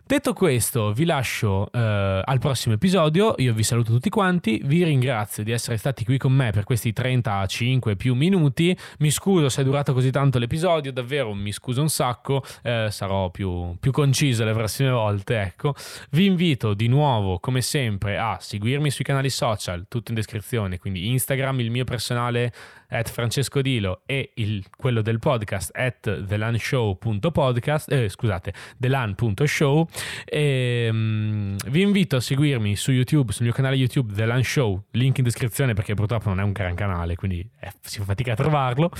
Detto 0.09 0.33
questo, 0.33 0.91
vi 0.91 1.05
lascio 1.05 1.71
eh, 1.71 1.77
al 2.25 2.39
prossimo 2.39 2.73
episodio. 2.73 3.35
Io 3.37 3.53
vi 3.53 3.61
saluto 3.61 3.91
tutti 3.91 4.09
quanti. 4.09 4.59
Vi 4.65 4.83
ringrazio 4.83 5.43
di 5.43 5.51
essere 5.51 5.77
stati 5.77 6.03
qui 6.03 6.17
con 6.17 6.33
me 6.33 6.49
per 6.49 6.63
questi 6.63 6.91
35 6.91 7.95
più 7.95 8.15
minuti. 8.15 8.75
Mi 8.97 9.11
scuso 9.11 9.49
se 9.49 9.61
è 9.61 9.63
durato 9.63 9.93
così 9.93 10.09
tanto 10.09 10.39
l'episodio, 10.39 10.91
davvero 10.91 11.35
mi 11.35 11.51
scuso 11.51 11.81
un 11.81 11.89
sacco. 11.89 12.43
Eh, 12.63 12.87
sarò 12.89 13.29
più, 13.29 13.77
più 13.79 13.91
conciso 13.91 14.43
le 14.43 14.53
prossime 14.53 14.89
volte. 14.89 15.41
Ecco. 15.41 15.75
Vi 16.09 16.25
invito 16.25 16.73
di 16.73 16.87
nuovo, 16.87 17.37
come 17.37 17.61
sempre, 17.61 18.17
a 18.17 18.39
seguirmi 18.41 18.89
sui 18.89 19.05
canali 19.05 19.29
social, 19.29 19.85
tutto 19.87 20.09
in 20.09 20.15
descrizione. 20.15 20.79
Quindi 20.79 21.07
Instagram, 21.09 21.59
il 21.59 21.69
mio 21.69 21.83
personale 21.83 22.51
at 22.89 23.09
Francesco 23.11 23.61
Dilo 23.61 24.01
e 24.07 24.31
il, 24.37 24.65
quello 24.75 25.03
del 25.03 25.19
podcast 25.19 25.69
at 25.75 26.25
thelanshow.podcast, 26.25 27.91
eh, 27.91 28.09
scusate, 28.09 28.53
thelan.show. 28.79 29.87
E, 30.25 30.87
um, 30.91 31.55
vi 31.67 31.81
invito 31.81 32.15
a 32.15 32.21
seguirmi 32.21 32.75
su 32.75 32.91
YouTube, 32.91 33.31
sul 33.31 33.45
mio 33.45 33.53
canale 33.53 33.75
YouTube 33.75 34.13
The 34.13 34.25
Lan 34.25 34.43
Show, 34.43 34.83
link 34.91 35.17
in 35.17 35.23
descrizione 35.23 35.73
perché 35.73 35.93
purtroppo 35.93 36.29
non 36.29 36.39
è 36.39 36.43
un 36.43 36.51
gran 36.51 36.75
canale, 36.75 37.15
quindi 37.15 37.47
eh, 37.59 37.71
si 37.81 37.99
fa 37.99 38.05
fatica 38.05 38.33
a 38.33 38.35
trovarlo. 38.35 38.91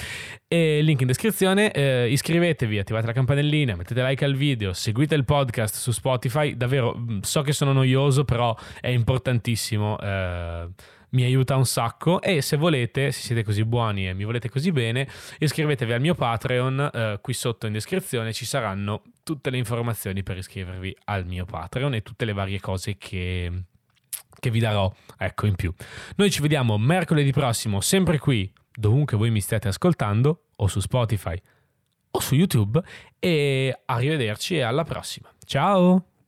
E 0.47 0.81
link 0.81 1.01
in 1.01 1.07
descrizione, 1.07 1.71
eh, 1.71 2.09
iscrivetevi, 2.11 2.79
attivate 2.79 3.05
la 3.05 3.13
campanellina, 3.13 3.75
mettete 3.75 4.03
like 4.03 4.25
al 4.25 4.35
video, 4.35 4.73
seguite 4.73 5.15
il 5.15 5.25
podcast 5.25 5.75
su 5.75 5.91
Spotify, 5.91 6.55
davvero 6.55 6.95
mm, 6.97 7.19
so 7.21 7.41
che 7.41 7.53
sono 7.53 7.71
noioso, 7.73 8.23
però 8.23 8.55
è 8.79 8.89
importantissimo. 8.89 9.99
Eh, 9.99 10.67
mi 11.11 11.23
aiuta 11.23 11.55
un 11.55 11.65
sacco 11.65 12.21
e 12.21 12.41
se 12.41 12.57
volete, 12.57 13.11
se 13.11 13.21
siete 13.21 13.43
così 13.43 13.63
buoni 13.65 14.07
e 14.07 14.13
mi 14.13 14.25
volete 14.25 14.49
così 14.49 14.71
bene, 14.71 15.07
iscrivetevi 15.39 15.93
al 15.93 16.01
mio 16.01 16.15
Patreon, 16.15 16.89
eh, 16.93 17.19
qui 17.21 17.33
sotto 17.33 17.67
in 17.67 17.73
descrizione 17.73 18.33
ci 18.33 18.45
saranno 18.45 19.03
tutte 19.23 19.49
le 19.49 19.57
informazioni 19.57 20.23
per 20.23 20.37
iscrivervi 20.37 20.95
al 21.05 21.25
mio 21.25 21.45
Patreon 21.45 21.95
e 21.95 22.01
tutte 22.01 22.25
le 22.25 22.33
varie 22.33 22.59
cose 22.59 22.97
che 22.97 23.63
che 24.39 24.49
vi 24.49 24.59
darò, 24.59 24.91
ecco, 25.17 25.45
in 25.45 25.55
più. 25.55 25.73
Noi 26.15 26.31
ci 26.31 26.41
vediamo 26.41 26.77
mercoledì 26.77 27.31
prossimo, 27.31 27.81
sempre 27.81 28.17
qui, 28.17 28.51
dovunque 28.73 29.17
voi 29.17 29.29
mi 29.31 29.41
stiate 29.41 29.67
ascoltando, 29.67 30.45
o 30.55 30.67
su 30.67 30.79
Spotify 30.79 31.39
o 32.11 32.19
su 32.19 32.33
YouTube, 32.35 32.81
e 33.19 33.81
arrivederci 33.85 34.55
e 34.55 34.61
alla 34.61 34.83
prossima. 34.83 35.29
Ciao! 35.45 36.18